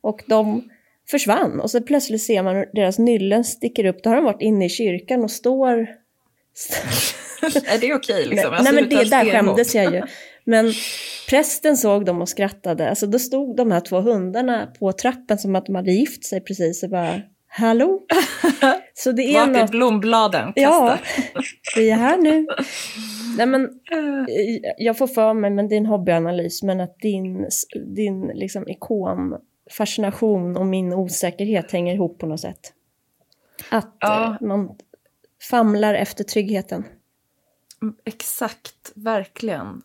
Och 0.00 0.22
de 0.26 0.70
försvann 1.10 1.60
och 1.60 1.70
så 1.70 1.80
plötsligt 1.80 2.22
ser 2.22 2.42
man 2.42 2.64
deras 2.74 2.98
nyllen 2.98 3.44
sticker 3.44 3.84
upp. 3.84 4.02
Då 4.02 4.10
har 4.10 4.16
de 4.16 4.24
varit 4.24 4.42
inne 4.42 4.64
i 4.64 4.68
kyrkan 4.68 5.24
och 5.24 5.30
står 5.30 5.74
Är 7.42 7.80
det 7.80 7.94
okej 7.94 8.26
liksom? 8.26 8.50
Nej, 8.52 8.62
nej 8.62 8.72
men 8.72 8.88
det, 8.88 9.10
där 9.10 9.24
skämdes 9.24 9.74
jag 9.74 9.94
ju. 9.94 10.02
Men 10.44 10.72
prästen 11.28 11.76
såg 11.76 12.04
dem 12.04 12.22
och 12.22 12.28
skrattade. 12.28 12.90
Alltså 12.90 13.06
då 13.06 13.18
stod 13.18 13.56
de 13.56 13.72
här 13.72 13.80
två 13.80 14.00
hundarna 14.00 14.66
på 14.78 14.92
trappen 14.92 15.38
som 15.38 15.56
att 15.56 15.66
de 15.66 15.74
hade 15.74 15.92
gift 15.92 16.24
sig 16.24 16.40
precis 16.40 16.82
och 16.82 16.90
bara 16.90 17.20
Hallå? 17.48 18.06
Så 18.94 19.12
det 19.12 19.22
är 19.22 19.46
Vart 19.46 19.56
är 19.56 19.60
något... 19.62 19.70
blombladen? 19.70 20.52
Ja, 20.56 20.98
Kasta. 21.02 21.42
vi 21.76 21.90
är 21.90 21.96
här 21.96 22.16
nu. 22.16 22.46
Nej 23.36 23.46
men 23.46 23.80
jag 24.78 24.98
får 24.98 25.06
för 25.06 25.34
mig, 25.34 25.50
men 25.50 25.68
det 25.68 25.74
är 25.74 25.78
en 25.78 25.86
hobbyanalys, 25.86 26.62
men 26.62 26.80
att 26.80 26.98
din, 26.98 27.48
din 27.86 28.26
liksom 28.26 28.68
ikon, 28.68 29.36
fascination 29.70 30.56
och 30.56 30.66
min 30.66 30.92
osäkerhet 30.92 31.72
hänger 31.72 31.94
ihop 31.94 32.18
på 32.18 32.26
något 32.26 32.40
sätt. 32.40 32.72
Att 33.70 33.96
Ja. 34.00 34.24
eh, 34.40 34.46
man 34.46 34.70
famlar 35.50 35.94
efter 35.94 36.24
tryggheten. 36.24 36.84
Mm, 37.82 37.94
Exakt, 38.04 38.92
verkligen. 38.94 39.82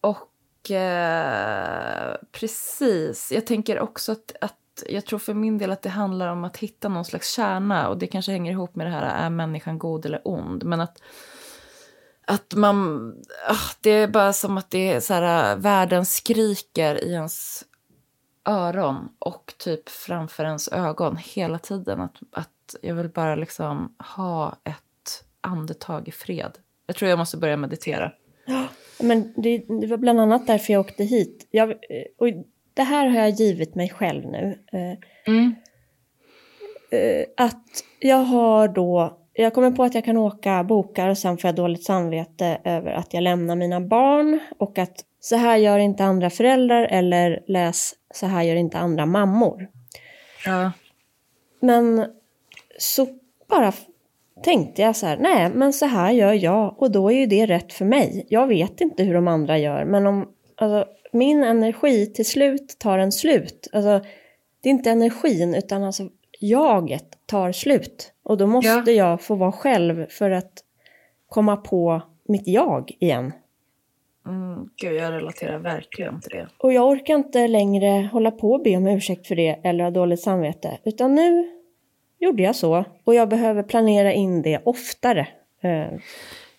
Och 0.00 0.70
eh, 0.70 2.14
precis, 2.32 3.32
jag 3.34 3.46
tänker 3.46 3.80
också 3.80 4.12
att, 4.12 4.36
att 4.40 4.54
jag 4.88 5.06
tror 5.06 5.18
för 5.18 5.34
min 5.34 5.58
del 5.58 5.70
att 5.70 5.82
det 5.82 5.88
handlar 5.88 6.28
om 6.28 6.44
att 6.44 6.56
hitta 6.56 6.88
någon 6.88 7.04
slags 7.04 7.32
kärna 7.32 7.88
och 7.88 7.98
det 7.98 8.06
kanske 8.06 8.32
hänger 8.32 8.52
ihop 8.52 8.74
med 8.74 8.86
det 8.86 8.90
här, 8.90 9.26
är 9.26 9.30
människan 9.30 9.78
god 9.78 10.06
eller 10.06 10.20
ond? 10.24 10.64
Men 10.64 10.80
att, 10.80 11.02
att 12.26 12.54
man, 12.54 13.08
ah, 13.48 13.72
det 13.80 13.90
är 13.90 14.08
bara 14.08 14.32
som 14.32 14.58
att 14.58 14.70
det 14.70 14.92
är 14.92 15.00
så 15.00 15.14
här, 15.14 15.52
äh, 15.52 15.58
världen 15.58 16.06
skriker 16.06 17.04
i 17.04 17.12
ens 17.12 17.64
öron 18.44 19.08
och 19.18 19.54
typ 19.58 19.88
framför 19.88 20.44
ens 20.44 20.68
ögon 20.68 21.16
hela 21.16 21.58
tiden. 21.58 22.00
Att, 22.00 22.16
att 22.30 22.76
jag 22.82 22.94
vill 22.94 23.08
bara 23.08 23.34
liksom 23.34 23.94
ha 24.16 24.56
ett 24.64 25.24
andetag 25.40 26.08
i 26.08 26.12
fred. 26.12 26.58
Jag 26.86 26.96
tror 26.96 27.08
jag 27.08 27.18
måste 27.18 27.36
börja 27.36 27.56
meditera. 27.56 28.12
Men 29.00 29.32
det, 29.36 29.58
det 29.58 29.86
var 29.86 29.96
bland 29.96 30.20
annat 30.20 30.46
därför 30.46 30.72
jag 30.72 30.80
åkte 30.80 31.04
hit. 31.04 31.48
Jag, 31.50 31.70
eh, 31.70 31.76
och 32.18 32.28
det 32.74 32.82
här 32.82 33.06
har 33.06 33.18
jag 33.20 33.30
givit 33.30 33.74
mig 33.74 33.88
själv 33.88 34.26
nu. 34.26 34.58
Eh, 34.72 34.98
Mm. 35.34 35.54
eh, 36.90 37.24
att 37.36 37.64
jag 38.00 38.16
har 38.16 38.68
då, 38.68 39.18
jag 39.32 39.54
kommer 39.54 39.70
på 39.70 39.84
att 39.84 39.94
jag 39.94 40.04
kan 40.04 40.16
åka 40.16 40.64
bokar 40.64 41.08
och 41.08 41.18
sen 41.18 41.38
får 41.38 41.48
jag 41.48 41.54
dåligt 41.54 41.84
samvete 41.84 42.58
över 42.64 42.92
att 42.92 43.14
jag 43.14 43.22
lämnar 43.22 43.56
mina 43.56 43.80
barn 43.80 44.40
och 44.58 44.78
att 44.78 45.04
så 45.20 45.36
här 45.36 45.56
gör 45.56 45.78
inte 45.78 46.04
andra 46.04 46.30
föräldrar 46.30 46.84
eller 46.84 47.42
läs 47.46 47.94
så 48.14 48.26
här 48.26 48.42
gör 48.42 48.56
inte 48.56 48.78
andra 48.78 49.06
mammor. 49.06 49.68
Ja. 50.46 50.72
Men 51.60 52.06
så 52.78 53.06
bara 53.48 53.72
tänkte 54.42 54.82
jag 54.82 54.96
så 54.96 55.06
här, 55.06 55.16
nej 55.16 55.50
men 55.54 55.72
så 55.72 55.86
här 55.86 56.12
gör 56.12 56.32
jag 56.32 56.82
och 56.82 56.90
då 56.90 57.10
är 57.12 57.16
ju 57.16 57.26
det 57.26 57.46
rätt 57.46 57.72
för 57.72 57.84
mig. 57.84 58.26
Jag 58.28 58.46
vet 58.46 58.80
inte 58.80 59.02
hur 59.02 59.14
de 59.14 59.28
andra 59.28 59.58
gör 59.58 59.84
men 59.84 60.06
om 60.06 60.28
alltså, 60.56 60.84
min 61.14 61.44
energi 61.44 62.06
till 62.06 62.26
slut 62.26 62.76
tar 62.78 62.98
en 62.98 63.12
slut. 63.12 63.68
Alltså, 63.72 64.00
det 64.60 64.68
är 64.68 64.70
inte 64.70 64.90
energin 64.90 65.54
utan 65.54 65.84
alltså 65.84 66.08
jaget 66.40 67.06
tar 67.26 67.52
slut. 67.52 68.12
Och 68.22 68.36
då 68.38 68.46
måste 68.46 68.68
Ja. 68.68 68.90
jag 68.90 69.20
få 69.22 69.34
vara 69.34 69.52
själv 69.52 70.06
för 70.08 70.30
att 70.30 70.52
komma 71.28 71.56
på 71.56 72.02
mitt 72.28 72.46
jag 72.48 72.92
igen. 73.00 73.32
Mm, 74.26 74.68
gud, 74.76 74.92
jag 74.94 75.12
relaterar 75.12 75.58
verkligen 75.58 76.20
till 76.20 76.30
det. 76.30 76.48
Och 76.58 76.72
jag 76.72 76.88
orkar 76.88 77.14
inte 77.14 77.48
längre 77.48 78.08
hålla 78.12 78.30
på 78.30 78.52
och 78.52 78.62
be 78.62 78.76
om 78.76 78.86
ursäkt 78.86 79.26
för 79.26 79.36
det 79.36 79.60
eller 79.64 79.84
ha 79.84 79.90
dåligt 79.90 80.20
samvete. 80.20 80.78
Utan 80.84 81.14
nu 81.14 81.50
gjorde 82.18 82.42
jag 82.42 82.56
så. 82.56 82.84
Och 83.04 83.14
jag 83.14 83.28
behöver 83.28 83.62
planera 83.62 84.12
in 84.12 84.42
det 84.42 84.60
oftare. 84.64 85.28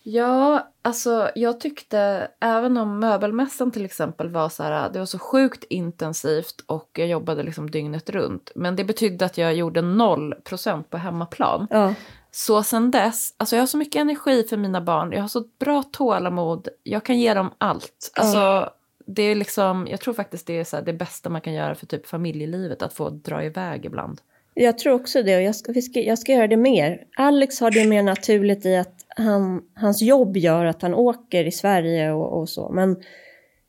Ja, 0.08 0.72
alltså 0.82 1.30
jag 1.36 1.60
tyckte, 1.60 2.28
även 2.40 2.78
om 2.78 3.00
möbelmässan 3.00 3.72
till 3.72 3.86
exempel 3.86 4.30
var 4.30 4.50
så 4.50 4.64
här, 4.64 4.90
det 4.90 5.00
var 5.00 5.06
så 5.06 5.20
sjukt 5.20 5.64
intensivt 5.70 6.64
och 6.66 6.90
jag 6.94 7.08
jobbade 7.08 7.44
liksom 7.44 7.72
dygnet 7.72 8.10
runt. 8.10 8.52
Men 8.56 8.76
det 8.76 8.84
betydde 8.84 9.26
att 9.26 9.38
jag 9.38 9.56
gjorde 9.56 9.82
noll 9.82 10.36
procent 10.44 10.90
på 10.90 10.98
hemmaplan. 10.98 11.68
ja. 11.70 11.94
Så 12.32 12.64
sen 12.64 12.92
dess, 12.92 13.34
alltså 13.38 13.56
jag 13.56 13.62
har 13.62 13.68
så 13.68 13.78
mycket 13.78 14.02
energi 14.02 14.44
för 14.44 14.58
mina 14.58 14.82
barn, 14.82 15.12
jag 15.12 15.22
har 15.22 15.28
så 15.28 15.44
bra 15.60 15.84
tålamod, 15.84 16.68
jag 16.84 17.04
kan 17.06 17.20
ge 17.20 17.34
dem 17.34 17.52
allt. 17.58 18.12
Alltså, 18.16 18.70
det 19.06 19.24
är 19.24 19.36
liksom, 19.36 19.88
jag 19.90 20.02
tror 20.02 20.14
faktiskt 20.14 20.48
det 20.48 20.60
är 20.60 20.64
så 20.64 20.76
här, 20.76 20.84
det 20.84 20.94
bästa 20.94 21.30
man 21.30 21.42
kan 21.42 21.54
göra 21.54 21.76
för 21.76 21.86
typ 21.86 22.08
familjelivet, 22.08 22.82
att 22.82 22.94
få 22.94 23.10
dra 23.10 23.44
iväg 23.44 23.86
ibland. 23.86 24.22
Jag 24.58 24.78
tror 24.78 24.94
också 24.94 25.24
det 25.24 25.36
och 25.36 25.42
jag 25.42 25.56
ska, 25.56 25.82
ska, 25.82 26.00
jag 26.00 26.20
ska 26.20 26.32
göra 26.32 26.48
det 26.48 26.58
mer. 26.58 27.04
Alex 27.16 27.60
har 27.60 27.72
det 27.72 27.88
mer 27.88 28.04
naturligt 28.04 28.66
i 28.66 28.76
att 28.76 29.06
han, 29.08 29.62
hans 29.74 30.02
jobb 30.02 30.38
gör 30.38 30.66
att 30.66 30.82
han 30.82 30.94
åker 30.94 31.46
i 31.46 31.52
Sverige 31.52 32.12
och, 32.12 32.40
och 32.40 32.50
så. 32.50 32.70
Men 32.70 33.04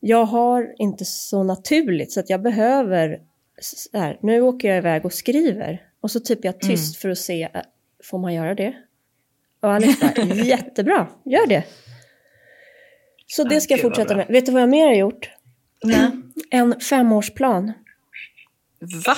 jag 0.01 0.24
har 0.24 0.74
inte 0.78 1.05
så 1.05 1.43
naturligt 1.43 2.12
så 2.12 2.20
att 2.20 2.30
jag 2.30 2.43
behöver, 2.43 3.20
här, 3.93 4.18
nu 4.22 4.41
åker 4.41 4.68
jag 4.68 4.78
iväg 4.78 5.05
och 5.05 5.12
skriver. 5.12 5.82
Och 6.01 6.11
så 6.11 6.20
typ 6.20 6.45
jag 6.45 6.61
tyst 6.61 6.97
för 6.97 7.09
att 7.09 7.18
se, 7.18 7.49
får 8.05 8.18
man 8.18 8.34
göra 8.34 8.55
det? 8.55 8.74
Och 9.61 9.72
Alex 9.72 10.01
bara, 10.01 10.24
jättebra, 10.34 11.07
gör 11.24 11.47
det. 11.47 11.64
Så 13.26 13.45
det 13.45 13.61
ska 13.61 13.74
jag 13.74 13.80
fortsätta 13.80 14.16
med. 14.16 14.26
Vet 14.28 14.47
du 14.47 14.53
vad 14.53 14.62
jag 14.62 14.68
mer 14.68 14.87
har 14.87 14.95
gjort? 14.95 15.30
Nej. 15.84 16.11
En 16.51 16.80
femårsplan. 16.80 17.72
Va? 19.07 19.16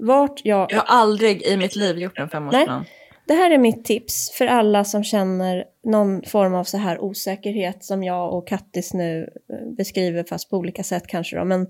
Vart 0.00 0.40
jag... 0.44 0.72
Jag 0.72 0.78
har 0.78 0.84
aldrig 0.86 1.42
i 1.42 1.56
mitt 1.56 1.76
liv 1.76 1.98
gjort 1.98 2.18
en 2.18 2.28
femårsplan. 2.28 2.84
Det 3.26 3.34
här 3.34 3.50
är 3.50 3.58
mitt 3.58 3.84
tips 3.84 4.30
för 4.30 4.46
alla 4.46 4.84
som 4.84 5.04
känner 5.04 5.64
någon 5.84 6.22
form 6.22 6.54
av 6.54 6.64
så 6.64 6.76
här 6.76 6.98
osäkerhet 6.98 7.84
som 7.84 8.02
jag 8.04 8.34
och 8.34 8.48
Kattis 8.48 8.94
nu 8.94 9.30
eh, 9.52 9.68
beskriver, 9.76 10.24
fast 10.24 10.50
på 10.50 10.56
olika 10.56 10.82
sätt 10.82 11.06
kanske 11.06 11.36
då, 11.36 11.44
men 11.44 11.66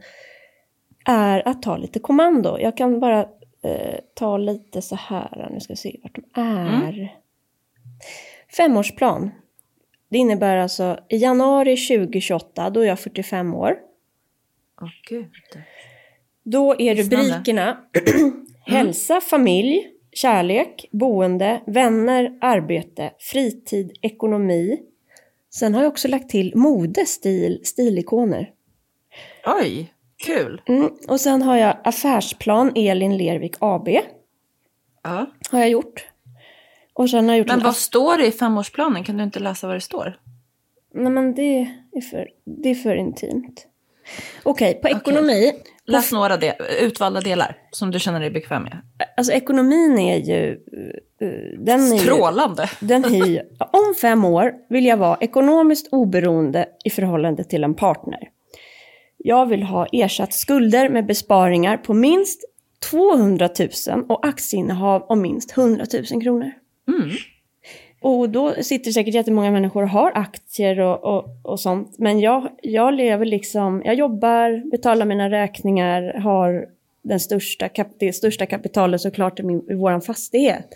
är 1.04 1.48
att 1.48 1.62
ta 1.62 1.76
lite 1.76 1.98
kommando. 1.98 2.58
Jag 2.60 2.76
kan 2.76 3.00
bara 3.00 3.20
eh, 3.62 3.98
ta 4.14 4.38
lite 4.38 4.82
så 4.82 4.96
här, 4.96 5.48
nu 5.50 5.60
ska 5.60 5.72
vi 5.72 5.76
se 5.76 5.96
vart 6.02 6.14
de 6.14 6.40
är. 6.40 7.16
Femårsplan. 8.56 9.30
Det 10.08 10.18
innebär 10.18 10.56
alltså 10.56 10.98
i 11.08 11.16
januari 11.16 11.76
2028, 11.76 12.70
då 12.70 12.80
är 12.80 12.86
jag 12.86 13.00
45 13.00 13.54
år. 13.54 13.76
Åh 14.80 14.88
gud. 15.08 15.30
Då 16.42 16.74
är 16.78 16.94
rubrikerna 16.94 17.78
hälsa, 18.66 19.20
familj, 19.20 19.86
kärlek, 20.12 20.88
boende, 20.92 21.60
vänner, 21.66 22.38
arbete, 22.40 23.12
fritid, 23.18 23.98
ekonomi. 24.02 24.80
Sen 25.50 25.74
har 25.74 25.82
jag 25.82 25.90
också 25.90 26.08
lagt 26.08 26.30
till 26.30 26.56
mode, 26.56 27.06
stil, 27.06 27.60
stilikoner. 27.64 28.50
Oj, 29.46 29.92
kul. 30.26 30.62
Mm. 30.66 30.90
Och 31.08 31.20
sen 31.20 31.42
har 31.42 31.56
jag 31.56 31.76
affärsplan 31.84 32.72
Elin 32.74 33.16
Lervik 33.16 33.54
AB. 33.58 33.88
Ja. 35.02 35.26
Har 35.50 35.58
jag 35.58 35.70
gjort. 35.70 36.06
Och 36.92 37.10
sen 37.10 37.24
har 37.24 37.34
jag 37.34 37.38
gjort 37.38 37.48
Men 37.48 37.58
en 37.58 37.64
vad 37.64 37.76
står 37.76 38.16
det 38.16 38.26
i 38.26 38.32
femårsplanen? 38.32 39.04
Kan 39.04 39.16
du 39.16 39.24
inte 39.24 39.40
läsa 39.40 39.66
vad 39.66 39.76
det 39.76 39.80
står? 39.80 40.20
Nej 40.94 41.12
men 41.12 41.34
det 41.34 41.60
är 41.92 42.00
för, 42.00 42.28
det 42.44 42.70
är 42.70 42.74
för 42.74 42.94
intimt. 42.94 43.66
Okej, 44.42 44.74
på 44.74 44.88
ekonomi. 44.88 45.52
Läs 45.86 46.12
några 46.12 46.36
de- 46.36 46.52
utvalda 46.80 47.20
delar 47.20 47.56
som 47.70 47.90
du 47.90 47.98
känner 48.00 48.20
dig 48.20 48.30
bekväm 48.30 48.62
med. 48.62 48.78
Alltså 49.16 49.32
ekonomin 49.32 49.98
är 49.98 50.16
ju... 50.16 50.50
eh, 51.20 51.58
den 51.58 51.80
är 51.80 51.92
ju, 51.92 51.98
Strålande. 51.98 52.70
den 52.80 53.04
är 53.04 53.26
ju, 53.26 53.40
om 53.72 53.94
fem 54.00 54.24
år 54.24 54.52
vill 54.68 54.84
jag 54.86 54.96
vara 54.96 55.16
ekonomiskt 55.20 55.88
oberoende 55.92 56.66
i 56.84 56.90
förhållande 56.90 57.44
till 57.44 57.64
en 57.64 57.74
partner. 57.74 58.18
Jag 59.18 59.46
vill 59.46 59.62
ha 59.62 59.86
ersatt 59.92 60.32
skulder 60.32 60.88
med 60.88 61.06
besparingar 61.06 61.76
på 61.76 61.94
minst 61.94 62.44
200 62.90 63.48
000 63.88 64.04
och 64.08 64.26
aktieinnehav 64.26 65.02
om 65.02 65.20
minst 65.22 65.58
100 65.58 65.84
000 66.12 66.22
kronor. 66.22 66.50
Mm. 66.88 67.10
Och 68.00 68.30
då 68.30 68.54
sitter 68.62 68.90
säkert 68.90 69.14
jättemånga 69.14 69.50
människor 69.50 69.82
och 69.82 69.88
har 69.88 70.12
aktier 70.14 70.80
och, 70.80 71.04
och, 71.04 71.24
och 71.42 71.60
sånt. 71.60 71.98
Men 71.98 72.20
jag, 72.20 72.48
jag 72.62 72.94
lever 72.94 73.24
liksom, 73.26 73.82
jag 73.84 73.94
jobbar, 73.94 74.70
betalar 74.70 75.06
mina 75.06 75.30
räkningar, 75.30 76.14
har 76.20 76.66
den 77.02 77.20
största, 77.20 77.68
det 77.98 78.12
största 78.12 78.46
kapitalet 78.46 79.00
såklart 79.00 79.40
i, 79.40 79.42
min, 79.42 79.70
i 79.70 79.74
vår 79.74 80.00
fastighet. 80.00 80.68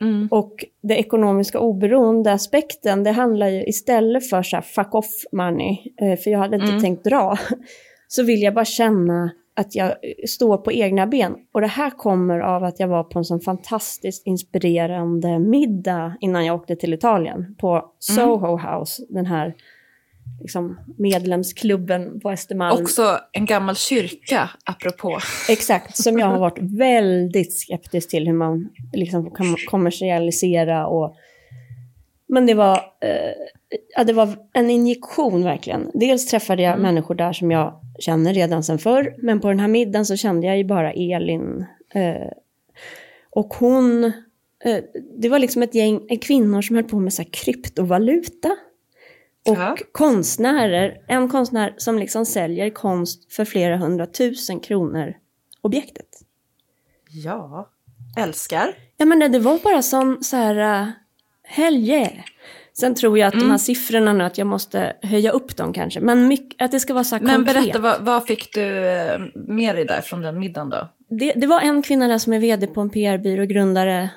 Mm. 0.00 0.28
Och 0.30 0.64
det 0.82 0.94
ekonomiska 0.96 1.58
oberoende 1.58 2.32
aspekten, 2.32 3.04
det 3.04 3.10
handlar 3.10 3.48
ju 3.48 3.64
istället 3.64 4.30
för 4.30 4.42
så 4.42 4.56
här 4.56 4.62
fuck 4.62 4.94
off 4.94 5.24
money, 5.32 5.78
eh, 6.00 6.18
för 6.18 6.30
jag 6.30 6.38
hade 6.38 6.56
inte 6.56 6.68
Mm. 6.68 6.80
tänkt 6.80 7.04
dra, 7.04 7.38
så 8.08 8.22
vill 8.22 8.42
jag 8.42 8.54
bara 8.54 8.64
känna 8.64 9.30
att 9.56 9.74
jag 9.74 9.88
eh, 9.88 9.94
står 10.28 10.56
på 10.56 10.72
egna 10.72 11.06
ben. 11.06 11.36
Och 11.52 11.60
det 11.60 11.66
här 11.66 11.90
kommer 11.90 12.40
av 12.40 12.64
att 12.64 12.80
jag 12.80 12.88
var 12.88 13.04
på 13.04 13.18
en 13.18 13.24
sån 13.24 13.40
fantastiskt 13.40 14.26
inspirerande 14.26 15.38
middag 15.38 16.16
innan 16.20 16.46
jag 16.46 16.56
åkte 16.56 16.76
till 16.76 16.94
Italien 16.94 17.54
på 17.58 17.84
Soho 17.98 18.56
House, 18.56 19.02
den 19.08 19.26
här 19.26 19.54
liksom, 20.40 20.80
medlemsklubben 20.98 22.20
på 22.20 22.30
Östermalm. 22.30 22.82
Också 22.82 23.18
en 23.32 23.46
gammal 23.46 23.76
kyrka, 23.76 24.50
apropå. 24.64 25.18
Exakt, 25.48 25.96
som 25.96 26.18
jag 26.18 26.26
har 26.26 26.38
varit 26.38 26.58
väldigt 26.78 27.60
skeptisk 27.60 28.10
till 28.10 28.26
hur 28.26 28.34
man 28.34 28.68
liksom 28.92 29.30
kan 29.30 29.56
kommersialisera 29.66 30.86
och... 30.86 31.16
Men 32.26 32.46
det 32.46 32.54
var, 32.54 32.74
eh, 32.76 33.32
ja, 33.96 34.04
det 34.04 34.12
var 34.12 34.38
en 34.52 34.70
injektion 34.70 35.44
verkligen. 35.44 35.90
Dels 35.94 36.26
träffade 36.26 36.62
jag 36.62 36.80
människor 36.80 37.14
där 37.14 37.32
som 37.32 37.50
jag 37.50 37.80
känner 37.98 38.34
redan 38.34 38.62
sedan 38.62 38.78
förr, 38.78 39.14
men 39.18 39.40
på 39.40 39.48
den 39.48 39.60
här 39.60 39.68
middagen 39.68 40.06
så 40.06 40.16
kände 40.16 40.46
jag 40.46 40.58
ju 40.58 40.64
bara 40.64 40.92
Elin. 40.92 41.66
Eh, 41.94 42.28
och 43.30 43.54
hon, 43.54 44.04
eh, 44.64 44.78
det 45.18 45.28
var 45.28 45.38
liksom 45.38 45.62
ett 45.62 45.74
gäng 45.74 46.00
eh, 46.08 46.18
kvinnor 46.18 46.62
som 46.62 46.76
höll 46.76 46.84
på 46.84 46.98
med 46.98 47.12
så 47.14 47.22
här 47.22 47.28
kryptovaluta. 47.32 48.56
Och 49.48 49.56
Ja. 49.56 49.76
konstnärer, 49.92 51.00
en 51.08 51.28
konstnär 51.28 51.74
som 51.76 51.98
liksom 51.98 52.26
säljer 52.26 52.70
konst 52.70 53.32
för 53.32 53.44
flera 53.44 53.76
hundratusen 53.76 54.60
kronor 54.60 55.14
objektet. 55.60 56.08
Ja. 57.10 57.70
Älskar. 58.16 58.74
Ja 58.96 59.06
men 59.06 59.32
det 59.32 59.38
var 59.38 59.58
bara 59.58 59.82
sån 59.82 60.24
så 60.24 60.36
här, 60.36 60.82
uh, 60.82 60.90
hell 61.42 61.74
yeah. 61.74 62.12
Sen 62.78 62.94
tror 62.94 63.18
jag 63.18 63.26
att 63.28 63.34
Mm. 63.34 63.46
de 63.46 63.50
här 63.50 63.58
siffrorna 63.58 64.12
nu, 64.12 64.24
att 64.24 64.38
jag 64.38 64.46
måste 64.46 64.96
höja 65.02 65.30
upp 65.30 65.56
dem 65.56 65.72
kanske. 65.72 66.00
Men 66.00 66.28
mycket, 66.28 66.62
att 66.62 66.70
det 66.70 66.80
ska 66.80 66.94
vara 66.94 67.04
så 67.04 67.14
här 67.16 67.22
Men 67.22 67.34
konkret. 67.34 67.54
berätta, 67.62 67.78
vad, 67.78 68.00
vad 68.00 68.26
fick 68.26 68.54
du 68.54 68.86
eh, 68.88 69.20
med 69.34 69.76
dig 69.76 69.84
där 69.84 70.00
från 70.00 70.20
den 70.22 70.38
middagen 70.38 70.70
då? 70.70 70.88
Det, 71.08 71.32
det 71.36 71.46
var 71.46 71.60
en 71.60 71.82
kvinna 71.82 72.08
där 72.08 72.18
som 72.18 72.32
är 72.32 72.38
vd 72.38 72.66
på 72.66 72.80
en 72.80 72.90
PR-byrå, 72.90 73.44
grundare, 73.44 74.10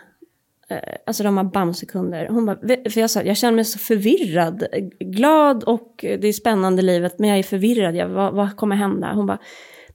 eh, 0.69 0.77
alltså 1.05 1.23
de 1.23 1.37
har 1.37 1.43
bamsekunder. 1.43 2.27
Hon 2.27 2.45
bara, 2.45 2.57
"Ve- 2.61 2.89
för 2.89 3.01
jag 3.01 3.09
sa, 3.09 3.21
jag 3.21 3.37
känner 3.37 3.53
mig 3.55 3.65
så 3.65 3.79
förvirrad, 3.79 4.63
glad 4.99 5.63
och 5.63 6.05
eh, 6.05 6.19
det 6.19 6.27
är 6.27 6.33
spännande 6.33 6.81
livet, 6.81 7.19
men 7.19 7.29
jag 7.29 7.39
är 7.39 7.43
förvirrad, 7.43 7.95
jag, 7.95 8.07
vad, 8.09 8.33
vad 8.33 8.55
kommer 8.57 8.75
hända? 8.75 9.11
Hon 9.13 9.25
bara, 9.25 9.37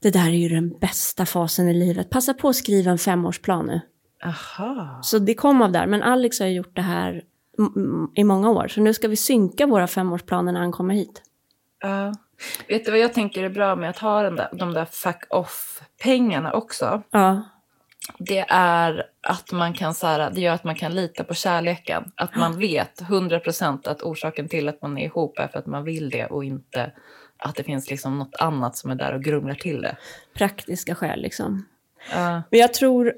det 0.01 0.09
där 0.09 0.27
är 0.27 0.31
ju 0.49 0.49
den 0.49 0.69
bästa 0.79 1.25
fasen 1.25 1.69
i 1.69 1.73
livet, 1.73 2.09
passa 2.09 2.33
på 2.33 2.49
att 2.49 2.55
skriva 2.55 2.91
en 2.91 2.97
femårsplan 2.97 3.65
nu. 3.65 3.81
Aha. 4.25 4.99
Så 5.03 5.19
det 5.19 5.33
kom 5.33 5.61
av 5.61 5.71
där, 5.71 5.87
men 5.87 6.03
Alex 6.03 6.39
har 6.39 6.47
gjort 6.47 6.75
det 6.75 6.81
här 6.81 7.09
mm, 7.09 7.15
mm, 7.15 7.23
i 8.15 8.23
många 8.23 8.49
år, 8.49 8.67
så 8.67 8.81
nu 8.81 8.93
ska 8.93 9.07
vi 9.07 9.15
synka 9.15 9.67
våra 9.67 9.87
femårsplaner 9.87 10.51
när 10.51 10.59
han 10.59 10.71
kommer 10.71 10.93
hit. 10.93 11.21
Ja. 11.81 12.13
Vet 12.67 12.85
du 12.85 12.91
vad 12.91 12.99
jag 12.99 13.13
tänker 13.13 13.43
är 13.43 13.49
bra 13.49 13.75
med 13.75 13.89
att 13.89 13.97
ha 13.97 14.21
den 14.21 14.35
där, 14.35 14.49
de 14.53 14.73
där 14.73 14.85
fuck 14.85 15.23
off-pengarna 15.29 16.53
också? 16.53 17.01
Ja, 17.11 17.41
Det 18.17 18.45
är 18.49 19.05
att 19.21 19.51
man 19.51 19.73
kan 19.73 19.93
så 19.93 20.07
här, 20.07 20.31
det 20.31 20.41
gör 20.41 20.53
att 20.53 20.63
man 20.63 20.75
kan 20.75 20.95
lita 20.95 21.23
på 21.23 21.33
kärleken. 21.33 22.11
Att 22.15 22.35
man 22.35 22.59
vet 22.59 23.01
100% 23.01 23.89
att 23.89 24.01
orsaken 24.01 24.47
till 24.47 24.69
att 24.69 24.81
man 24.81 24.97
är 24.97 25.05
ihop 25.05 25.39
är 25.39 25.47
för 25.47 25.59
att 25.59 25.65
man 25.65 25.83
vill 25.83 26.09
det 26.09 26.25
och 26.25 26.43
inte 26.43 26.91
att 27.37 27.55
det 27.55 27.63
finns 27.63 27.89
liksom 27.89 28.19
något 28.19 28.35
annat 28.39 28.77
som 28.77 28.91
är 28.91 28.95
där 28.95 29.13
och 29.13 29.23
grumlar 29.23 29.55
till 29.55 29.81
det. 29.81 29.97
praktiska 30.33 30.95
skäl 30.95 31.21
liksom. 31.21 31.65
Ja. 32.13 32.43
Men 32.49 32.59
jag 32.59 32.73
tror, 32.73 33.13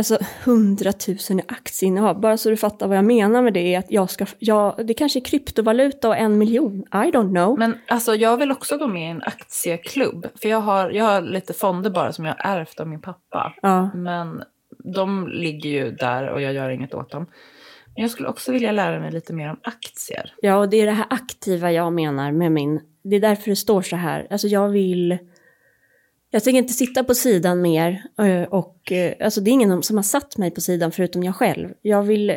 alltså 0.00 0.18
100 0.44 0.92
000 1.30 1.40
i 1.40 1.42
aktieinnehav, 1.48 2.20
bara 2.20 2.36
så 2.36 2.50
du 2.50 2.56
fattar 2.56 2.88
vad 2.88 2.96
jag 2.96 3.04
menar 3.04 3.42
med 3.42 3.54
det, 3.54 3.74
är 3.74 3.78
att 3.78 3.90
jag 3.90 4.10
ska, 4.10 4.26
jag, 4.38 4.86
det 4.86 4.94
kanske 4.94 5.18
är 5.18 5.24
kryptovaluta 5.24 6.08
och 6.08 6.16
en 6.16 6.38
miljon, 6.38 6.84
I 6.92 7.10
don't 7.10 7.30
know. 7.30 7.58
Men 7.58 7.78
alltså 7.88 8.14
jag 8.14 8.36
vill 8.36 8.50
också 8.50 8.78
gå 8.78 8.86
med 8.86 9.02
i 9.02 9.10
en 9.10 9.22
aktieklubb. 9.22 10.26
För 10.42 10.48
jag 10.48 10.60
har, 10.60 10.90
jag 10.90 11.04
har 11.04 11.20
lite 11.20 11.52
fonder 11.52 11.90
bara 11.90 12.12
som 12.12 12.24
jag 12.24 12.34
har 12.38 12.56
ärvt 12.56 12.80
av 12.80 12.88
min 12.88 13.00
pappa. 13.00 13.54
Ja, 13.62 13.90
Men 13.94 14.42
de 14.84 15.28
ligger 15.28 15.70
ju 15.70 15.90
där 15.90 16.28
och 16.28 16.40
jag 16.40 16.52
gör 16.52 16.70
inget 16.70 16.94
åt 16.94 17.10
dem. 17.10 17.26
Men 17.94 18.02
jag 18.02 18.10
skulle 18.10 18.28
också 18.28 18.52
vilja 18.52 18.72
lära 18.72 19.00
mig 19.00 19.12
lite 19.12 19.32
mer 19.32 19.50
om 19.50 19.60
aktier. 19.62 20.34
ja, 20.42 20.56
och 20.56 20.68
det 20.68 20.76
är 20.76 20.86
det 20.86 20.92
här 20.92 21.06
aktiva 21.10 21.72
jag 21.72 21.92
menar 21.92 22.32
med 22.32 22.52
min, 22.52 22.80
det 23.02 23.16
är 23.16 23.20
därför 23.20 23.50
det 23.50 23.56
står 23.56 23.82
så 23.82 23.96
här, 23.96 24.26
alltså 24.30 24.48
jag 24.48 24.68
vill, 24.68 25.18
jag 26.30 26.44
tänker 26.44 26.58
inte 26.58 26.72
sitta 26.72 27.04
på 27.04 27.14
sidan 27.14 27.62
mer 27.62 28.02
eh, 28.18 28.42
och, 28.42 28.92
eh, 28.92 29.14
alltså 29.20 29.40
det 29.40 29.50
är 29.50 29.52
ingen 29.52 29.82
som 29.82 29.96
har 29.96 30.02
satt 30.02 30.36
mig 30.36 30.50
på 30.50 30.60
sidan 30.60 30.92
förutom 30.92 31.22
jag 31.22 31.36
själv. 31.36 31.68
Jag 31.82 32.02
vill, 32.02 32.30
eh, 32.30 32.36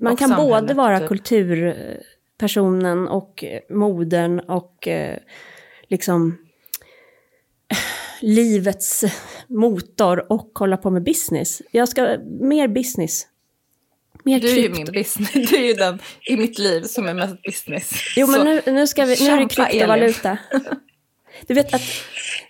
man 0.00 0.12
Och 0.12 0.18
kan 0.18 0.36
både 0.36 0.74
vara 0.74 1.00
typ. 1.00 1.08
kulturpersonen 1.08 3.08
och 3.08 3.44
modern 3.70 4.40
och 4.40 4.88
liksom 5.88 6.38
livets 8.20 9.04
motor 9.48 10.32
och 10.32 10.58
hålla 10.58 10.76
på 10.76 10.90
med 10.90 11.02
business. 11.02 11.62
Jag 11.70 11.88
ska, 11.88 12.18
mer 12.40 12.68
business. 12.68 13.26
Mer 14.24 14.40
Du 14.40 14.48
är 14.48 14.62
ju 14.62 14.70
min 14.70 14.84
business. 14.84 15.32
Du 15.50 15.56
är 15.56 15.66
ju 15.66 15.72
den 15.72 15.98
i 16.26 16.36
mitt 16.36 16.58
liv 16.58 16.82
som 16.82 17.06
är 17.06 17.14
mest 17.14 17.42
business. 17.42 17.90
Jo, 18.16 18.26
men 18.26 18.44
nu, 18.44 18.72
nu, 18.72 18.86
ska 18.86 19.04
vi, 19.04 19.16
nu 19.20 19.30
är 19.30 19.40
det 19.40 19.48
kryptovaluta. 19.48 20.38
Du 21.46 21.54
vet 21.54 21.74
att 21.74 21.82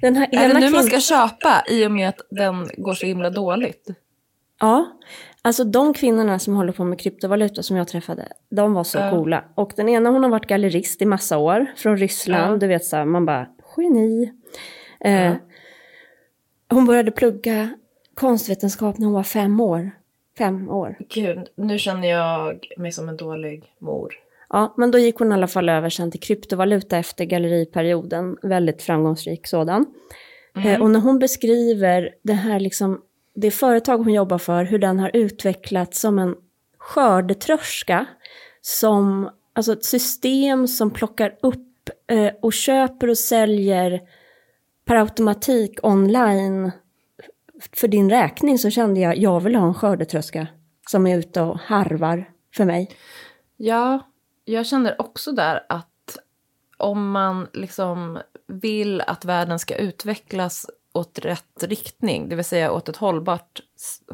den 0.00 0.16
här 0.16 0.28
Är 0.32 0.38
det 0.38 0.44
ena 0.44 0.58
nu 0.60 0.70
man 0.70 0.82
ska 0.84 1.00
köpa 1.00 1.64
i 1.68 1.86
och 1.86 1.90
med 1.92 2.08
att 2.08 2.20
den 2.30 2.68
går 2.76 2.94
så 2.94 3.06
himla 3.06 3.30
dåligt? 3.30 3.88
Ja, 4.60 4.98
alltså 5.42 5.64
de 5.64 5.94
kvinnorna 5.94 6.38
som 6.38 6.54
håller 6.56 6.72
på 6.72 6.84
med 6.84 7.00
kryptovaluta 7.00 7.62
som 7.62 7.76
jag 7.76 7.88
träffade, 7.88 8.28
de 8.50 8.72
var 8.74 8.84
så 8.84 8.98
Ja. 8.98 9.10
coola. 9.10 9.44
Och 9.54 9.72
den 9.76 9.88
ena 9.88 10.10
hon 10.10 10.22
har 10.22 10.30
varit 10.30 10.46
gallerist 10.46 11.02
i 11.02 11.04
massa 11.04 11.38
år, 11.38 11.66
från 11.76 11.96
Ryssland, 11.96 12.52
Ja. 12.54 12.56
du 12.56 12.66
vet 12.66 12.84
så 12.84 12.96
här, 12.96 13.04
man 13.04 13.26
bara, 13.26 13.46
geni. 13.76 14.32
Eh, 15.00 15.24
Ja. 15.24 15.34
Hon 16.70 16.86
började 16.86 17.10
plugga 17.10 17.68
konstvetenskap 18.14 18.98
när 18.98 19.04
hon 19.06 19.14
var 19.14 19.22
fem 19.22 19.60
år. 19.60 19.90
Fem 20.38 20.68
år. 20.70 20.96
Gud, 21.08 21.48
nu 21.56 21.78
känner 21.78 22.08
jag 22.08 22.66
mig 22.76 22.92
som 22.92 23.08
en 23.08 23.16
dålig 23.16 23.64
mor. 23.78 24.14
Ja, 24.50 24.74
men 24.76 24.90
då 24.90 24.98
gick 24.98 25.18
hon 25.18 25.30
i 25.30 25.34
alla 25.34 25.46
fall 25.46 25.68
över 25.68 25.90
sen 25.90 26.10
till 26.10 26.20
kryptovaluta 26.20 26.98
efter 26.98 27.24
galleriperioden, 27.24 28.36
väldigt 28.42 28.82
framgångsrik 28.82 29.46
sådan. 29.46 29.86
Mm. 30.56 30.68
Eh, 30.68 30.82
och 30.82 30.90
när 30.90 31.00
hon 31.00 31.18
beskriver 31.18 32.10
det 32.22 32.32
här 32.32 32.60
liksom 32.60 33.00
det 33.34 33.50
företag 33.50 33.98
hon 33.98 34.12
jobbar 34.12 34.38
för, 34.38 34.64
hur 34.64 34.78
den 34.78 34.98
har 34.98 35.10
utvecklats 35.14 36.00
som 36.00 36.18
en 36.18 36.34
skördetröska. 36.78 38.06
Som, 38.60 39.30
alltså 39.52 39.72
ett 39.72 39.84
system 39.84 40.68
som 40.68 40.90
plockar 40.90 41.38
upp 41.42 41.90
eh, 42.10 42.32
och 42.42 42.52
köper 42.52 43.08
och 43.08 43.18
säljer 43.18 44.00
per 44.84 44.96
automatik 44.96 45.78
online 45.82 46.70
för 47.72 47.88
din 47.88 48.10
räkning 48.10 48.58
så 48.58 48.70
kände 48.70 49.00
jag, 49.00 49.18
jag 49.18 49.40
vill 49.40 49.56
ha 49.56 49.66
en 49.66 49.74
skördetröska 49.74 50.46
som 50.90 51.06
är 51.06 51.18
ute 51.18 51.40
och 51.40 51.58
harvar 51.58 52.30
för 52.56 52.64
mig. 52.64 52.90
Ja, 53.56 54.07
jag 54.52 54.66
känner 54.66 55.00
också 55.00 55.32
där 55.32 55.64
att 55.68 56.18
om 56.76 57.10
man 57.10 57.48
liksom 57.52 58.18
vill 58.46 59.00
att 59.00 59.24
världen 59.24 59.58
ska 59.58 59.76
utvecklas 59.76 60.66
åt 60.92 61.18
rätt 61.18 61.62
riktning, 61.62 62.28
det 62.28 62.36
vill 62.36 62.44
säga 62.44 62.72
åt 62.72 62.88
ett 62.88 62.96
hållbart 62.96 63.60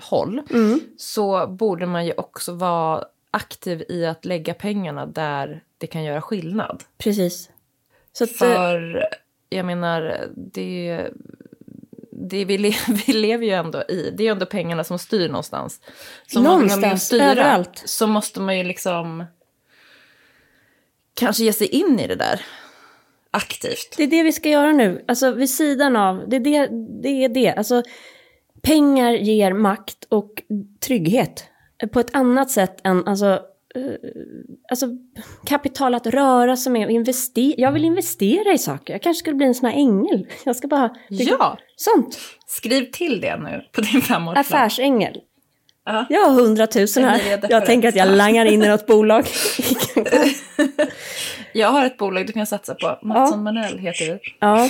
håll, 0.03 0.43
så 0.97 1.47
borde 1.47 1.87
man 1.87 2.07
ju 2.07 2.13
också 2.17 2.53
vara 2.53 3.05
aktiv 3.31 3.85
i 3.89 4.07
att 4.07 4.25
lägga 4.25 4.55
pengarna 4.55 5.07
där 5.07 5.63
det 5.79 5.87
kan 5.87 6.05
göra 6.05 6.23
skillnad. 6.23 6.85
Precis. 6.99 7.51
Så 8.13 8.25
att, 8.25 8.31
eh, 8.31 8.37
För 8.37 9.05
jag 9.49 9.67
menar, 9.67 10.29
det, 10.37 11.09
det 12.13 12.45
vi, 12.45 12.59
le, 12.59 12.73
vi 13.07 13.13
lever 13.13 13.47
ju 13.47 13.53
ändå 13.53 13.83
i, 13.83 14.11
det 14.17 14.23
är 14.23 14.25
ju 14.25 14.33
ändå 14.33 14.47
pengarna 14.47 14.85
som 14.85 14.99
styr 14.99 15.29
någonstans. 15.29 15.81
Så 16.27 16.39
om 16.39 16.45
man 16.45 16.53
Någonstans, 16.53 17.13
överallt. 17.13 17.83
så 17.85 18.07
måste 18.07 18.41
man 18.41 18.59
ju 18.59 18.65
liksom 18.65 19.25
kanske 21.15 21.45
ge 21.45 21.53
sig 21.53 21.67
in 21.67 22.01
i 22.01 22.07
det 22.07 22.15
där 22.17 22.41
aktivt. 23.31 23.95
Det 23.97 24.03
är 24.03 24.07
det 24.07 24.23
vi 24.23 24.33
ska 24.33 24.49
göra 24.49 24.73
nu, 24.73 25.05
alltså 25.09 25.31
vid 25.31 25.51
sidan 25.51 25.97
av, 25.97 26.29
det 26.29 26.37
är 26.37 26.41
det, 26.41 26.69
det, 27.03 27.25
är 27.25 27.29
det. 27.29 27.51
Alltså, 27.51 27.83
pengar 28.63 29.13
ger 29.13 29.53
makt 29.53 30.05
och 30.09 30.43
trygghet 30.87 31.45
på 31.93 32.01
ett 32.01 32.15
annat 32.17 32.51
sätt 32.51 32.81
än 32.85 33.09
alltså, 33.09 33.41
eh, 33.75 34.11
alltså 34.71 34.87
kapital 35.47 35.95
att 35.95 36.07
röra 36.07 36.57
sig 36.57 36.73
med 36.73 36.87
och 36.87 36.93
investera. 36.93 37.55
Jag 37.59 37.73
vill 37.73 37.85
investera 37.85 38.53
i 38.53 38.59
saker, 38.59 38.95
jag 38.95 39.03
kanske 39.03 39.19
skulle 39.19 39.37
bli 39.37 39.47
en 39.47 39.55
sån 39.55 39.69
här 39.69 39.77
ängel. 39.77 40.27
Jag 40.45 40.57
ska 40.57 40.69
bara... 40.69 40.97
Ja, 41.09 41.59
Sånt, 41.77 42.19
skriv 42.47 42.91
till 42.91 43.21
det 43.21 43.37
nu 43.37 43.65
på 43.73 43.81
din 43.81 44.03
femårsplan. 44.03 44.37
affärsängel. 44.37 45.21
Ja. 45.87 46.07
Jag 46.11 46.21
har 46.25 46.33
hundratusen 46.41 47.05
här. 47.05 47.47
Jag 47.51 47.67
tänker 47.67 47.89
att 47.89 47.97
jag 47.97 48.09
langar 48.17 48.45
in 48.47 48.63
i 48.63 48.69
något 48.69 48.87
bolag. 48.87 49.27
Jag 51.57 51.69
har 51.69 51.87
ett 51.87 51.97
bolag 51.97 52.27
du 52.27 52.33
kan 52.33 52.47
satsa 52.47 52.75
på. 52.75 52.99
Mattsson 53.03 53.43
Manuel 53.43 53.79
heter 53.79 54.07
vi. 54.07 54.19
Ja. 54.41 54.57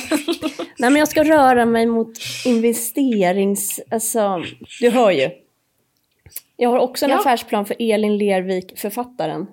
Nej, 0.79 0.91
men 0.91 0.97
jag 0.97 1.09
ska 1.09 1.25
röra 1.25 1.67
mig 1.67 1.87
mot 1.87 2.13
investerings... 2.45 3.81
Alltså, 3.91 4.43
du 4.81 4.91
hör 4.91 5.11
ju. 5.11 5.31
Jag 6.57 6.71
har 6.71 6.79
också 6.79 7.05
en 7.05 7.11
Ja. 7.11 7.19
affärsplan 7.21 7.67
för 7.67 7.77
Elin 7.79 8.19
Lervik, 8.19 8.79
författaren. 8.79 9.47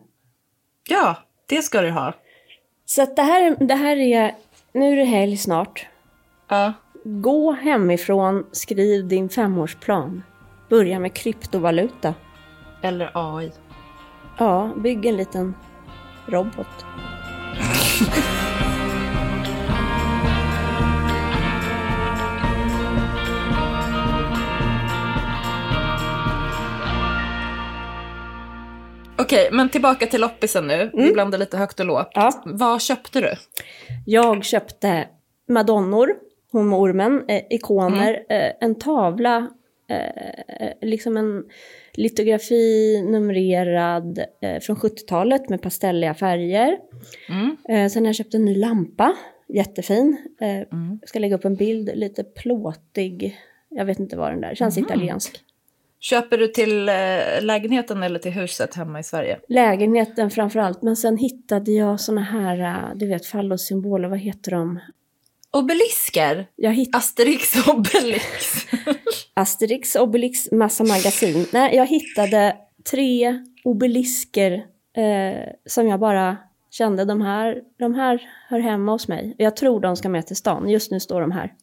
Ja, 0.89 1.16
det 1.49 1.62
ska 1.62 1.82
du 1.82 1.89
ha. 1.91 2.14
Så 2.86 3.01
att 3.01 3.16
det, 3.16 3.22
här, 3.22 3.55
det 3.66 3.76
här 3.76 3.95
är... 3.97 4.36
Nu 4.74 4.91
är 4.91 4.95
det 4.95 5.03
helg 5.05 5.38
snart. 5.38 5.86
Ja. 6.49 6.74
Gå 7.03 7.51
hemifrån, 7.51 8.45
skriv 8.51 9.07
din 9.07 9.30
femårsplan. 9.30 10.24
Börja 10.72 10.99
med 10.99 11.13
kryptovaluta. 11.13 12.13
Eller 12.82 13.11
AI. 13.13 13.51
Ja, 14.38 14.74
bygg 14.78 15.05
en 15.05 15.17
liten 15.17 15.55
robot. 16.26 16.67
Okej, 29.17 29.49
men 29.51 29.69
tillbaka 29.69 30.05
till 30.05 30.22
loppisen 30.22 30.67
nu. 30.67 30.91
Vi 30.93 31.13
blandar 31.13 31.38
lite 31.38 31.57
högt 31.57 31.80
och 31.80 31.86
lågt. 31.86 32.11
Ja. 32.13 32.32
Vad 32.45 32.82
köpte 32.82 33.22
du? 33.22 33.34
Jag 34.05 34.45
köpte 34.45 35.07
madonnor, 35.49 36.13
hon 36.51 36.69
med 36.69 36.80
ormen, 36.80 37.26
eh, 37.28 37.41
ikoner, 37.49 38.26
eh, 38.30 38.51
en 38.59 38.76
tavla, 38.80 39.49
eh, 39.92 40.72
liksom 40.82 41.18
en 41.18 41.44
litografi 41.94 43.02
numrerad 43.02 44.20
eh, 44.42 44.60
från 44.60 44.76
70-talet 44.76 45.50
med 45.50 45.62
pastelliga 45.62 46.14
färger. 46.14 46.78
Mm. 47.30 47.58
Eh, 47.70 47.89
sen 47.89 48.04
har 48.04 48.08
jag 48.08 48.16
köpt 48.16 48.34
en 48.34 48.46
ny 48.46 48.56
lampa, 48.56 49.14
jättefin. 49.48 50.18
Eh, 50.42 50.48
Mm. 50.48 50.98
Jag 51.02 51.10
ska 51.10 51.20
lägga 51.20 51.36
upp 51.36 51.46
en 51.46 51.56
bild, 51.56 51.89
lite 51.96 52.24
plåtig. 52.24 53.38
Jag 53.70 53.86
vet 53.86 54.00
inte 54.00 54.18
vad 54.18 54.32
den 54.32 54.42
där, 54.42 54.56
känns 54.56 54.78
italiensk. 54.78 55.44
Köper 56.00 56.38
du 56.38 56.48
till 56.48 56.89
eh, 56.89 56.96
lägenheten 57.42 58.04
eller 58.04 58.20
till 58.20 58.32
huset 58.32 58.76
hemma 58.76 59.00
i 59.00 59.04
Sverige? 59.04 59.39
Lägenheten 59.48 60.30
framför 60.32 60.60
allt, 60.60 60.82
men 60.82 60.96
sen 60.96 61.18
hittade 61.18 61.72
jag 61.72 62.00
såna 62.00 62.22
här, 62.22 62.60
eh, 62.60 62.96
du 62.96 63.08
vet 63.08 63.26
fallossymboler, 63.26 64.10
vad 64.10 64.20
heter 64.20 64.52
de? 64.52 64.80
Obelisker? 65.52 66.47
Jag 66.56 66.74
hittade 66.74 66.97
Asterix 66.97 67.68
Obelix. 67.68 68.66
Asterix, 69.34 69.95
Obelix, 69.95 70.52
massa 70.52 70.84
magasin. 70.84 71.45
Nej, 71.54 71.76
jag 71.76 71.86
hittade 71.86 72.56
tre 72.91 73.43
obelisker 73.64 74.54
eh, 74.97 75.43
som 75.66 75.88
jag 75.88 75.99
bara 75.99 76.38
kände, 76.72 77.06
de 77.06 77.22
här, 77.22 77.62
de 77.80 77.93
här 77.93 78.30
hör 78.49 78.60
hemma 78.60 78.91
hos 78.91 79.08
mig. 79.08 79.36
Jag 79.38 79.56
tror 79.56 79.80
de 79.80 79.95
ska 79.95 80.10
med 80.10 80.28
till 80.28 80.36
stan, 80.36 80.70
just 80.70 80.91
nu 80.91 80.99
står 80.99 81.22
de 81.22 81.32
här. 81.32 81.54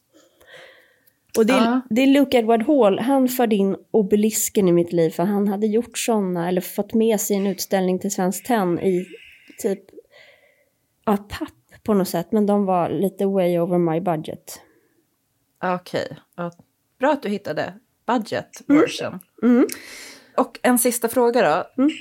Och 1.37 1.45
det, 1.45 1.53
är- 1.53 1.57
Ja. 1.57 1.81
det 1.89 2.01
är 2.01 2.07
Luke 2.07 2.37
Edward 2.37 2.63
Hall, 2.63 2.99
han 2.99 3.27
förde 3.27 3.55
in 3.55 3.75
obelisken 3.91 4.67
i 4.67 4.71
mitt 4.71 4.93
liv 4.93 5.09
för 5.09 5.23
han 5.23 5.47
hade 5.47 5.67
gjort 5.67 5.97
sådana, 5.97 6.47
eller 6.47 6.61
fått 6.61 6.93
med 6.93 7.21
sig 7.21 7.35
en 7.37 7.47
utställning 7.47 7.99
till 7.99 8.11
Svenskt 8.11 8.45
Tenn 8.45 8.79
i 8.79 9.05
typ, 9.61 9.79
ja, 11.05 11.17
papp 11.17 11.49
på 11.89 11.93
något 11.93 12.07
sätt, 12.07 12.31
men 12.31 12.45
de 12.45 12.65
var 12.65 12.89
lite 12.89 13.25
way 13.25 13.59
over 13.59 13.77
my 13.77 14.01
budget. 14.01 14.61
Okej, 15.63 16.17
ja, 16.35 16.51
bra 16.99 17.11
att 17.11 17.23
du 17.23 17.29
hittade 17.29 17.73
budget 18.07 18.61
version. 18.67 19.19
Mm. 19.43 19.67
Och 20.37 20.59
en 20.61 20.79
sista 20.79 21.07
fråga 21.07 21.41
då. 21.41 21.83
Mm. 21.83 21.91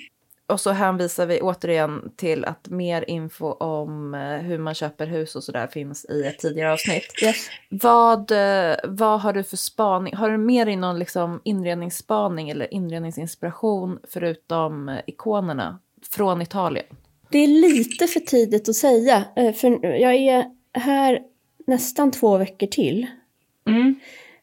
Och 0.47 0.61
så 0.61 0.71
hänvisar 0.71 1.27
vi 1.27 1.41
återigen 1.41 2.13
till 2.17 2.45
att 2.45 2.69
mer 2.69 3.05
info 3.11 3.53
om 3.53 4.15
eh, 4.15 4.21
hur 4.21 4.59
man 4.59 4.75
köper 4.75 5.07
hus 5.07 5.37
och 5.37 5.45
sådär 5.45 5.67
finns 5.67 6.05
i 6.05 6.27
ett 6.27 6.39
tidigare 6.39 6.73
avsnitt. 6.73 7.23
Yes. 7.23 7.49
Vad, 7.71 8.31
eh, 8.31 8.77
vad 8.85 9.21
har 9.21 9.33
du 9.33 9.45
för 9.45 9.57
spaning? 9.57 10.17
Har 10.17 10.31
du 10.31 10.39
med 10.39 10.67
dig 10.67 10.77
någon 10.77 10.99
liksom 10.99 11.41
inredningsspaning 11.45 12.51
eller 12.51 12.75
inredningsinspiration 12.75 13.99
förutom 14.09 14.89
eh, 14.89 15.01
ikonerna 15.07 15.79
från 16.11 16.43
Italien? 16.43 16.87
Det 17.31 17.39
är 17.39 17.47
lite 17.49 18.07
för 18.07 18.21
tidigt 18.21 18.69
att 18.69 18.75
säga, 18.77 19.25
eh, 19.37 19.53
för 19.53 19.87
jag 19.87 20.15
är 20.15 20.45
här 20.73 21.21
nästan 21.67 22.11
två 22.11 22.37
veckor 22.39 22.67
till. 22.67 23.07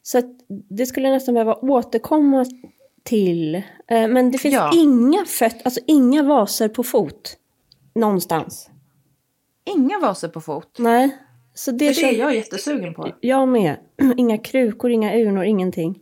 Så 0.02 0.18
att 0.18 0.24
det 0.48 0.86
skulle 0.86 1.10
nästan 1.10 1.34
behöva 1.34 1.54
återkomma 1.54 2.46
till. 3.02 3.54
Eh, 3.54 4.08
Men 4.08 4.30
det 4.30 4.38
finns 4.38 4.54
Ja. 4.54 4.70
inga 4.74 5.24
föt, 5.24 5.56
alltså 5.64 5.80
inga 5.86 6.22
vaser 6.22 6.68
på 6.68 6.82
fot. 6.82 7.36
Någonstans. 7.94 8.70
Inga 9.76 9.98
vaser 9.98 10.28
på 10.28 10.40
fot. 10.40 10.76
Nej. 10.78 11.16
Så 11.54 11.70
det, 11.70 11.78
Det 11.78 12.02
är 12.04 12.18
jag 12.18 12.34
jättesugen 12.34 12.94
på. 12.94 13.08
jag 13.20 13.48
med. 13.48 13.76
Inga 14.16 14.38
krukor, 14.38 14.90
inga 14.90 15.16
urnor, 15.16 15.44
ingenting. 15.44 15.98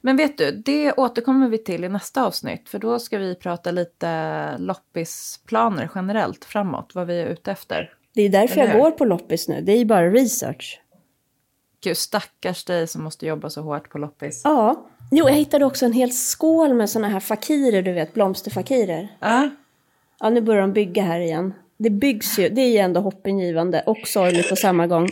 Men 0.00 0.16
vet 0.16 0.38
du, 0.38 0.50
det 0.50 0.92
återkommer 0.92 1.48
vi 1.48 1.58
till 1.58 1.84
i 1.84 1.88
nästa 1.88 2.24
avsnitt. 2.26 2.68
För 2.68 2.78
då 2.78 2.98
ska 2.98 3.18
vi 3.18 3.34
prata 3.34 3.70
lite 3.70 4.58
loppisplaner 4.58 5.90
generellt 5.94 6.44
framåt. 6.44 6.90
Vad 6.94 7.06
vi 7.06 7.20
är 7.20 7.26
ute 7.26 7.52
efter. 7.52 7.90
Det 8.14 8.22
är 8.22 8.28
därför 8.28 8.60
jag 8.60 8.72
går 8.72 8.90
på 8.90 9.04
loppis 9.04 9.48
nu. 9.48 9.60
Det 9.60 9.72
är 9.72 9.78
ju 9.78 9.84
bara 9.84 10.10
research. 10.10 10.80
Gud, 11.84 11.96
stackars 11.96 12.64
dig 12.64 12.86
som 12.86 13.04
måste 13.04 13.26
jobba 13.26 13.50
så 13.50 13.62
hårt 13.62 13.90
på 13.90 13.98
loppis. 13.98 14.40
Ja. 14.44 14.86
Jo, 15.10 15.28
jag 15.28 15.34
hittade 15.34 15.64
också 15.64 15.86
en 15.86 15.92
hel 15.92 16.10
skål 16.10 16.74
med 16.74 16.90
såna 16.90 17.08
här 17.08 17.20
fakirer, 17.20 17.82
du 17.82 17.92
vet, 17.92 18.14
blomsterfakirer. 18.14 19.16
Ja. 19.20 19.50
Ja, 20.20 20.30
nu 20.30 20.40
börjar 20.40 20.60
de 20.60 20.72
bygga 20.72 21.02
här 21.02 21.20
igen. 21.20 21.54
Det 21.76 21.90
byggs 21.90 22.38
ju, 22.38 22.48
det 22.48 22.60
är 22.60 22.70
ju 22.70 22.78
ändå 22.78 23.00
hoppingivande 23.00 23.82
och 23.86 23.98
sorgligt 24.04 24.48
på 24.48 24.56
samma 24.56 24.86
gång. 24.86 25.08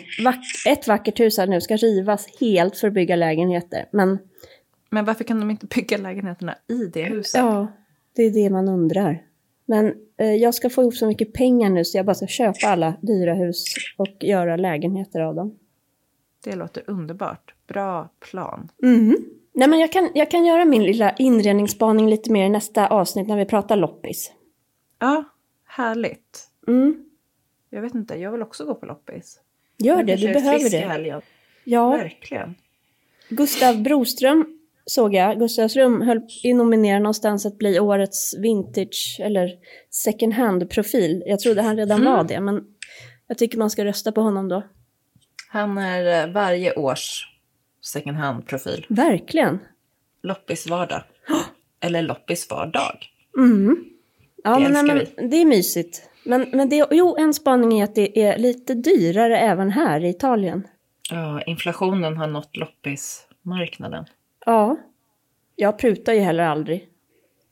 Ett 0.69 0.89
vackert 0.89 1.21
hus 1.21 1.39
här 1.39 1.47
nu 1.47 1.61
ska 1.61 1.77
rivas 1.77 2.27
helt 2.41 2.77
för 2.77 2.89
att 2.89 2.95
bygga 2.95 3.17
lägenheter. 3.17 3.87
Men 3.91 4.19
Men 4.93 5.05
varför 5.05 5.25
kan 5.25 5.41
de 5.41 5.51
inte 5.51 5.67
bygga 5.67 5.97
lägenheterna 5.97 6.55
i 6.69 6.87
det 6.87 7.05
huset? 7.05 7.39
ja, 7.39 7.67
det 8.13 8.23
är 8.23 8.31
det 8.31 8.51
man 8.51 8.69
undrar. 8.69 9.23
Men 9.65 9.95
eh, 10.17 10.35
jag 10.35 10.55
ska 10.55 10.71
få 10.71 10.83
ihop 10.83 10.95
så 10.95 11.07
mycket 11.07 11.33
pengar 11.33 11.71
nu 11.71 11.85
så 11.85 11.99
jag 11.99 12.07
bara 12.07 12.15
ska 12.15 12.27
köpa 12.27 12.67
alla 12.67 12.95
dyra 13.03 13.35
hus 13.35 13.65
och 13.97 14.17
göra 14.21 14.57
lägenheter 14.57 15.21
av 15.21 15.35
dem. 15.35 15.59
Det 16.45 16.57
låter 16.57 16.83
underbart. 16.87 17.55
Bra 17.67 18.11
plan. 18.31 18.69
Mhm. 18.83 19.17
Nej, 19.53 19.69
men 19.69 19.79
jag 19.79 19.93
kan, 19.93 20.11
jag 20.15 20.31
kan 20.31 20.45
göra 20.45 20.65
min 20.65 20.85
lilla 20.85 21.13
inredningsspaning 21.13 22.11
lite 22.11 22.33
mer 22.33 22.47
i 22.47 22.49
nästa 22.49 22.87
avsnitt 22.89 23.29
när 23.29 23.37
vi 23.37 23.45
pratar 23.45 23.77
loppis. 23.77 24.33
Ja, 24.99 25.25
härligt. 25.65 26.49
Mm. 26.69 27.05
Jag 27.71 27.83
vet 27.83 27.95
inte, 27.95 28.15
jag 28.15 28.33
vill 28.33 28.43
också 28.43 28.65
gå 28.65 28.75
på 28.75 28.87
loppis. 28.87 29.41
Gör 29.79 30.03
det, 30.03 30.17
du 30.17 30.33
behöver 30.33 30.71
det. 30.71 30.79
helgen. 30.79 31.23
Ja, 31.65 31.91
Verkligen. 31.91 32.55
Gustav 33.29 33.83
Broström 33.83 34.59
såg 34.87 35.15
jag. 35.15 35.39
Gustavsrum 35.39 36.01
höll 36.03 36.21
i 36.43 36.53
nominera 36.55 36.99
någonstans 36.99 37.47
att 37.47 37.59
bli 37.59 37.81
årets 37.81 38.35
vintage 38.39 39.17
eller 39.21 39.51
second 39.91 40.33
hand-profil. 40.35 41.23
Jag 41.27 41.41
trodde 41.41 41.63
han 41.63 41.77
redan 41.77 42.01
Mm. 42.01 42.13
var 42.13 42.25
det, 42.25 42.41
men 42.41 42.65
jag 43.27 43.39
tycker 43.39 43.59
man 43.59 43.71
ska 43.71 43.85
rösta 43.85 44.13
på 44.13 44.21
honom 44.21 44.49
då. 44.49 44.63
Han 45.49 45.79
är 45.79 46.27
eh, 46.27 46.33
varje 46.33 46.75
års 46.75 47.29
second 47.83 48.17
hand-profil. 48.17 48.87
Verkligen. 48.89 49.59
Loppisvardag. 50.23 51.03
Eller 51.81 52.03
loppisvardag. 52.03 52.99
Mm. 53.39 53.85
Ja, 54.45 54.59
Det 54.59 54.69
men, 54.69 54.87
nej, 54.87 55.07
men 55.17 55.31
det 55.31 55.37
är 55.37 55.45
mysigt. 55.45 56.03
Men, 56.25 56.47
men 56.53 56.69
det, 56.69 56.87
jo, 56.91 57.17
en 57.19 57.35
spaning 57.35 57.81
är 57.81 57.85
att 57.85 57.95
det 57.95 58.23
är 58.23 58.39
lite 58.39 58.75
dyrare 58.75 59.39
även 59.39 59.71
här 59.71 60.05
i 60.05 60.09
Italien. 60.09 60.67
Ja, 61.11 61.43
inflationen 61.43 62.17
har 62.17 62.27
nått 62.27 62.57
loppismarknaden. 62.57 64.05
Ja, 64.47 64.77
jag 65.57 65.79
prutar 65.79 66.13
ju 66.13 66.21
heller 66.21 66.45
aldrig. 66.45 66.89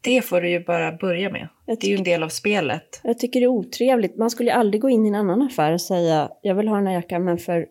Det 0.00 0.22
får 0.22 0.40
du 0.40 0.50
ju 0.50 0.64
bara 0.64 0.92
börja 0.92 1.30
med. 1.30 1.48
Jag 1.66 1.78
Det 1.80 1.86
är 1.86 1.90
ju 1.90 1.96
en 1.96 2.04
del 2.04 2.22
av 2.22 2.28
spelet. 2.28 3.00
Jag 3.04 3.18
tycker 3.18 3.40
det 3.40 3.44
är 3.44 3.48
otrevligt. 3.48 4.16
Man 4.16 4.30
skulle 4.30 4.50
ju 4.50 4.56
aldrig 4.56 4.82
gå 4.82 4.90
in 4.90 5.06
i 5.06 5.08
en 5.08 5.14
annan 5.14 5.42
affär 5.42 5.72
och 5.72 5.80
säga 5.80 6.30
jag 6.42 6.54
vill 6.54 6.68
ha 6.68 6.76
den 6.76 6.86
här 6.86 6.94
jackan 6.94 7.24
men 7.24 7.38
för 7.38 7.66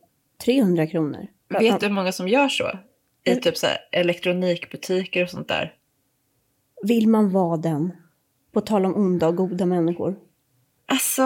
300 0.45 0.87
kronor. 0.87 1.27
Vet 1.49 1.79
du 1.79 1.85
hur 1.85 1.93
många 1.93 2.11
som 2.11 2.27
gör 2.27 2.49
så? 2.49 2.71
I 3.23 3.35
typ 3.35 3.57
så 3.57 3.67
elektronikbutiker 3.91 5.23
och 5.23 5.29
sånt 5.29 5.47
där. 5.47 5.73
Vill 6.83 7.07
man 7.07 7.31
vara 7.31 7.57
den? 7.57 7.91
På 8.51 8.61
tal 8.61 8.85
om 8.85 8.95
onda 8.95 9.27
och 9.27 9.35
goda 9.35 9.65
människor. 9.65 10.15
Alltså, 10.85 11.23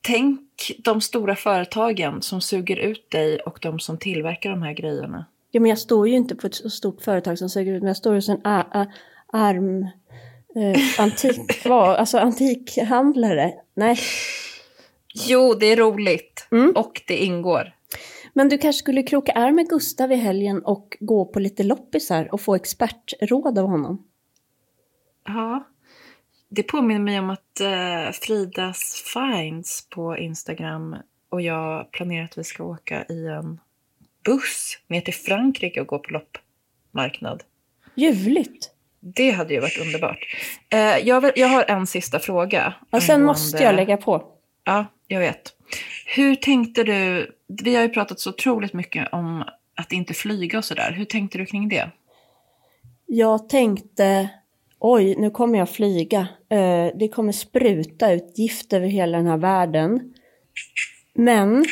tänk 0.00 0.72
de 0.78 1.00
stora 1.00 1.36
företagen 1.36 2.22
som 2.22 2.40
suger 2.40 2.76
ut 2.76 3.10
dig 3.10 3.40
och 3.40 3.58
de 3.62 3.80
som 3.80 3.98
tillverkar 3.98 4.50
de 4.50 4.62
här 4.62 4.72
grejerna. 4.72 5.26
Ja, 5.50 5.60
men 5.60 5.68
jag 5.68 5.78
står 5.78 6.08
ju 6.08 6.16
inte 6.16 6.34
på 6.34 6.46
ett 6.46 6.54
så 6.54 6.70
stort 6.70 7.02
företag 7.02 7.38
som 7.38 7.48
suger 7.48 7.72
ut, 7.72 7.82
men 7.82 7.88
jag 7.88 7.96
står 7.96 8.14
hos 8.14 8.28
en 8.28 8.40
arm 9.32 9.82
eh, 10.54 11.00
antik, 11.00 11.64
vad, 11.64 11.96
alltså 11.96 12.18
antikhandlare. 12.18 13.52
Nej, 13.74 13.98
Jo, 15.14 15.54
det 15.54 15.66
är 15.66 15.76
roligt. 15.76 16.48
Mm. 16.50 16.72
Och 16.76 17.02
det 17.06 17.16
ingår. 17.16 17.72
men 18.32 18.48
du 18.48 18.58
kanske 18.58 18.78
skulle 18.78 19.02
kroka 19.02 19.32
arm 19.32 19.54
med 19.54 19.68
Gustav 19.68 20.12
i 20.12 20.16
helgen 20.16 20.62
och 20.64 20.96
gå 21.00 21.24
på 21.24 21.40
lite 21.40 21.62
loppisar 21.62 22.34
och 22.34 22.40
få 22.40 22.54
expertråd 22.54 23.58
av 23.58 23.66
honom. 23.66 24.06
Ja. 25.26 25.66
Det 26.48 26.62
påminner 26.62 27.00
mig 27.00 27.18
om 27.18 27.30
att 27.30 27.60
eh, 27.60 28.12
Fridas 28.12 29.04
Finds 29.14 29.88
på 29.88 30.16
Instagram 30.16 30.96
och 31.28 31.42
jag 31.42 31.90
planerar 31.90 32.24
att 32.24 32.38
vi 32.38 32.44
ska 32.44 32.64
åka 32.64 33.04
i 33.04 33.26
en 33.26 33.60
buss 34.24 34.78
ner 34.88 35.00
till 35.00 35.14
Frankrike 35.14 35.80
och 35.80 35.86
gå 35.86 35.98
på 35.98 36.10
loppmarknad. 36.12 37.42
Ljuvligt. 37.94 38.70
Det 39.00 39.30
hade 39.30 39.54
ju 39.54 39.60
varit 39.60 39.78
underbart. 39.80 40.18
Eh, 40.68 40.78
jag, 41.08 41.20
vill, 41.20 41.32
jag 41.36 41.48
har 41.48 41.64
en 41.68 41.86
sista 41.86 42.18
fråga. 42.18 42.74
Och 42.90 43.02
sen 43.02 43.14
angående- 43.14 43.26
måste 43.26 43.62
jag 43.62 43.74
lägga 43.74 43.96
på. 43.96 44.24
Ja, 44.64 44.86
jag 45.08 45.20
vet. 45.20 45.52
Hur 46.06 46.34
tänkte 46.34 46.84
du? 46.84 47.30
Vi 47.62 47.74
har 47.76 47.82
ju 47.82 47.88
pratat 47.88 48.20
så 48.20 48.30
otroligt 48.30 48.72
mycket 48.72 49.08
om 49.12 49.44
att 49.74 49.92
inte 49.92 50.14
flyga 50.14 50.58
och 50.58 50.64
sådär. 50.64 50.92
Hur 50.92 51.04
tänkte 51.04 51.38
du 51.38 51.46
kring 51.46 51.68
det? 51.68 51.90
Jag 53.06 53.48
tänkte, 53.48 54.28
oj, 54.78 55.16
nu 55.18 55.30
kommer 55.30 55.58
jag 55.58 55.70
flyga. 55.70 56.20
Eh, 56.50 56.86
det 56.98 57.08
kommer 57.14 57.32
spruta 57.32 58.12
ut 58.12 58.38
gift 58.38 58.72
över 58.72 58.86
hela 58.86 59.18
den 59.18 59.26
här 59.26 59.36
världen. 59.36 60.14
Men 61.14 61.64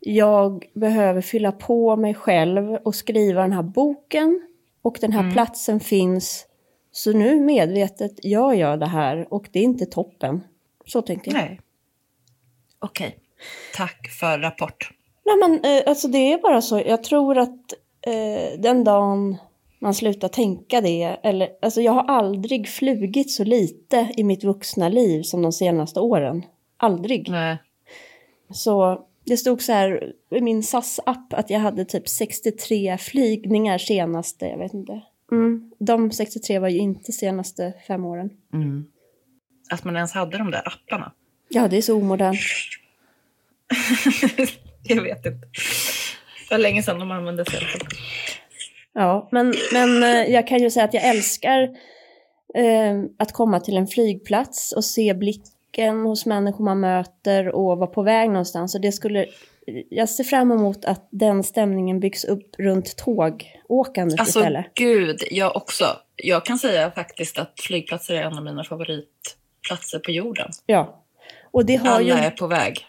jag 0.00 0.66
behöver 0.74 1.20
fylla 1.20 1.52
på 1.52 1.96
mig 1.96 2.14
själv 2.14 2.74
och 2.74 2.94
skriva 2.94 3.42
den 3.42 3.52
här 3.52 3.62
boken. 3.62 4.46
Och 4.82 4.98
den 5.00 5.12
här 5.12 5.32
platsen 5.32 5.80
finns. 5.80 6.46
Så 6.92 7.12
nu 7.12 7.40
medvetet 7.40 8.24
gör 8.24 8.52
jag 8.52 8.80
det 8.80 8.86
här 8.86 9.26
och 9.34 9.48
det 9.52 9.58
är 9.58 9.62
inte 9.62 9.86
toppen. 9.86 10.40
Så 10.86 11.02
tänkte 11.02 11.30
jag. 11.30 11.34
Nej. 11.34 11.60
Okej. 12.78 13.16
Tack 13.76 14.08
för 14.20 14.38
rapport. 14.38 14.90
Nej 15.24 15.36
men 15.36 15.64
eh, 15.64 15.82
alltså 15.86 16.08
det 16.08 16.32
är 16.32 16.38
bara 16.38 16.62
så. 16.62 16.82
Jag 16.86 17.04
tror 17.04 17.38
att 17.38 17.72
eh, 18.06 18.60
den 18.60 18.84
dagen 18.84 19.36
man 19.78 19.94
slutar 19.94 20.28
tänka 20.28 20.80
det. 20.80 21.02
Eller, 21.22 21.48
alltså 21.62 21.80
jag 21.80 21.92
har 21.92 22.04
aldrig 22.04 22.68
flugit 22.68 23.30
så 23.30 23.44
lite 23.44 24.08
i 24.16 24.24
mitt 24.24 24.44
vuxna 24.44 24.88
liv 24.88 25.22
som 25.22 25.42
de 25.42 25.52
senaste 25.52 26.00
åren. 26.00 26.44
Aldrig. 26.76 27.30
Nej. 27.30 27.56
Så 28.50 29.04
det 29.24 29.36
stod 29.36 29.62
så 29.62 29.72
här 29.72 30.12
i 30.30 30.40
min 30.40 30.62
SAS-app 30.62 31.32
att 31.32 31.50
jag 31.50 31.60
hade 31.60 31.84
typ 31.84 32.08
63 32.08 32.98
flygningar 32.98 33.78
senaste, 33.78 34.46
jag 34.46 34.58
vet 34.58 34.74
inte. 34.74 35.00
Mm, 35.32 35.70
de 35.78 36.12
63 36.12 36.58
var 36.58 36.68
ju 36.68 36.78
inte 36.78 37.12
senaste 37.12 37.72
fem 37.86 38.04
åren. 38.04 38.30
Mm. 38.52 38.86
Att 39.70 39.84
man 39.84 39.96
ens 39.96 40.12
hade 40.12 40.38
de 40.38 40.50
där 40.50 40.62
apparna. 40.68 41.12
Ja, 41.48 41.68
det 41.68 41.76
är 41.76 41.82
så 41.82 41.96
omodernt. 41.96 42.40
jag 44.82 45.02
vet 45.02 45.26
inte. 45.26 45.46
Det 46.48 46.54
var 46.54 46.58
länge 46.58 46.82
sedan 46.82 46.98
de 46.98 47.10
använde 47.10 47.44
sig. 47.44 47.60
Ja, 48.92 49.28
men, 49.32 49.54
men 49.72 50.02
eh, 50.02 50.32
jag 50.32 50.46
kan 50.46 50.58
ju 50.58 50.70
säga 50.70 50.84
att 50.84 50.94
jag 50.94 51.04
älskar 51.04 51.62
eh, 52.54 53.02
att 53.18 53.32
komma 53.32 53.60
till 53.60 53.76
en 53.76 53.86
flygplats 53.86 54.72
och 54.72 54.84
se 54.84 55.14
blicken 55.70 56.00
hos 56.00 56.26
människor 56.26 56.64
man 56.64 56.80
möter 56.80 57.48
och 57.54 57.78
vara 57.78 57.86
på 57.90 58.02
väg 58.02 58.28
någonstans. 58.30 58.74
Och 58.74 58.80
det 58.80 58.92
skulle, 58.92 59.26
jag 59.90 60.08
ser 60.08 60.24
fram 60.24 60.52
emot 60.52 60.84
att 60.84 61.08
den 61.10 61.42
stämningen 61.44 62.00
byggs 62.00 62.24
upp 62.24 62.54
runt 62.58 62.96
tågåkandet 62.96 64.20
Alltså 64.20 64.38
istället. 64.40 64.66
gud, 64.74 65.20
jag 65.30 65.56
också. 65.56 65.84
Jag 66.16 66.44
kan 66.44 66.58
säga 66.58 66.90
faktiskt 66.90 67.38
att 67.38 67.52
flygplatser 67.60 68.14
är 68.14 68.22
en 68.22 68.38
av 68.38 68.44
mina 68.44 68.64
favoritplatser 68.64 69.98
på 69.98 70.10
jorden. 70.10 70.50
Ja. 70.66 71.04
Och 71.52 71.66
det 71.66 71.76
har 71.76 72.00
ju, 72.00 72.12
Alla 72.12 72.24
är 72.24 72.30
på 72.30 72.46
väg. 72.46 72.86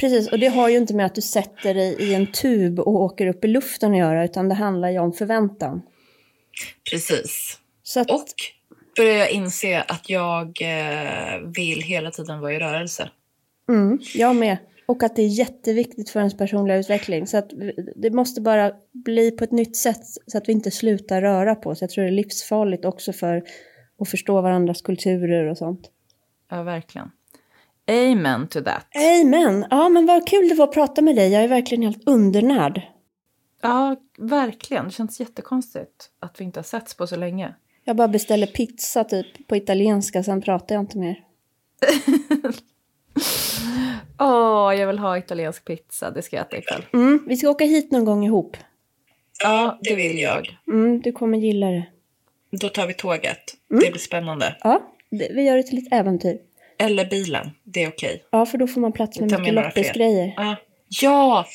precis, 0.00 0.32
och 0.32 0.38
det 0.38 0.46
har 0.48 0.68
ju 0.68 0.76
inte 0.76 0.94
med 0.94 1.06
att 1.06 1.14
du 1.14 1.22
sätter 1.22 1.74
dig 1.74 1.96
i 2.00 2.14
en 2.14 2.26
tub 2.32 2.80
och 2.80 2.94
åker 2.94 3.26
upp 3.26 3.44
i 3.44 3.48
luften 3.48 3.92
att 3.92 3.98
göra, 3.98 4.24
utan 4.24 4.48
det 4.48 4.54
handlar 4.54 4.90
ju 4.90 4.98
om 4.98 5.12
förväntan. 5.12 5.82
Precis. 6.90 7.58
Att, 7.96 8.10
Och 8.10 8.24
börjar 8.96 9.14
jag 9.14 9.30
inse 9.30 9.82
att 9.82 10.10
jag 10.10 10.62
eh, 10.62 11.40
vill 11.56 11.82
hela 11.82 12.10
tiden 12.10 12.40
vara 12.40 12.52
i 12.52 12.58
rörelse. 12.58 13.10
Mm, 13.68 13.98
jag 14.14 14.36
med. 14.36 14.56
Och 14.86 15.02
att 15.02 15.16
det 15.16 15.22
är 15.22 15.26
jätteviktigt 15.26 16.10
för 16.10 16.20
ens 16.20 16.36
personliga 16.36 16.76
utveckling. 16.76 17.26
Så 17.26 17.36
att 17.36 17.50
det 17.96 18.10
måste 18.10 18.40
bara 18.40 18.72
bli 18.92 19.30
på 19.30 19.44
ett 19.44 19.52
nytt 19.52 19.76
sätt 19.76 20.04
så 20.26 20.38
att 20.38 20.48
vi 20.48 20.52
inte 20.52 20.70
slutar 20.70 21.20
röra 21.20 21.54
på 21.54 21.70
oss. 21.70 21.80
Jag 21.80 21.90
tror 21.90 22.04
det 22.04 22.10
är 22.10 22.12
livsfarligt 22.12 22.84
också 22.84 23.12
för 23.12 23.42
att 24.00 24.08
förstå 24.08 24.40
varandras 24.40 24.82
kulturer 24.82 25.44
och 25.44 25.58
sånt. 25.58 25.90
Ja, 26.50 26.62
verkligen. 26.62 27.10
Amen 27.86 28.48
to 28.48 28.60
that. 28.60 28.86
Amen! 28.94 29.66
Ja, 29.70 29.88
men 29.88 30.06
vad 30.06 30.28
kul 30.28 30.48
det 30.48 30.54
var 30.54 30.64
att 30.64 30.74
prata 30.74 31.02
med 31.02 31.16
dig. 31.16 31.32
Jag 31.32 31.44
är 31.44 31.48
verkligen 31.48 31.82
helt 31.82 32.08
undernärd. 32.08 32.82
Ja, 33.62 33.96
verkligen. 34.18 34.84
Det 34.84 34.90
känns 34.90 35.20
jättekonstigt 35.20 36.10
att 36.20 36.40
vi 36.40 36.44
inte 36.44 36.58
har 36.58 36.64
setts 36.64 36.96
på 36.96 37.06
så 37.06 37.16
länge. 37.16 37.54
Jag 37.84 37.96
bara 37.96 38.08
beställer 38.08 38.46
pizza 38.46 39.04
typ 39.04 39.48
på 39.48 39.56
italienska, 39.56 40.22
sen 40.22 40.42
pratar 40.42 40.74
jag 40.74 40.82
inte 40.82 40.98
mer. 40.98 41.20
Åh, 44.18 44.74
jag 44.74 44.86
vill 44.86 44.98
ha 44.98 45.18
italiensk 45.18 45.64
pizza. 45.64 46.10
Det 46.10 46.22
ska 46.22 46.36
jag 46.36 46.46
äta 46.46 46.56
ikväll. 46.56 46.86
Mm, 46.92 47.24
vi 47.26 47.36
ska 47.36 47.48
åka 47.48 47.64
hit 47.64 47.92
någon 47.92 48.04
gång 48.04 48.24
ihop. 48.24 48.56
Ja, 49.42 49.78
det 49.82 49.94
vill 49.94 50.18
jag. 50.18 50.58
Mm, 50.68 51.00
du 51.00 51.12
kommer 51.12 51.38
gilla 51.38 51.66
det. 51.66 51.86
Då 52.50 52.68
tar 52.68 52.86
vi 52.86 52.94
tåget. 52.94 53.54
Det 53.68 53.90
blir 53.90 53.98
spännande. 53.98 54.56
Ja, 54.60 54.82
det, 55.10 55.28
vi 55.32 55.42
gör 55.42 55.56
det 55.56 55.62
till 55.62 55.78
ett 55.78 55.92
äventyr. 55.92 56.38
Eller 56.78 57.04
bilen. 57.04 57.50
Det 57.64 57.82
är 57.82 57.88
okej. 57.88 58.24
Ja, 58.30 58.46
för 58.46 58.58
då 58.58 58.66
får 58.66 58.80
man 58.80 58.92
plats 58.92 59.20
med 59.20 59.30
mycket 59.30 59.54
loppisgrejer. 59.54 60.34
Ja. 60.36 60.56
ja! 60.88 61.46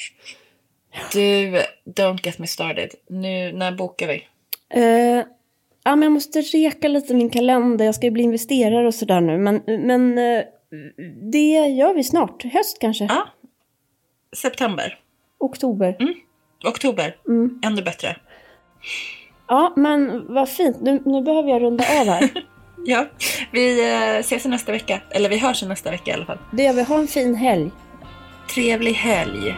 Du, 1.14 1.62
don't 1.86 2.20
get 2.26 2.40
me 2.40 2.48
started. 2.48 2.90
Nu, 3.10 3.52
när 3.52 3.72
bokar 3.72 4.08
vi? 4.08 4.28
Eh, 4.82 5.24
ja, 5.90 5.96
men 5.96 6.04
jag 6.04 6.12
måste 6.12 6.42
reka 6.42 6.88
lite 6.88 7.14
min 7.14 7.30
kalender. 7.30 7.86
Jag 7.86 7.96
ska 7.96 8.06
ju 8.06 8.12
bli 8.12 8.24
investerare 8.24 8.88
och 8.88 8.94
sådär 8.94 9.22
nu. 9.22 9.38
Men, 9.38 9.62
men 9.66 10.18
eh, 10.18 10.44
det 11.32 11.68
gör 11.68 11.94
vi 11.94 12.04
snart. 12.04 12.44
Höst 12.44 12.78
kanske. 12.82 13.04
Ja. 13.04 13.28
September. 14.36 15.00
Oktober. 15.40 15.98
Oktober. 16.66 17.16
Mm. 17.28 17.60
Ännu 17.64 17.82
bättre. 17.82 18.18
Ja, 19.48 19.74
men 19.76 20.34
vad 20.34 20.50
fint. 20.50 20.82
Nu, 20.82 21.02
nu 21.06 21.22
behöver 21.22 21.50
jag 21.50 21.62
runda 21.62 21.84
av 21.84 22.08
här. 22.08 22.30
Ja, 22.86 23.06
vi 23.52 23.92
eh, 23.92 24.20
ses 24.20 24.46
nästa 24.46 24.72
vecka. 24.72 25.02
Eller 25.12 25.30
vi 25.30 25.38
hörs 25.38 25.64
nästa 25.64 25.92
vecka 25.92 26.12
i 26.12 26.14
alla 26.14 26.26
fall. 26.26 26.38
Det 26.52 26.64
gör 26.64 26.74
vi. 26.74 26.84
Ha 26.84 27.00
en 27.00 27.08
fin 27.08 27.36
helg. 27.36 27.72
Trevlig 28.54 28.94
helg. 28.94 29.56